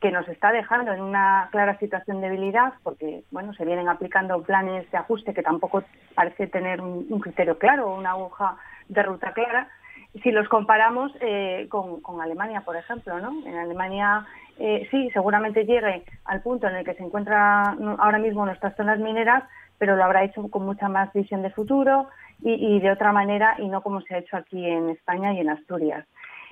que 0.00 0.10
nos 0.10 0.26
está 0.28 0.50
dejando 0.50 0.92
en 0.92 1.02
una 1.02 1.48
clara 1.52 1.78
situación 1.78 2.20
de 2.20 2.30
debilidad, 2.30 2.72
porque 2.82 3.22
bueno, 3.30 3.52
se 3.52 3.66
vienen 3.66 3.88
aplicando 3.88 4.42
planes 4.42 4.90
de 4.90 4.98
ajuste 4.98 5.34
que 5.34 5.42
tampoco 5.42 5.84
parece 6.14 6.46
tener 6.46 6.80
un, 6.80 7.20
criterio 7.20 7.58
claro 7.58 7.88
o 7.88 7.98
una 7.98 8.12
aguja 8.12 8.56
de 8.88 9.02
ruta 9.02 9.32
clara. 9.32 9.68
Si 10.22 10.30
los 10.32 10.48
comparamos 10.48 11.12
eh, 11.20 11.68
con, 11.68 12.20
Alemania, 12.20 12.62
por 12.62 12.76
ejemplo, 12.76 13.20
¿no? 13.20 13.46
En 13.46 13.56
Alemania 13.56 14.26
eh, 14.58 14.88
sí, 14.90 15.10
seguramente 15.12 15.66
llegue 15.66 16.02
al 16.24 16.40
punto 16.40 16.66
en 16.66 16.76
el 16.76 16.84
que 16.84 16.94
se 16.94 17.02
encuentra 17.02 17.76
ahora 17.98 18.18
mismo 18.18 18.46
nuestras 18.46 18.74
zonas 18.76 18.98
mineras, 18.98 19.44
pero 19.78 19.96
lo 19.96 20.04
habrá 20.04 20.24
hecho 20.24 20.48
con 20.48 20.64
mucha 20.64 20.88
más 20.88 21.12
visión 21.12 21.42
de 21.42 21.50
futuro 21.50 22.08
y, 22.42 22.76
y 22.76 22.80
de 22.80 22.90
otra 22.90 23.12
manera 23.12 23.54
y 23.58 23.68
no 23.68 23.82
como 23.82 24.00
se 24.00 24.14
ha 24.14 24.18
hecho 24.18 24.36
aquí 24.38 24.66
en 24.66 24.88
España 24.90 25.34
y 25.34 25.40
en 25.40 25.50
Asturias. 25.50 26.06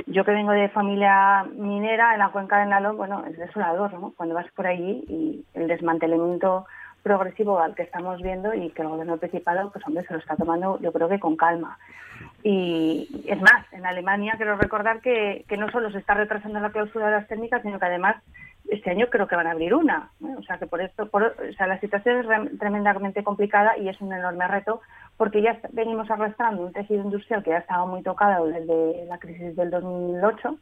Yo 0.07 0.25
que 0.25 0.31
vengo 0.31 0.53
de 0.53 0.69
familia 0.69 1.45
minera 1.57 2.13
en 2.13 2.21
la 2.21 2.31
cuenca 2.31 2.59
de 2.59 2.67
Nalón, 2.67 2.97
bueno, 2.97 3.25
es 3.27 3.37
desolador, 3.37 3.93
¿no? 3.95 4.13
Cuando 4.17 4.35
vas 4.35 4.51
por 4.53 4.67
allí 4.67 5.05
y 5.09 5.45
el 5.55 5.69
desmantelamiento 5.69 6.67
progresivo 7.03 7.59
al 7.59 7.75
que 7.75 7.83
estamos 7.83 8.21
viendo 8.23 8.55
y 8.55 8.71
que 8.71 8.83
el 8.83 8.89
gobierno 8.89 9.17
principal, 9.17 9.71
pues 9.73 9.87
hombre, 9.87 10.05
se 10.07 10.13
lo 10.13 10.19
está 10.19 10.37
tomando 10.37 10.79
yo 10.81 10.93
creo 10.93 11.09
que 11.09 11.21
con 11.21 11.37
calma. 11.37 11.79
Y 12.43 13.25
es 13.27 13.41
más, 13.41 13.73
en 13.73 13.87
Alemania 13.87 14.35
quiero 14.37 14.57
recordar 14.57 15.01
que, 15.01 15.45
que 15.49 15.57
no 15.57 15.71
solo 15.71 15.91
se 15.91 15.99
está 15.99 16.15
retrasando 16.15 16.61
la 16.61 16.71
clausura 16.71 17.07
de 17.07 17.13
las 17.13 17.29
técnicas, 17.29 17.63
sino 17.63 17.79
que 17.79 17.87
además 17.87 18.17
este 18.69 18.91
año 18.91 19.07
creo 19.11 19.27
que 19.27 19.37
van 19.37 19.47
a 19.47 19.53
abrir 19.53 19.75
una. 19.75 20.11
O 20.21 20.43
sea 20.43 20.59
que 20.59 20.67
por 20.67 20.81
esto, 20.81 21.09
o 21.11 21.53
sea, 21.57 21.67
la 21.67 21.81
situación 21.81 22.21
es 22.21 22.59
tremendamente 22.59 23.25
complicada 23.25 23.77
y 23.79 23.89
es 23.89 24.01
un 24.01 24.13
enorme 24.13 24.47
reto 24.47 24.81
porque 25.19 25.43
ya 25.43 25.61
venimos 25.73 26.11
arrastrando 26.11 26.63
un 26.63 26.73
tejido 26.73 27.03
industrial 27.03 27.43
que 27.43 27.51
ya 27.51 27.59
estaba 27.59 27.85
muy 27.85 28.03
tocado 28.03 28.47
desde 28.47 29.05
la 29.07 29.19
crisis 29.19 29.55
del 29.57 29.69
2008 29.71 30.57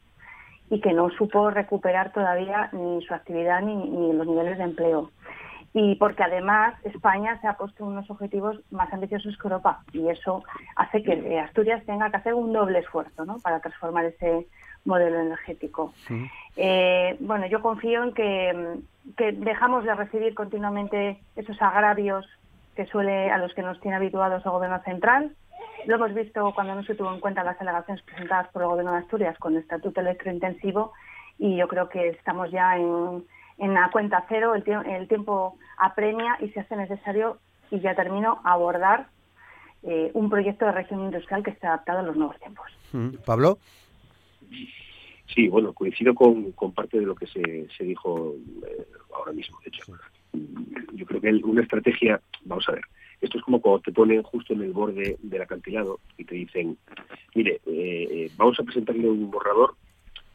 y 0.70 0.80
que 0.80 0.92
no 0.94 1.10
supo 1.10 1.50
recuperar 1.50 2.12
todavía 2.12 2.70
ni 2.72 3.04
su 3.04 3.14
actividad 3.14 3.60
ni, 3.60 4.12
los 4.14 4.26
niveles 4.26 4.58
de 4.58 4.64
empleo. 4.64 5.10
Y 5.74 5.96
porque 5.96 6.22
además 6.22 6.74
España 6.84 7.38
se 7.42 7.48
ha 7.48 7.58
puesto 7.58 7.84
unos 7.84 8.10
objetivos 8.10 8.58
más 8.70 8.90
ambiciosos 8.94 9.36
que 9.36 9.46
Europa 9.46 9.84
y 9.92 10.08
eso 10.08 10.42
hace 10.74 11.02
que 11.02 11.38
Asturias 11.38 11.84
tenga 11.84 12.10
que 12.10 12.16
hacer 12.16 12.32
un 12.32 12.50
doble 12.54 12.78
esfuerzo 12.78 13.26
¿no? 13.26 13.38
para 13.40 13.60
transformar 13.60 14.06
ese 14.06 14.46
modelo 14.86 15.20
energético. 15.20 15.92
Eh, 16.56 17.16
bueno, 17.20 17.46
yo 17.46 17.60
confío 17.60 18.04
en 18.04 18.12
que, 18.14 18.78
que 19.18 19.32
dejamos 19.32 19.84
de 19.84 19.94
recibir 19.94 20.34
continuamente 20.34 21.20
esos 21.36 21.60
agravios 21.60 22.26
que 22.76 22.86
suele 22.86 23.30
a 23.30 23.38
los 23.38 23.52
que 23.54 23.62
nos 23.62 23.80
tiene 23.80 23.96
habituados 23.96 24.44
el 24.44 24.52
Gobierno 24.52 24.80
central. 24.84 25.34
Lo 25.86 25.96
hemos 25.96 26.14
visto 26.14 26.52
cuando 26.54 26.74
no 26.74 26.84
se 26.84 26.94
tuvo 26.94 27.12
en 27.12 27.20
cuenta 27.20 27.42
las 27.42 27.60
alegaciones 27.60 28.04
presentadas 28.04 28.48
por 28.48 28.62
el 28.62 28.68
Gobierno 28.68 28.92
de 28.92 28.98
Asturias 28.98 29.36
con 29.38 29.54
el 29.54 29.62
Estatuto 29.62 30.00
Electrointensivo 30.00 30.92
y 31.38 31.56
yo 31.56 31.68
creo 31.68 31.88
que 31.88 32.10
estamos 32.10 32.50
ya 32.50 32.76
en, 32.76 33.24
en 33.58 33.74
la 33.74 33.90
cuenta 33.90 34.24
cero, 34.28 34.54
el, 34.54 34.64
el, 34.68 35.08
tiempo 35.08 35.58
apremia 35.78 36.36
y 36.40 36.48
se 36.50 36.60
hace 36.60 36.76
necesario, 36.76 37.38
y 37.70 37.80
ya 37.80 37.94
termino, 37.94 38.40
abordar 38.44 39.08
eh, 39.82 40.10
un 40.14 40.30
proyecto 40.30 40.64
de 40.64 40.72
región 40.72 41.00
industrial 41.00 41.42
que 41.42 41.50
esté 41.50 41.66
adaptado 41.66 42.00
a 42.00 42.02
los 42.02 42.16
nuevos 42.16 42.38
tiempos. 42.38 42.66
Mm, 42.92 43.16
Pablo. 43.24 43.58
Sí, 45.34 45.48
bueno, 45.48 45.72
coincido 45.72 46.14
con, 46.14 46.52
con 46.52 46.72
parte 46.72 46.98
de 46.98 47.06
lo 47.06 47.14
que 47.14 47.26
se, 47.26 47.68
se 47.76 47.84
dijo 47.84 48.34
eh, 48.66 48.86
ahora 49.14 49.32
mismo, 49.32 49.58
de 49.60 49.68
hecho 49.68 49.82
yo 50.32 51.06
creo 51.06 51.20
que 51.20 51.30
una 51.44 51.62
estrategia, 51.62 52.20
vamos 52.44 52.68
a 52.68 52.72
ver, 52.72 52.82
esto 53.20 53.38
es 53.38 53.44
como 53.44 53.60
cuando 53.60 53.80
te 53.80 53.92
ponen 53.92 54.22
justo 54.22 54.52
en 54.52 54.62
el 54.62 54.72
borde 54.72 55.16
del 55.22 55.42
acantilado 55.42 56.00
y 56.18 56.24
te 56.24 56.34
dicen, 56.34 56.76
mire, 57.34 57.60
eh, 57.66 58.08
eh, 58.10 58.30
vamos 58.36 58.58
a 58.60 58.62
presentarle 58.62 59.08
un 59.08 59.30
borrador 59.30 59.74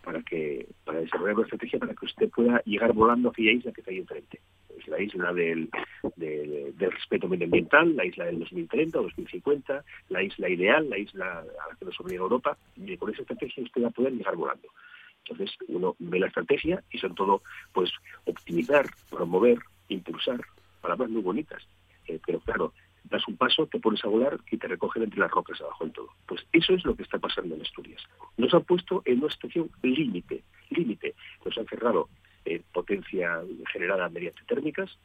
para 0.04 0.22
que 0.24 0.68
para 0.84 1.00
desarrollar 1.00 1.36
una 1.36 1.44
estrategia 1.44 1.80
para 1.80 1.94
que 1.94 2.06
usted 2.06 2.30
pueda 2.30 2.62
llegar 2.66 2.94
volando 2.94 3.30
a 3.30 3.32
aquella 3.32 3.52
isla 3.52 3.72
que 3.72 3.82
está 3.82 3.92
ahí 3.92 4.00
enfrente. 4.00 4.42
Es 4.80 4.88
la 4.88 5.00
isla 5.00 5.32
del, 5.32 5.70
del, 6.16 6.92
respeto 6.92 7.28
medioambiental, 7.28 7.96
la 7.96 8.06
isla 8.06 8.26
del 8.26 8.40
2030 8.40 9.00
o 9.00 9.04
2050, 9.04 9.84
la 10.10 10.24
isla 10.24 10.50
ideal, 10.50 10.90
la 10.90 10.98
isla 10.98 11.40
a 11.40 11.70
la 11.70 11.76
que 11.78 11.86
nos 11.86 12.00
obliga 12.00 12.22
Europa, 12.22 12.58
y 12.76 12.98
con 12.98 13.14
esa 13.14 13.22
estrategia 13.22 13.64
usted 13.64 13.84
va 13.84 13.90
a 13.90 13.92
poder 13.92 14.14
llegar 14.14 14.36
volando. 14.36 14.70
Entonces 15.24 15.56
uno 15.68 15.96
ve 16.00 16.20
la 16.20 16.28
estrategia 16.28 16.84
y 16.92 16.98
son 16.98 17.14
todo, 17.14 17.44
pues, 17.74 17.92
optimizar, 18.26 18.88
promover, 19.10 19.60
impulsar, 19.94 20.42
palabras 20.82 21.10
muy 21.10 21.22
bonitas. 21.22 21.64
Eh, 22.08 22.20
pero 22.26 22.40
claro, 22.40 22.74
das 23.04 23.28
un 23.28 23.38
paso, 23.38 23.68
te 23.68 23.80
pones 23.80 24.04
a 24.04 24.08
volar 24.08 24.40
y 24.50 24.58
te 24.58 24.68
recogen 24.68 25.04
entre 25.04 25.20
las 25.20 25.32
rocas 25.32 25.60
abajo 25.62 25.84
en 25.84 25.92
todo. 25.92 26.10
Pues 26.26 26.46
eso 26.52 26.74
es 26.74 26.84
lo 26.86 26.96
que 26.96 27.04
está 27.04 27.20
pasando 27.20 27.56
en 27.56 27.62
Asturias. 27.62 28.02
Nos 28.38 28.54
han 28.54 28.64
puesto 28.64 29.02
en 29.06 29.20
una 29.20 29.32
situación 29.32 29.70
límite, 29.82 30.44
límite. 30.70 31.16
Nos 31.46 31.58
han 31.58 31.68
cerrado 31.68 32.10
eh, 32.46 32.62
potencia 32.74 33.42
generada 33.72 34.10
mediante 34.10 34.44
térmicas. 34.46 34.98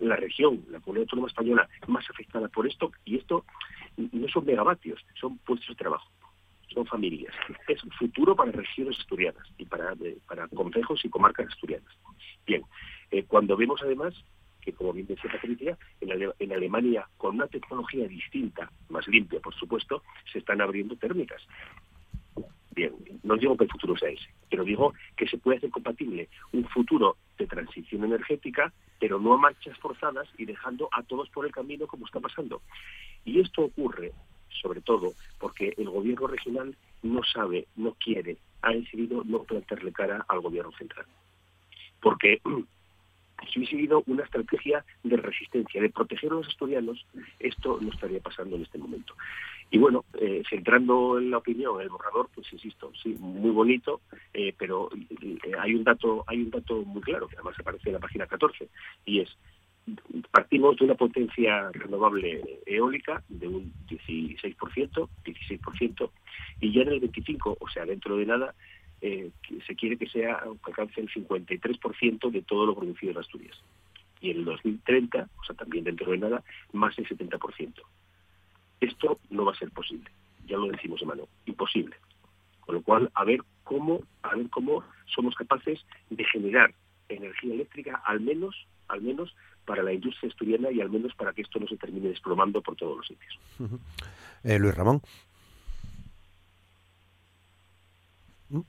La 0.00 0.16
región, 0.16 0.64
la 0.70 0.80
comunidad 0.80 1.04
autónoma 1.04 1.28
española 1.28 1.68
más 1.88 2.08
afectada 2.08 2.48
por 2.48 2.66
esto, 2.66 2.92
y 3.04 3.16
esto 3.16 3.44
no 3.96 4.28
son 4.28 4.44
megavatios, 4.44 5.04
son 5.14 5.38
puestos 5.38 5.68
de 5.68 5.74
trabajo 5.74 6.08
son 6.76 6.86
familias. 6.86 7.34
Es 7.68 7.82
un 7.82 7.90
futuro 7.92 8.36
para 8.36 8.52
regiones 8.52 8.98
asturianas 8.98 9.46
y 9.56 9.64
para, 9.64 9.92
eh, 10.04 10.18
para 10.28 10.46
y 10.46 11.08
comarcas 11.08 11.48
asturianas. 11.48 11.92
Bien, 12.46 12.62
eh, 13.10 13.24
cuando 13.24 13.56
vemos 13.56 13.80
además 13.82 14.14
que, 14.60 14.72
como 14.72 14.92
bien 14.92 15.06
decía 15.06 15.30
Patricia, 15.30 15.78
en, 16.00 16.32
en, 16.40 16.52
Alemania, 16.52 17.08
con 17.16 17.36
una 17.36 17.46
tecnología 17.46 18.08
distinta, 18.08 18.70
más 18.88 19.06
limpia, 19.06 19.38
por 19.38 19.54
supuesto, 19.54 20.02
se 20.32 20.40
están 20.40 20.60
abriendo 20.60 20.96
térmicas. 20.96 21.40
Bien, 22.74 22.92
no 23.22 23.36
digo 23.36 23.56
que 23.56 23.64
el 23.64 23.70
futuro 23.70 23.96
sea 23.96 24.10
ese, 24.10 24.28
pero 24.50 24.64
digo 24.64 24.92
que 25.16 25.28
se 25.28 25.38
puede 25.38 25.58
hacer 25.58 25.70
compatible 25.70 26.28
un 26.52 26.68
futuro 26.68 27.16
de 27.38 27.46
transición 27.46 28.04
energética, 28.04 28.72
pero 28.98 29.20
no 29.20 29.34
a 29.34 29.38
marchas 29.38 29.78
forzadas 29.78 30.28
y 30.36 30.44
dejando 30.44 30.88
a 30.92 31.02
todos 31.04 31.30
por 31.30 31.46
el 31.46 31.52
camino 31.52 31.86
como 31.86 32.04
está 32.04 32.18
pasando. 32.20 32.60
Y 33.24 33.40
esto 33.40 33.62
ocurre 33.62 34.12
sobre 34.60 34.80
todo 34.80 35.12
porque 35.38 35.74
el 35.76 35.88
gobierno 35.88 36.26
regional 36.26 36.76
no 37.02 37.22
sabe, 37.24 37.66
no 37.76 37.94
quiere, 37.94 38.36
ha 38.62 38.72
decidido 38.72 39.22
no 39.24 39.44
plantearle 39.44 39.92
cara 39.92 40.24
al 40.28 40.40
gobierno 40.40 40.72
central. 40.72 41.06
Porque 42.00 42.40
si 43.52 43.58
hubiese 43.58 43.76
sido 43.76 44.02
una 44.06 44.24
estrategia 44.24 44.84
de 45.02 45.16
resistencia, 45.16 45.80
de 45.80 45.90
proteger 45.90 46.30
a 46.32 46.36
los 46.36 46.48
asturianos, 46.48 47.04
esto 47.38 47.78
no 47.80 47.90
estaría 47.92 48.20
pasando 48.20 48.56
en 48.56 48.62
este 48.62 48.78
momento. 48.78 49.14
Y 49.70 49.78
bueno, 49.78 50.04
eh, 50.20 50.42
centrando 50.48 51.18
en 51.18 51.30
la 51.30 51.38
opinión, 51.38 51.80
el 51.80 51.88
borrador, 51.88 52.28
pues 52.34 52.50
insisto, 52.52 52.92
sí, 53.02 53.16
muy 53.18 53.50
bonito, 53.50 54.00
eh, 54.32 54.54
pero 54.56 54.88
eh, 55.20 55.38
hay 55.58 55.74
un 55.74 55.84
dato, 55.84 56.24
hay 56.26 56.42
un 56.42 56.50
dato 56.50 56.82
muy 56.82 57.02
claro 57.02 57.26
que 57.26 57.36
además 57.36 57.58
aparece 57.58 57.88
en 57.88 57.94
la 57.94 58.00
página 58.00 58.26
14 58.26 58.68
y 59.04 59.20
es 59.20 59.36
partimos 60.32 60.76
de 60.76 60.84
una 60.84 60.94
potencia 60.94 61.70
renovable 61.72 62.60
eólica 62.66 63.22
de 63.28 63.46
un 63.46 63.72
16%, 63.88 65.08
16%, 65.24 66.10
y 66.60 66.72
ya 66.72 66.82
en 66.82 66.88
el 66.88 67.00
25, 67.00 67.56
o 67.60 67.68
sea, 67.68 67.84
dentro 67.84 68.16
de 68.16 68.26
nada, 68.26 68.54
eh, 69.00 69.30
se 69.66 69.74
quiere 69.74 69.96
que 69.96 70.08
sea 70.08 70.42
que 70.64 70.70
alcance 70.70 71.00
el 71.00 71.10
53% 71.10 72.30
de 72.30 72.42
todo 72.42 72.66
lo 72.66 72.74
producido 72.74 73.12
en 73.12 73.18
Asturias. 73.18 73.56
Y 74.20 74.30
en 74.30 74.38
el 74.38 74.44
2030, 74.46 75.28
o 75.38 75.44
sea, 75.44 75.54
también 75.56 75.84
dentro 75.84 76.10
de 76.10 76.18
nada, 76.18 76.42
más 76.72 76.96
del 76.96 77.06
70%. 77.06 77.74
Esto 78.80 79.18
no 79.30 79.44
va 79.44 79.52
a 79.52 79.58
ser 79.58 79.70
posible, 79.70 80.10
ya 80.46 80.56
lo 80.56 80.66
decimos, 80.66 81.00
hermano, 81.00 81.28
imposible. 81.46 81.96
Con 82.60 82.76
lo 82.76 82.82
cual, 82.82 83.10
a 83.14 83.24
ver 83.24 83.40
cómo, 83.64 84.02
a 84.22 84.34
ver 84.34 84.48
cómo 84.50 84.84
somos 85.06 85.34
capaces 85.34 85.84
de 86.10 86.24
generar 86.24 86.74
energía 87.08 87.54
eléctrica, 87.54 88.02
al 88.04 88.20
menos, 88.20 88.66
al 88.88 89.02
menos 89.02 89.34
para 89.64 89.82
la 89.82 89.92
industria 89.92 90.30
asturiana 90.30 90.70
y 90.70 90.80
al 90.80 90.90
menos 90.90 91.14
para 91.14 91.32
que 91.32 91.42
esto 91.42 91.58
no 91.58 91.66
se 91.66 91.76
termine 91.76 92.08
desplomando 92.08 92.62
por 92.62 92.76
todos 92.76 92.96
los 92.98 93.06
sitios. 93.06 93.38
Eh, 94.44 94.58
Luis 94.58 94.74
Ramón. 94.74 95.02
Mm, 98.48 98.60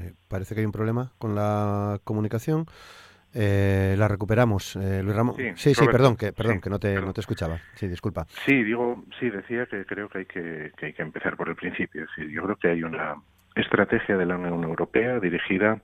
eh, 0.00 0.14
parece 0.28 0.54
que 0.54 0.60
hay 0.60 0.66
un 0.66 0.72
problema 0.72 1.12
con 1.18 1.34
la 1.34 2.00
comunicación. 2.04 2.66
Eh, 3.32 3.94
la 3.96 4.08
recuperamos, 4.08 4.74
Luis 4.74 5.14
Ramón. 5.14 5.36
Sí, 5.54 5.74
sí, 5.74 5.86
perdón, 5.86 6.16
que, 6.16 6.32
perdón, 6.32 6.60
que 6.60 6.68
no 6.68 6.80
te, 6.80 7.00
no 7.00 7.12
te 7.12 7.20
escuchaba. 7.20 7.58
Sí, 7.74 7.86
disculpa. 7.86 8.26
Sí, 8.44 8.64
digo, 8.64 9.04
sí, 9.20 9.30
decía 9.30 9.66
que 9.66 9.84
creo 9.84 10.08
que 10.08 10.18
hay 10.18 10.26
que, 10.26 10.72
que 10.76 10.86
hay 10.86 10.92
que 10.92 11.02
empezar 11.02 11.36
por 11.36 11.48
el 11.48 11.54
principio. 11.54 12.06
yo 12.16 12.42
creo 12.42 12.56
que 12.56 12.68
hay 12.68 12.82
una 12.82 13.14
estrategia 13.54 14.16
de 14.16 14.26
la 14.26 14.36
Unión 14.36 14.64
Europea 14.64 15.20
dirigida 15.20 15.80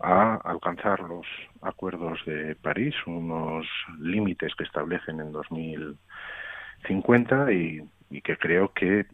a 0.00 0.36
alcanzar 0.36 1.00
los 1.00 1.26
acuerdos 1.60 2.18
de 2.24 2.56
París, 2.56 2.94
unos 3.06 3.66
límites 3.98 4.54
que 4.56 4.64
establecen 4.64 5.20
en 5.20 5.32
2050 5.32 7.52
y, 7.52 7.86
y 8.08 8.22
que 8.22 8.38
creo 8.38 8.72
que 8.72 9.04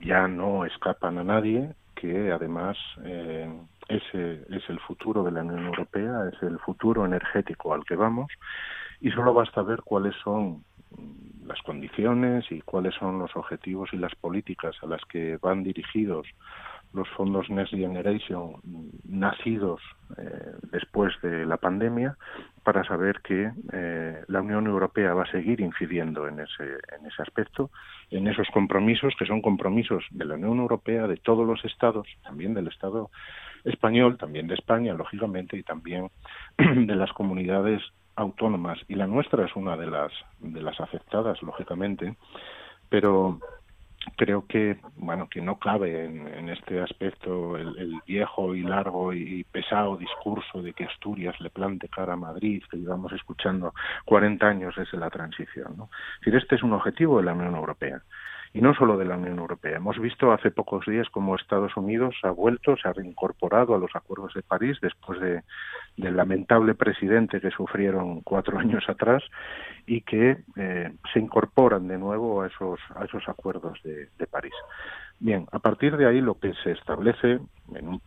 ya 0.00 0.26
no 0.26 0.64
escapan 0.64 1.18
a 1.18 1.24
nadie, 1.24 1.74
que 2.04 2.32
además 2.32 2.76
eh, 3.02 3.50
ese 3.88 4.44
es 4.50 4.68
el 4.68 4.78
futuro 4.80 5.22
de 5.24 5.32
la 5.32 5.40
Unión 5.40 5.64
Europea, 5.64 6.28
es 6.30 6.42
el 6.42 6.58
futuro 6.58 7.06
energético 7.06 7.72
al 7.72 7.84
que 7.84 7.96
vamos 7.96 8.30
y 9.00 9.10
solo 9.10 9.32
basta 9.32 9.62
ver 9.62 9.80
cuáles 9.82 10.14
son 10.22 10.64
las 11.46 11.60
condiciones 11.62 12.44
y 12.50 12.60
cuáles 12.60 12.94
son 12.96 13.18
los 13.18 13.34
objetivos 13.36 13.88
y 13.92 13.96
las 13.96 14.14
políticas 14.16 14.76
a 14.82 14.86
las 14.86 15.02
que 15.06 15.38
van 15.40 15.62
dirigidos 15.62 16.26
los 16.94 17.08
fondos 17.10 17.50
Next 17.50 17.74
Generation 17.74 18.54
nacidos 19.04 19.80
eh, 20.16 20.52
después 20.70 21.12
de 21.22 21.44
la 21.44 21.56
pandemia 21.56 22.16
para 22.62 22.84
saber 22.84 23.20
que 23.20 23.50
eh, 23.72 24.24
la 24.28 24.40
Unión 24.40 24.66
Europea 24.66 25.12
va 25.12 25.24
a 25.24 25.30
seguir 25.30 25.60
incidiendo 25.60 26.26
en 26.28 26.40
ese, 26.40 26.64
en 26.96 27.06
ese 27.06 27.22
aspecto, 27.22 27.70
en 28.10 28.26
esos 28.28 28.48
compromisos 28.48 29.14
que 29.18 29.26
son 29.26 29.42
compromisos 29.42 30.04
de 30.10 30.24
la 30.24 30.34
Unión 30.34 30.58
Europea, 30.58 31.06
de 31.06 31.16
todos 31.16 31.46
los 31.46 31.64
estados, 31.64 32.06
también 32.22 32.54
del 32.54 32.68
Estado 32.68 33.10
español, 33.64 34.16
también 34.18 34.46
de 34.46 34.54
España, 34.54 34.94
lógicamente, 34.94 35.56
y 35.56 35.62
también 35.62 36.10
de 36.58 36.94
las 36.94 37.12
comunidades 37.12 37.82
autónomas. 38.16 38.78
Y 38.88 38.94
la 38.94 39.06
nuestra 39.06 39.44
es 39.44 39.56
una 39.56 39.76
de 39.76 39.86
las, 39.86 40.12
de 40.40 40.62
las 40.62 40.80
afectadas, 40.80 41.42
lógicamente, 41.42 42.16
pero 42.88 43.40
creo 44.16 44.46
que 44.46 44.76
bueno 44.96 45.28
que 45.28 45.40
no 45.40 45.58
cabe 45.58 46.04
en, 46.04 46.48
este 46.48 46.80
aspecto 46.80 47.56
el, 47.56 48.00
viejo 48.06 48.54
y 48.54 48.62
largo 48.62 49.12
y 49.12 49.44
pesado 49.44 49.96
discurso 49.96 50.62
de 50.62 50.72
que 50.72 50.84
Asturias 50.84 51.40
le 51.40 51.50
plante 51.50 51.88
cara 51.88 52.14
a 52.14 52.16
Madrid 52.16 52.62
que 52.70 52.76
llevamos 52.76 53.12
escuchando 53.12 53.74
40 54.04 54.46
años 54.46 54.74
desde 54.76 54.98
la 54.98 55.10
transición 55.10 55.76
¿no? 55.76 55.90
este 56.24 56.56
es 56.56 56.62
un 56.62 56.72
objetivo 56.72 57.18
de 57.18 57.24
la 57.24 57.32
Unión 57.32 57.54
Europea 57.54 58.02
y 58.54 58.60
no 58.60 58.72
solo 58.72 58.96
de 58.96 59.04
la 59.04 59.16
Unión 59.16 59.40
Europea. 59.40 59.76
Hemos 59.76 59.98
visto 59.98 60.32
hace 60.32 60.52
pocos 60.52 60.86
días 60.86 61.08
cómo 61.10 61.34
Estados 61.34 61.76
Unidos 61.76 62.14
ha 62.22 62.30
vuelto, 62.30 62.76
se 62.76 62.88
ha 62.88 62.92
reincorporado 62.92 63.74
a 63.74 63.78
los 63.78 63.90
acuerdos 63.96 64.32
de 64.32 64.42
París 64.42 64.78
después 64.80 65.20
de, 65.20 65.42
del 65.96 66.16
lamentable 66.16 66.76
presidente 66.76 67.40
que 67.40 67.50
sufrieron 67.50 68.20
cuatro 68.20 68.56
años 68.60 68.84
atrás 68.88 69.24
y 69.86 70.02
que 70.02 70.38
eh, 70.56 70.92
se 71.12 71.18
incorporan 71.18 71.88
de 71.88 71.98
nuevo 71.98 72.42
a 72.42 72.46
esos, 72.46 72.78
a 72.94 73.04
esos 73.04 73.28
acuerdos 73.28 73.82
de, 73.82 74.08
de 74.16 74.26
París. 74.28 74.54
Bien, 75.18 75.46
a 75.50 75.58
partir 75.58 75.96
de 75.96 76.06
ahí 76.06 76.20
lo 76.20 76.38
que 76.38 76.54
se 76.62 76.70
establece 76.70 77.40
en 77.74 77.88
un, 77.88 78.00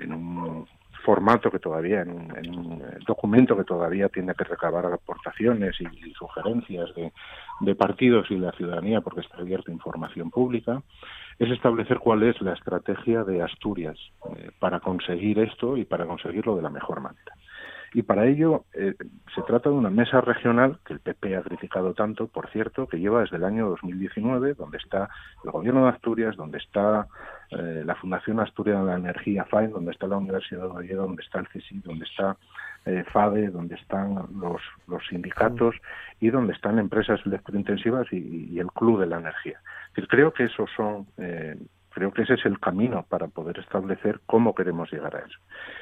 en 0.00 0.12
un 0.12 0.66
formato 1.04 1.50
que 1.50 1.58
todavía, 1.58 2.02
en, 2.02 2.10
un 2.10 2.82
eh, 2.82 2.98
documento 3.06 3.56
que 3.56 3.64
todavía 3.64 4.08
tiene 4.08 4.34
que 4.34 4.44
recabar 4.44 4.86
aportaciones 4.86 5.76
y, 5.80 6.12
sugerencias 6.12 6.94
de, 6.94 7.12
de, 7.60 7.74
partidos 7.74 8.30
y 8.30 8.36
la 8.36 8.52
ciudadanía, 8.52 9.00
porque 9.00 9.20
está 9.20 9.38
abierta 9.38 9.72
información 9.72 10.30
pública, 10.30 10.82
es 11.38 11.50
establecer 11.50 11.98
cuál 11.98 12.24
es 12.24 12.40
la 12.42 12.52
estrategia 12.52 13.24
de 13.24 13.42
Asturias 13.42 13.96
eh, 14.36 14.50
para 14.58 14.80
conseguir 14.80 15.38
esto 15.38 15.76
y 15.76 15.84
para 15.84 16.06
conseguirlo 16.06 16.56
de 16.56 16.62
la 16.62 16.70
mejor 16.70 17.00
manera. 17.00 17.32
Y 17.94 18.02
para 18.02 18.26
ello 18.26 18.64
eh, 18.74 18.94
se 19.34 19.42
trata 19.42 19.70
de 19.70 19.76
una 19.76 19.90
mesa 19.90 20.20
regional 20.20 20.78
que 20.84 20.92
el 20.94 21.00
PP 21.00 21.36
ha 21.36 21.42
criticado 21.42 21.94
tanto, 21.94 22.26
por 22.26 22.50
cierto, 22.50 22.86
que 22.86 22.98
lleva 22.98 23.22
desde 23.22 23.36
el 23.36 23.44
año 23.44 23.68
2019, 23.70 24.54
donde 24.54 24.78
está 24.78 25.08
el 25.44 25.50
Gobierno 25.50 25.84
de 25.84 25.90
Asturias, 25.90 26.36
donde 26.36 26.58
está 26.58 27.06
eh, 27.50 27.82
la 27.84 27.94
Fundación 27.94 28.40
Asturiana 28.40 28.80
de 28.80 28.86
la 28.86 28.96
Energía, 28.96 29.44
FAEN, 29.46 29.72
donde 29.72 29.92
está 29.92 30.06
la 30.06 30.18
Universidad 30.18 30.62
de 30.62 30.78
Oviedo, 30.78 31.02
donde 31.02 31.22
está 31.22 31.38
el 31.38 31.48
CSI, 31.48 31.80
donde 31.80 32.04
está 32.04 32.36
eh, 32.84 33.04
FADE, 33.10 33.48
donde 33.48 33.76
están 33.76 34.14
los, 34.38 34.60
los 34.86 35.06
sindicatos 35.08 35.74
y 36.20 36.30
donde 36.30 36.52
están 36.52 36.78
empresas 36.78 37.20
electrointensivas 37.24 38.12
y, 38.12 38.48
y 38.50 38.58
el 38.58 38.68
Club 38.68 39.00
de 39.00 39.06
la 39.06 39.18
Energía. 39.18 39.60
creo 40.08 40.32
que 40.32 40.44
esos 40.44 40.70
son 40.76 41.06
Creo 41.98 42.12
que 42.12 42.22
ese 42.22 42.34
es 42.34 42.46
el 42.46 42.60
camino 42.60 43.04
para 43.08 43.26
poder 43.26 43.58
establecer 43.58 44.20
cómo 44.24 44.54
queremos 44.54 44.88
llegar 44.92 45.16
a 45.16 45.18
eso. 45.18 45.36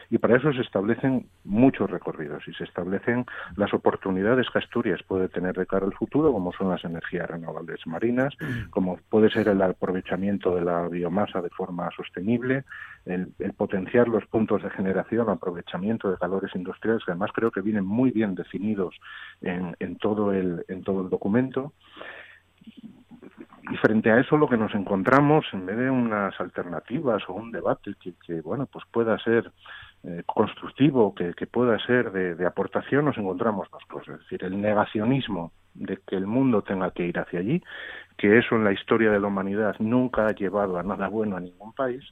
Y 0.09 0.17
para 0.17 0.39
eso 0.39 0.51
se 0.55 0.63
establecen 0.63 1.27
muchos 1.45 1.91
recorridos 1.91 2.43
y 2.49 2.55
se 2.55 2.65
establecen 2.65 3.27
las 3.57 3.75
oportunidades 3.75 4.47
que 4.51 4.61
Asturias 4.61 5.03
puede 5.07 5.29
tener 5.29 5.55
de 5.55 5.67
cara 5.67 5.85
al 5.85 5.93
futuro, 5.93 6.33
como 6.33 6.55
son 6.55 6.71
las 6.71 6.83
energías 6.87 7.29
renovables 7.29 7.87
marinas, 7.87 8.35
como 8.71 8.99
puede 9.11 9.29
ser 9.29 9.49
el 9.49 9.61
aprovechamiento 9.61 10.55
de 10.55 10.63
la 10.63 10.89
biomasa 10.89 11.43
de 11.43 11.51
forma 11.51 11.91
sostenible, 11.95 12.65
el, 13.05 13.35
potenciar 13.55 14.09
los 14.09 14.25
puntos 14.25 14.63
de 14.63 14.71
generación, 14.71 15.29
aprovechamiento 15.29 16.11
de 16.11 16.17
calores 16.17 16.51
industriales, 16.55 17.05
que 17.05 17.11
además 17.11 17.31
creo 17.35 17.51
que 17.51 17.61
vienen 17.61 17.85
muy 17.85 18.11
bien 18.11 18.35
definidos 18.35 18.97
en, 19.43 19.77
en 19.81 19.97
todo, 19.97 20.33
el, 20.33 20.65
en 20.69 20.83
todo 20.83 21.03
el 21.03 21.11
documento 21.11 21.75
y 23.71 23.77
frente 23.77 24.11
a 24.11 24.21
eso 24.21 24.37
lo 24.37 24.49
que 24.49 24.57
nos 24.57 24.75
encontramos, 24.75 25.45
en 25.53 25.67
vez 25.67 25.77
de 25.77 25.91
unas 25.91 26.39
alternativas 26.41 27.23
o 27.29 27.35
un 27.35 27.51
debate 27.51 27.95
que, 28.25 28.41
bueno, 28.41 28.67
pues 28.67 28.85
pueda 28.91 29.19
ser 29.19 29.51
eh, 30.05 30.23
constructivo, 30.27 31.15
que, 31.15 31.35
pueda 31.47 31.79
ser 31.85 32.13
de, 32.13 32.47
aportación, 32.47 33.07
nos 33.07 33.19
encontramos 33.19 33.69
dos 33.71 33.85
cosas. 33.87 34.15
Es 34.15 34.21
decir, 34.21 34.45
el 34.45 34.61
negacionismo 34.61 35.53
de 35.75 35.99
que 36.07 36.17
el 36.17 36.27
mundo 36.27 36.63
tenga 36.63 36.91
que 36.93 37.07
ir 37.07 37.19
hacia 37.19 37.41
allí, 37.41 37.63
que 38.17 38.39
eso 38.39 38.55
en 38.57 38.65
la 38.65 38.73
historia 38.73 39.11
de 39.11 39.21
la 39.21 39.27
humanidad 39.27 39.77
nunca 39.79 40.27
ha 40.27 40.33
llevado 40.33 40.79
a 40.79 40.83
nada 40.83 41.09
bueno 41.09 41.37
a 41.37 41.41
ningún 41.41 41.73
país, 41.73 42.05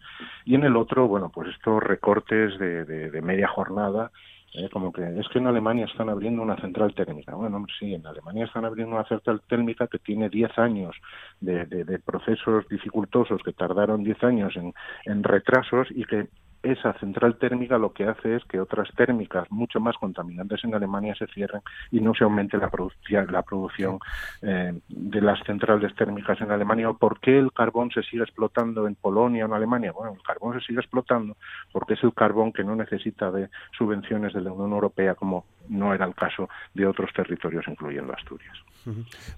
y 0.45 0.55
en 0.55 0.65
el 0.65 0.77
otro, 0.77 1.09
bueno, 1.09 1.31
pues 1.33 1.49
estos 1.49 1.83
recortes 1.83 2.59
de 2.59 3.21
media 3.23 3.49
jornada 3.49 4.11
¿eh? 4.55 4.69
como 4.73 4.93
que 4.93 5.03
es 5.03 5.29
que 5.29 5.39
en 5.39 5.47
Alemania 5.47 5.85
están 5.87 6.09
abriendo 6.09 6.43
una 6.43 6.57
central 6.57 6.95
térmica. 6.95 7.35
Bueno, 7.35 7.65
sí, 7.79 7.95
en 7.95 8.07
Alemania 8.07 8.47
están 8.47 8.65
abriendo 8.65 8.95
una 8.95 9.07
central 9.07 9.43
térmica 9.49 9.87
que 9.87 9.99
tiene 9.99 10.29
10 10.29 10.59
años 10.59 10.97
de, 11.41 11.67
de, 11.67 11.99
procesos 11.99 12.67
dificultosos 12.69 13.43
que 13.43 13.53
tardaron 13.53 14.05
10 14.05 14.23
años 14.25 14.57
en, 14.57 14.73
en 15.05 15.23
retrasos 15.23 15.89
y 15.91 16.05
que 16.05 16.29
esa 16.65 16.93
central 16.95 17.37
térmica 17.37 17.79
lo 17.79 17.93
que 17.93 18.05
hace 18.05 18.37
es 18.37 18.45
que 18.45 18.61
otras 18.61 18.89
térmicas 18.95 19.51
mucho 19.51 19.81
más 19.81 19.97
contaminantes 19.97 20.65
en 20.65 20.75
Alemania 20.75 21.15
se 21.15 21.27
cierren 21.29 21.63
y 21.91 22.01
no 22.01 22.15
se 22.15 22.25
aumente 22.25 22.57
la, 22.57 22.71
producción, 22.71 23.31
la 23.31 23.43
producción 23.43 23.99
eh, 24.43 24.79
de 24.89 25.21
las 25.21 25.43
centrales 25.45 25.95
térmicas 25.95 26.41
en 26.41 26.51
Alemania. 26.51 26.91
¿O 26.91 26.97
por 26.97 27.21
qué 27.21 27.39
el 27.39 27.53
carbón 27.53 27.91
se 27.91 28.03
sigue 28.03 28.23
explotando 28.23 28.87
en 28.87 28.95
Polonia 28.95 29.45
o 29.45 29.49
en 29.49 29.55
Alemania? 29.55 29.93
Bueno, 29.93 30.15
el 30.15 30.23
carbón 30.23 30.59
se 30.59 30.67
sigue 30.67 30.81
explotando 30.81 31.37
porque 31.73 31.95
es 31.95 32.03
el 32.03 32.15
carbón 32.15 32.53
que 32.53 32.65
no 32.65 32.75
necesita 32.75 33.31
de 33.31 33.49
subvenciones 33.77 34.33
de 34.33 34.41
la 34.41 34.53
Unión 34.53 34.73
Europea 34.73 35.15
como 35.15 35.45
no 35.69 35.95
era 35.95 36.07
el 36.07 36.15
caso 36.15 36.49
de 36.75 36.87
otros 36.87 37.13
territorios, 37.13 37.67
incluyendo 37.69 38.13
Asturias. 38.13 38.57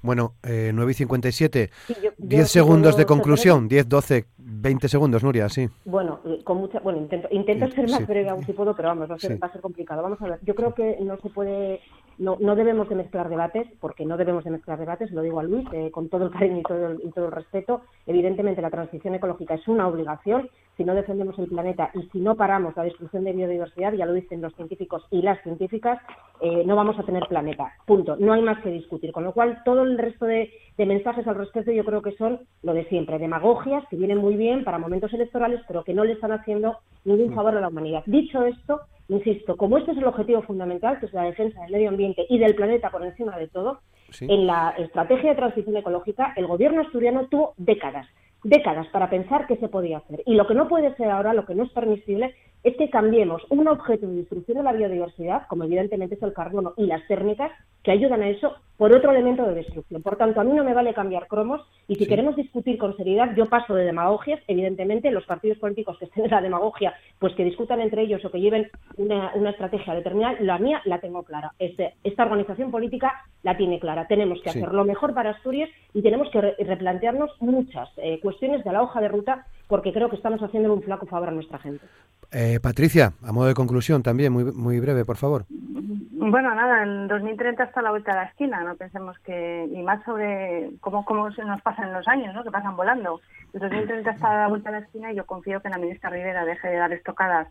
Bueno, 0.03 0.35
eh, 0.43 0.71
9 0.75 0.93
y 0.93 0.95
57, 0.95 1.71
10 2.19 2.49
segundos 2.49 2.97
de 2.97 3.07
conclusión, 3.07 3.69
10, 3.69 3.89
12, 3.89 4.27
20 4.39 4.89
segundos, 4.89 5.23
Nuria, 5.23 5.49
sí. 5.49 5.69
Bueno, 5.85 6.21
eh, 6.25 6.41
con 6.45 6.59
mucha, 6.59 6.81
bueno 6.81 6.99
intento, 6.99 7.29
intento 7.31 7.71
ser 7.71 7.89
más 7.91 8.07
breve 8.07 8.29
aún 8.29 8.45
si 8.45 8.53
puedo, 8.53 8.75
pero 8.75 8.89
vamos, 8.89 9.11
va 9.11 9.17
a, 9.17 9.19
ser, 9.19 9.43
va 9.43 9.49
a 9.49 9.53
ser 9.53 9.61
complicado. 9.61 10.03
Vamos 10.03 10.21
a 10.21 10.29
ver, 10.29 10.39
yo 10.43 10.55
creo 10.55 10.75
que 10.75 10.97
no 11.01 11.17
se 11.19 11.29
puede 11.31 11.81
no, 12.19 12.37
no 12.41 12.57
debemos 12.57 12.89
de 12.89 12.95
mezclar 12.95 13.29
debates, 13.29 13.67
porque 13.81 14.05
no 14.05 14.17
debemos 14.17 14.45
de 14.45 14.51
mezclar 14.51 14.79
debates, 14.79 15.11
lo 15.11 15.23
digo 15.23 15.41
a 15.41 15.43
Luis, 15.43 15.67
eh, 15.73 15.91
con 15.91 16.09
todo 16.09 16.27
el 16.27 16.31
cariño 16.31 16.59
y 16.59 16.63
todo 16.63 16.87
el, 16.89 17.01
y 17.05 17.11
todo 17.11 17.27
el 17.27 17.33
respeto. 17.33 17.83
Evidentemente 18.07 18.63
la 18.63 18.71
transición 18.71 19.15
ecológica 19.15 19.55
es 19.55 19.67
una 19.69 19.89
obligación. 19.89 20.49
Si 20.77 20.85
no 20.85 20.95
defendemos 20.95 21.39
el 21.39 21.49
planeta 21.49 21.91
y 21.95 22.03
si 22.13 22.21
no 22.21 22.35
paramos 22.35 22.77
la 22.77 22.83
destrucción 22.83 23.25
de 23.25 23.33
biodiversidad, 23.33 23.95
ya 23.95 24.05
lo 24.05 24.13
dicen 24.13 24.43
los 24.43 24.55
científicos 24.55 25.03
y 25.11 25.23
las 25.23 25.43
científicas, 25.43 25.99
eh, 26.41 26.65
no 26.67 26.77
vamos 26.77 26.99
a 26.99 27.03
tener 27.03 27.27
planeta. 27.29 27.73
Punto. 27.87 28.17
No 28.19 28.35
hay 28.35 28.43
más 28.43 28.63
que 28.63 28.71
discutir. 28.71 29.13
Con 29.13 29.25
lo 29.25 29.33
cual, 29.33 29.63
todo 29.65 29.85
el 29.85 29.97
resto 29.97 30.27
de, 30.27 30.51
de 30.77 30.87
mensajes 30.87 31.27
al 31.27 31.37
respecto 31.37 31.73
yo 31.73 31.85
creo 31.85 32.03
que 32.03 32.13
son 32.13 32.41
lo 32.63 32.75
de 32.75 32.85
siempre, 32.87 33.19
demagogias 33.19 33.85
que 33.89 33.97
vienen 33.97 34.19
muy 34.19 34.37
bien 34.37 34.65
para 34.65 34.79
momentos 34.79 35.13
electorales, 35.15 35.63
pero 35.67 35.83
que 35.83 35.95
no 35.95 36.05
le 36.05 36.13
están 36.13 36.33
haciendo 36.33 36.77
ningún 37.05 37.35
favor 37.35 37.57
a 37.57 37.61
la 37.61 37.69
humanidad. 37.69 38.03
Dicho 38.07 38.45
esto, 38.45 38.81
insisto, 39.09 39.57
como 39.57 39.79
este 39.79 39.93
es 39.93 39.99
el 39.99 40.05
objetivo 40.05 40.43
fundamental, 40.43 40.99
que 40.99 41.07
es 41.07 41.13
la 41.13 41.25
defensa 41.25 41.61
del 41.63 41.73
medio 41.73 41.89
ambiente 41.89 42.27
y 42.29 42.39
del 42.39 42.55
planeta 42.55 42.91
por 42.91 43.05
encima 43.05 43.37
de 43.39 43.49
todo, 43.49 43.81
en 44.21 44.47
la 44.47 44.75
estrategia 44.79 45.31
de 45.31 45.37
transición 45.37 45.77
ecológica 45.77 46.33
el 46.37 46.47
gobierno 46.47 46.83
asturiano 46.83 47.27
tuvo 47.29 47.55
décadas, 47.57 48.07
décadas 48.45 48.87
para 48.89 49.11
pensar 49.11 49.47
qué 49.47 49.57
se 49.57 49.69
podía 49.69 49.99
hacer. 49.99 50.23
Y 50.27 50.35
lo 50.35 50.47
que 50.47 50.55
no 50.55 50.69
puede 50.69 50.95
ser 50.97 51.11
ahora, 51.11 51.35
lo 51.35 51.45
que 51.47 51.55
no 51.55 51.65
es 51.65 51.71
permisible, 51.71 52.35
es 52.67 52.77
que 52.77 52.91
cambiemos 52.91 53.43
un 53.49 53.69
objeto 53.69 54.09
de 54.09 54.17
destrucción 54.17 54.59
de 54.59 54.65
la 54.65 54.73
biodiversidad, 54.73 55.47
como 55.47 55.63
evidentemente 55.63 56.17
es 56.17 56.23
el 56.23 56.33
carbono 56.33 56.75
y 56.77 56.87
las 56.87 57.07
térmicas, 57.07 57.53
que 57.85 57.93
ayudan 57.93 58.23
a 58.23 58.29
eso, 58.29 58.57
por 58.77 58.93
otro 58.93 59.13
elemento 59.13 59.47
de 59.47 59.55
destrucción. 59.55 60.03
Por 60.03 60.17
tanto, 60.17 60.41
a 60.41 60.45
mí 60.45 60.53
no 60.53 60.65
me 60.65 60.75
vale 60.75 60.93
cambiar 60.93 61.29
cromos 61.29 61.61
y 61.87 61.95
si 61.95 62.09
queremos 62.09 62.35
discutir 62.35 62.77
con 62.77 62.97
seriedad, 62.97 63.37
yo 63.37 63.47
paso 63.47 63.77
de 63.77 63.85
demagogias, 63.85 64.41
evidentemente 64.49 65.13
los 65.13 65.25
partidos 65.27 65.59
políticos 65.59 65.97
que 65.97 66.07
estén 66.07 66.25
en 66.25 66.33
la 66.33 66.41
demagogia, 66.41 66.93
pues 67.21 67.37
que 67.37 67.45
discutan 67.45 67.81
entre 67.81 68.03
ellos 68.03 68.25
o 68.25 68.33
que 68.33 68.41
lleven 68.41 68.69
una, 68.97 69.31
estrategia 69.49 69.95
determinada, 69.95 70.37
la 70.41 70.59
mía 70.59 70.83
la 70.87 70.99
tengo 70.99 71.23
clara. 71.23 71.53
Este, 71.61 71.95
esta 72.03 72.25
organización 72.25 72.73
política 72.73 73.13
la 73.45 73.57
tiene 73.57 73.79
clara. 73.79 74.09
Tenemos 74.09 74.43
que 74.43 74.51
hacer 74.51 74.73
lo 74.73 74.85
mejor 74.85 75.15
para 75.15 75.31
Asturias 75.31 75.71
y 75.95 76.03
tenemos 76.03 76.29
que 76.31 76.41
replantearnos 76.41 77.31
muchas 77.39 77.89
eh, 77.99 78.19
cuestiones 78.21 78.65
de 78.65 78.73
la 78.73 78.83
hoja 78.83 79.01
de 79.01 79.07
ruta 79.07 79.47
porque 79.69 79.93
creo 79.93 80.09
que 80.09 80.17
estamos 80.17 80.43
haciendo 80.43 80.73
un 80.73 80.83
flaco 80.83 81.07
favor 81.07 81.29
a 81.29 81.33
nuestra 81.33 81.59
gente. 81.59 81.85
Eh, 82.33 82.59
Patricia, 82.63 83.13
a 83.23 83.33
modo 83.33 83.47
de 83.47 83.55
conclusión 83.55 84.03
también, 84.03 84.33
muy, 84.33 84.45
muy 84.45 84.81
breve, 84.81 85.05
por 85.05 85.17
favor. 85.17 85.45
Bueno, 85.49 86.55
nada, 86.55 86.83
en 86.83 87.09
2030 87.09 87.63
está 87.63 87.83
la 87.83 87.91
vuelta 87.91 88.13
a 88.13 88.17
la 88.17 88.25
esquina, 88.25 88.65
no 88.65 88.75
pensemos 88.75 89.19
que, 89.21 89.69
y 89.71 89.83
más 89.83 90.03
sobre 90.05 90.71
cómo, 90.81 91.05
cómo 91.05 91.31
se 91.33 91.45
nos 91.45 91.61
pasan 91.63 91.93
los 91.93 92.09
años, 92.09 92.35
¿no? 92.35 92.43
que 92.43 92.51
pasan 92.51 92.77
volando. 92.77 93.21
En 93.53 93.61
2030 93.61 94.11
está 94.11 94.31
a 94.31 94.43
la 94.43 94.49
vuelta 94.49 94.71
a 94.71 94.73
la 94.73 94.79
esquina 94.79 95.13
y 95.13 95.17
yo 95.17 95.25
confío 95.25 95.61
que 95.61 95.69
la 95.69 95.79
ministra 95.79 96.11
Rivera 96.11 96.45
deje 96.45 96.69
de 96.69 96.77
dar 96.77 96.93
estocadas 96.93 97.49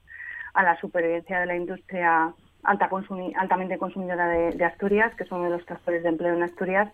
a 0.53 0.63
la 0.63 0.79
supervivencia 0.79 1.39
de 1.39 1.45
la 1.45 1.55
industria 1.55 2.33
alta 2.63 2.89
altamente 3.37 3.77
consumidora 3.77 4.27
de, 4.27 4.65
Asturias, 4.65 5.13
que 5.15 5.25
son 5.25 5.39
uno 5.39 5.51
de 5.51 5.57
los 5.57 5.65
tractores 5.65 6.03
de 6.03 6.09
empleo 6.09 6.33
en 6.33 6.43
Asturias. 6.43 6.91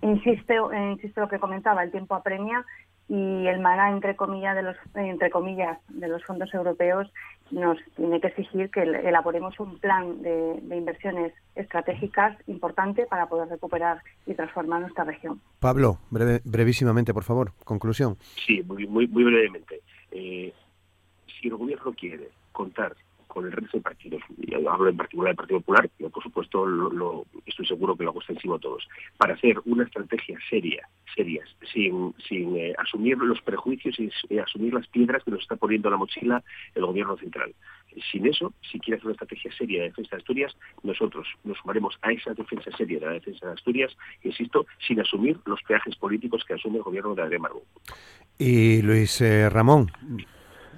Insiste, 0.00 0.54
eh, 0.54 0.90
insisto 0.92 1.20
lo 1.20 1.28
que 1.28 1.40
comentaba, 1.40 1.82
el 1.82 1.90
tiempo 1.90 2.14
apremia 2.14 2.64
y 3.08 3.46
el 3.46 3.60
maná 3.60 3.90
entre 3.90 4.16
comillas 4.16 4.54
de 4.54 4.62
los 4.62 4.76
entre 4.94 5.30
comillas 5.30 5.78
de 5.88 6.08
los 6.08 6.22
fondos 6.24 6.52
europeos 6.52 7.10
nos 7.50 7.78
tiene 7.96 8.20
que 8.20 8.28
exigir 8.28 8.70
que 8.70 8.82
elaboremos 8.82 9.58
un 9.58 9.78
plan 9.78 10.20
de, 10.22 10.60
inversiones 10.70 11.32
estratégicas 11.54 12.36
importante 12.46 13.06
para 13.06 13.26
poder 13.26 13.48
recuperar 13.48 14.02
y 14.26 14.34
transformar 14.34 14.82
nuestra 14.82 15.04
región. 15.04 15.40
Pablo, 15.58 15.98
brevísimamente, 16.10 17.14
por 17.14 17.24
favor, 17.24 17.52
conclusión. 17.64 18.18
Sí, 18.46 18.62
muy 18.64 18.86
muy, 18.86 19.06
muy 19.08 19.24
brevemente. 19.24 19.80
Eh, 20.10 20.52
si 21.40 21.48
el 21.48 21.56
gobierno 21.56 21.94
quiere 21.94 22.28
contar 22.52 22.94
con 23.38 23.46
el 23.46 23.52
resto 23.52 23.76
de 23.76 23.82
partidos, 23.84 24.20
y 24.36 24.52
hablo 24.52 24.88
en 24.88 24.96
particular 24.96 25.30
del 25.30 25.36
Partido 25.36 25.60
Popular, 25.60 25.88
pero 25.96 26.10
por 26.10 26.24
supuesto 26.24 26.66
lo, 26.66 27.24
estoy 27.46 27.66
seguro 27.66 27.94
que 27.94 28.02
lo 28.02 28.10
extensivo 28.10 28.56
a 28.56 28.58
todos, 28.58 28.88
para 29.16 29.34
hacer 29.34 29.60
una 29.64 29.84
estrategia 29.84 30.36
seria, 30.50 30.88
serias, 31.14 31.48
sin, 31.72 32.12
sin 32.28 32.56
eh, 32.56 32.74
asumir 32.78 33.16
los 33.18 33.40
prejuicios 33.42 33.96
y 34.00 34.10
eh, 34.30 34.40
asumir 34.40 34.74
las 34.74 34.88
piedras 34.88 35.22
que 35.22 35.30
nos 35.30 35.42
está 35.42 35.54
poniendo 35.54 35.88
la 35.88 35.96
mochila 35.96 36.42
el 36.74 36.84
gobierno 36.84 37.16
central. 37.16 37.54
Sin 38.10 38.26
eso, 38.26 38.52
si 38.72 38.80
quiere 38.80 38.96
hacer 38.96 39.06
una 39.06 39.12
estrategia 39.12 39.52
seria 39.56 39.82
de 39.82 39.88
defensa 39.90 40.16
de 40.16 40.20
Asturias, 40.20 40.56
nosotros 40.82 41.28
nos 41.44 41.58
sumaremos 41.58 41.96
a 42.02 42.10
esa 42.10 42.34
defensa 42.34 42.72
seria 42.76 42.98
de 42.98 43.06
la 43.06 43.12
defensa 43.12 43.46
de 43.46 43.52
Asturias, 43.52 43.96
insisto, 44.24 44.66
sin 44.84 44.98
asumir 45.00 45.38
los 45.46 45.62
peajes 45.62 45.94
políticos 45.94 46.42
que 46.44 46.54
asume 46.54 46.78
el 46.78 46.82
gobierno 46.82 47.14
de 47.14 47.22
Adrián 47.22 47.42
Y 48.36 48.82
Luis 48.82 49.20
eh, 49.20 49.48
Ramón, 49.48 49.92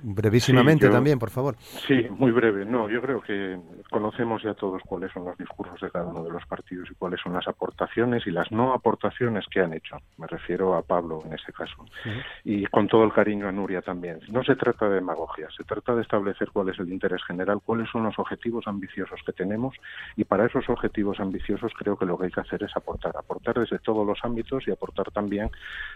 Brevísimamente 0.02 0.88
también, 0.88 1.18
por 1.18 1.30
favor. 1.30 1.56
Sí, 1.86 2.06
muy 2.10 2.30
breve. 2.30 2.64
No, 2.64 2.88
yo 2.88 3.00
creo 3.00 3.20
que 3.20 3.58
conocemos 3.90 4.42
ya 4.42 4.54
todos 4.54 4.82
cuáles 4.86 5.12
son 5.12 5.24
los 5.24 5.36
discursos 5.36 5.80
de 5.80 5.90
cada 5.90 6.06
uno 6.06 6.24
de 6.24 6.30
los 6.30 6.44
partidos 6.46 6.90
y 6.90 6.94
cuáles 6.94 7.20
son 7.20 7.32
las 7.32 7.46
aportaciones 7.48 8.26
y 8.26 8.30
las 8.30 8.50
no 8.52 8.72
aportaciones 8.72 9.46
que 9.50 9.60
han 9.60 9.72
hecho. 9.72 9.96
Me 10.18 10.26
refiero 10.26 10.74
a 10.74 10.82
Pablo 10.82 11.20
en 11.24 11.34
ese 11.34 11.52
caso. 11.52 11.84
Y 12.44 12.66
con 12.66 12.88
todo 12.88 13.04
el 13.04 13.12
cariño 13.12 13.48
a 13.48 13.52
Nuria 13.52 13.82
también. 13.82 14.20
No 14.30 14.42
se 14.42 14.56
trata 14.56 14.88
de 14.88 14.96
demagogia, 14.96 15.48
se 15.56 15.64
trata 15.64 15.94
de 15.94 16.02
establecer 16.02 16.50
cuál 16.52 16.68
es 16.68 16.78
el 16.78 16.92
interés 16.92 17.22
general, 17.24 17.60
cuáles 17.64 17.88
son 17.90 18.04
los 18.04 18.18
objetivos 18.18 18.66
ambiciosos 18.66 19.20
que 19.24 19.32
tenemos 19.32 19.76
y 20.16 20.24
para 20.24 20.46
esos 20.46 20.68
objetivos 20.68 21.20
ambiciosos 21.20 21.72
creo 21.76 21.96
que 21.96 22.06
lo 22.06 22.18
que 22.18 22.26
hay 22.26 22.30
que 22.30 22.40
hacer 22.40 22.62
es 22.62 22.76
aportar, 22.76 23.16
aportar 23.16 23.58
desde 23.58 23.78
todos 23.78 24.06
los 24.06 24.18
ámbitos 24.22 24.66
y 24.66 24.70
aportar 24.70 25.10
también 25.10 25.50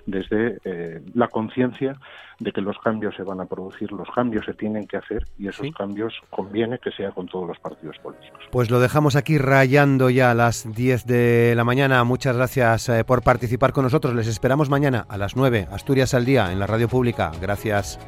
desde 0.06 0.58
eh, 0.64 1.02
la 1.14 1.28
conciencia 1.28 1.98
de 2.38 2.52
que 2.52 2.60
los 2.60 2.78
cambios 2.78 3.14
se 3.14 3.22
van 3.22 3.40
a 3.40 3.46
producir 3.46 3.92
los 3.96 4.08
cambios 4.14 4.44
se 4.44 4.54
tienen 4.54 4.86
que 4.86 4.96
hacer 4.96 5.24
y 5.38 5.48
esos 5.48 5.66
cambios 5.76 6.14
conviene 6.30 6.78
que 6.78 6.90
sea 6.90 7.10
con 7.12 7.26
todos 7.26 7.48
los 7.48 7.58
partidos 7.58 7.98
políticos. 7.98 8.40
Pues 8.50 8.70
lo 8.70 8.80
dejamos 8.80 9.16
aquí 9.16 9.38
rayando 9.38 10.10
ya 10.10 10.30
a 10.30 10.34
las 10.34 10.72
10 10.74 11.06
de 11.06 11.54
la 11.56 11.64
mañana. 11.64 12.02
Muchas 12.04 12.36
gracias 12.36 12.88
eh, 12.88 13.04
por 13.04 13.22
participar 13.22 13.72
con 13.72 13.84
nosotros. 13.84 14.14
Les 14.14 14.26
esperamos 14.26 14.70
mañana 14.70 15.06
a 15.08 15.18
las 15.18 15.36
9, 15.36 15.68
Asturias 15.70 16.14
al 16.14 16.24
día, 16.24 16.52
en 16.52 16.58
la 16.58 16.66
radio 16.66 16.88
pública. 16.88 17.32
Gracias. 17.40 17.98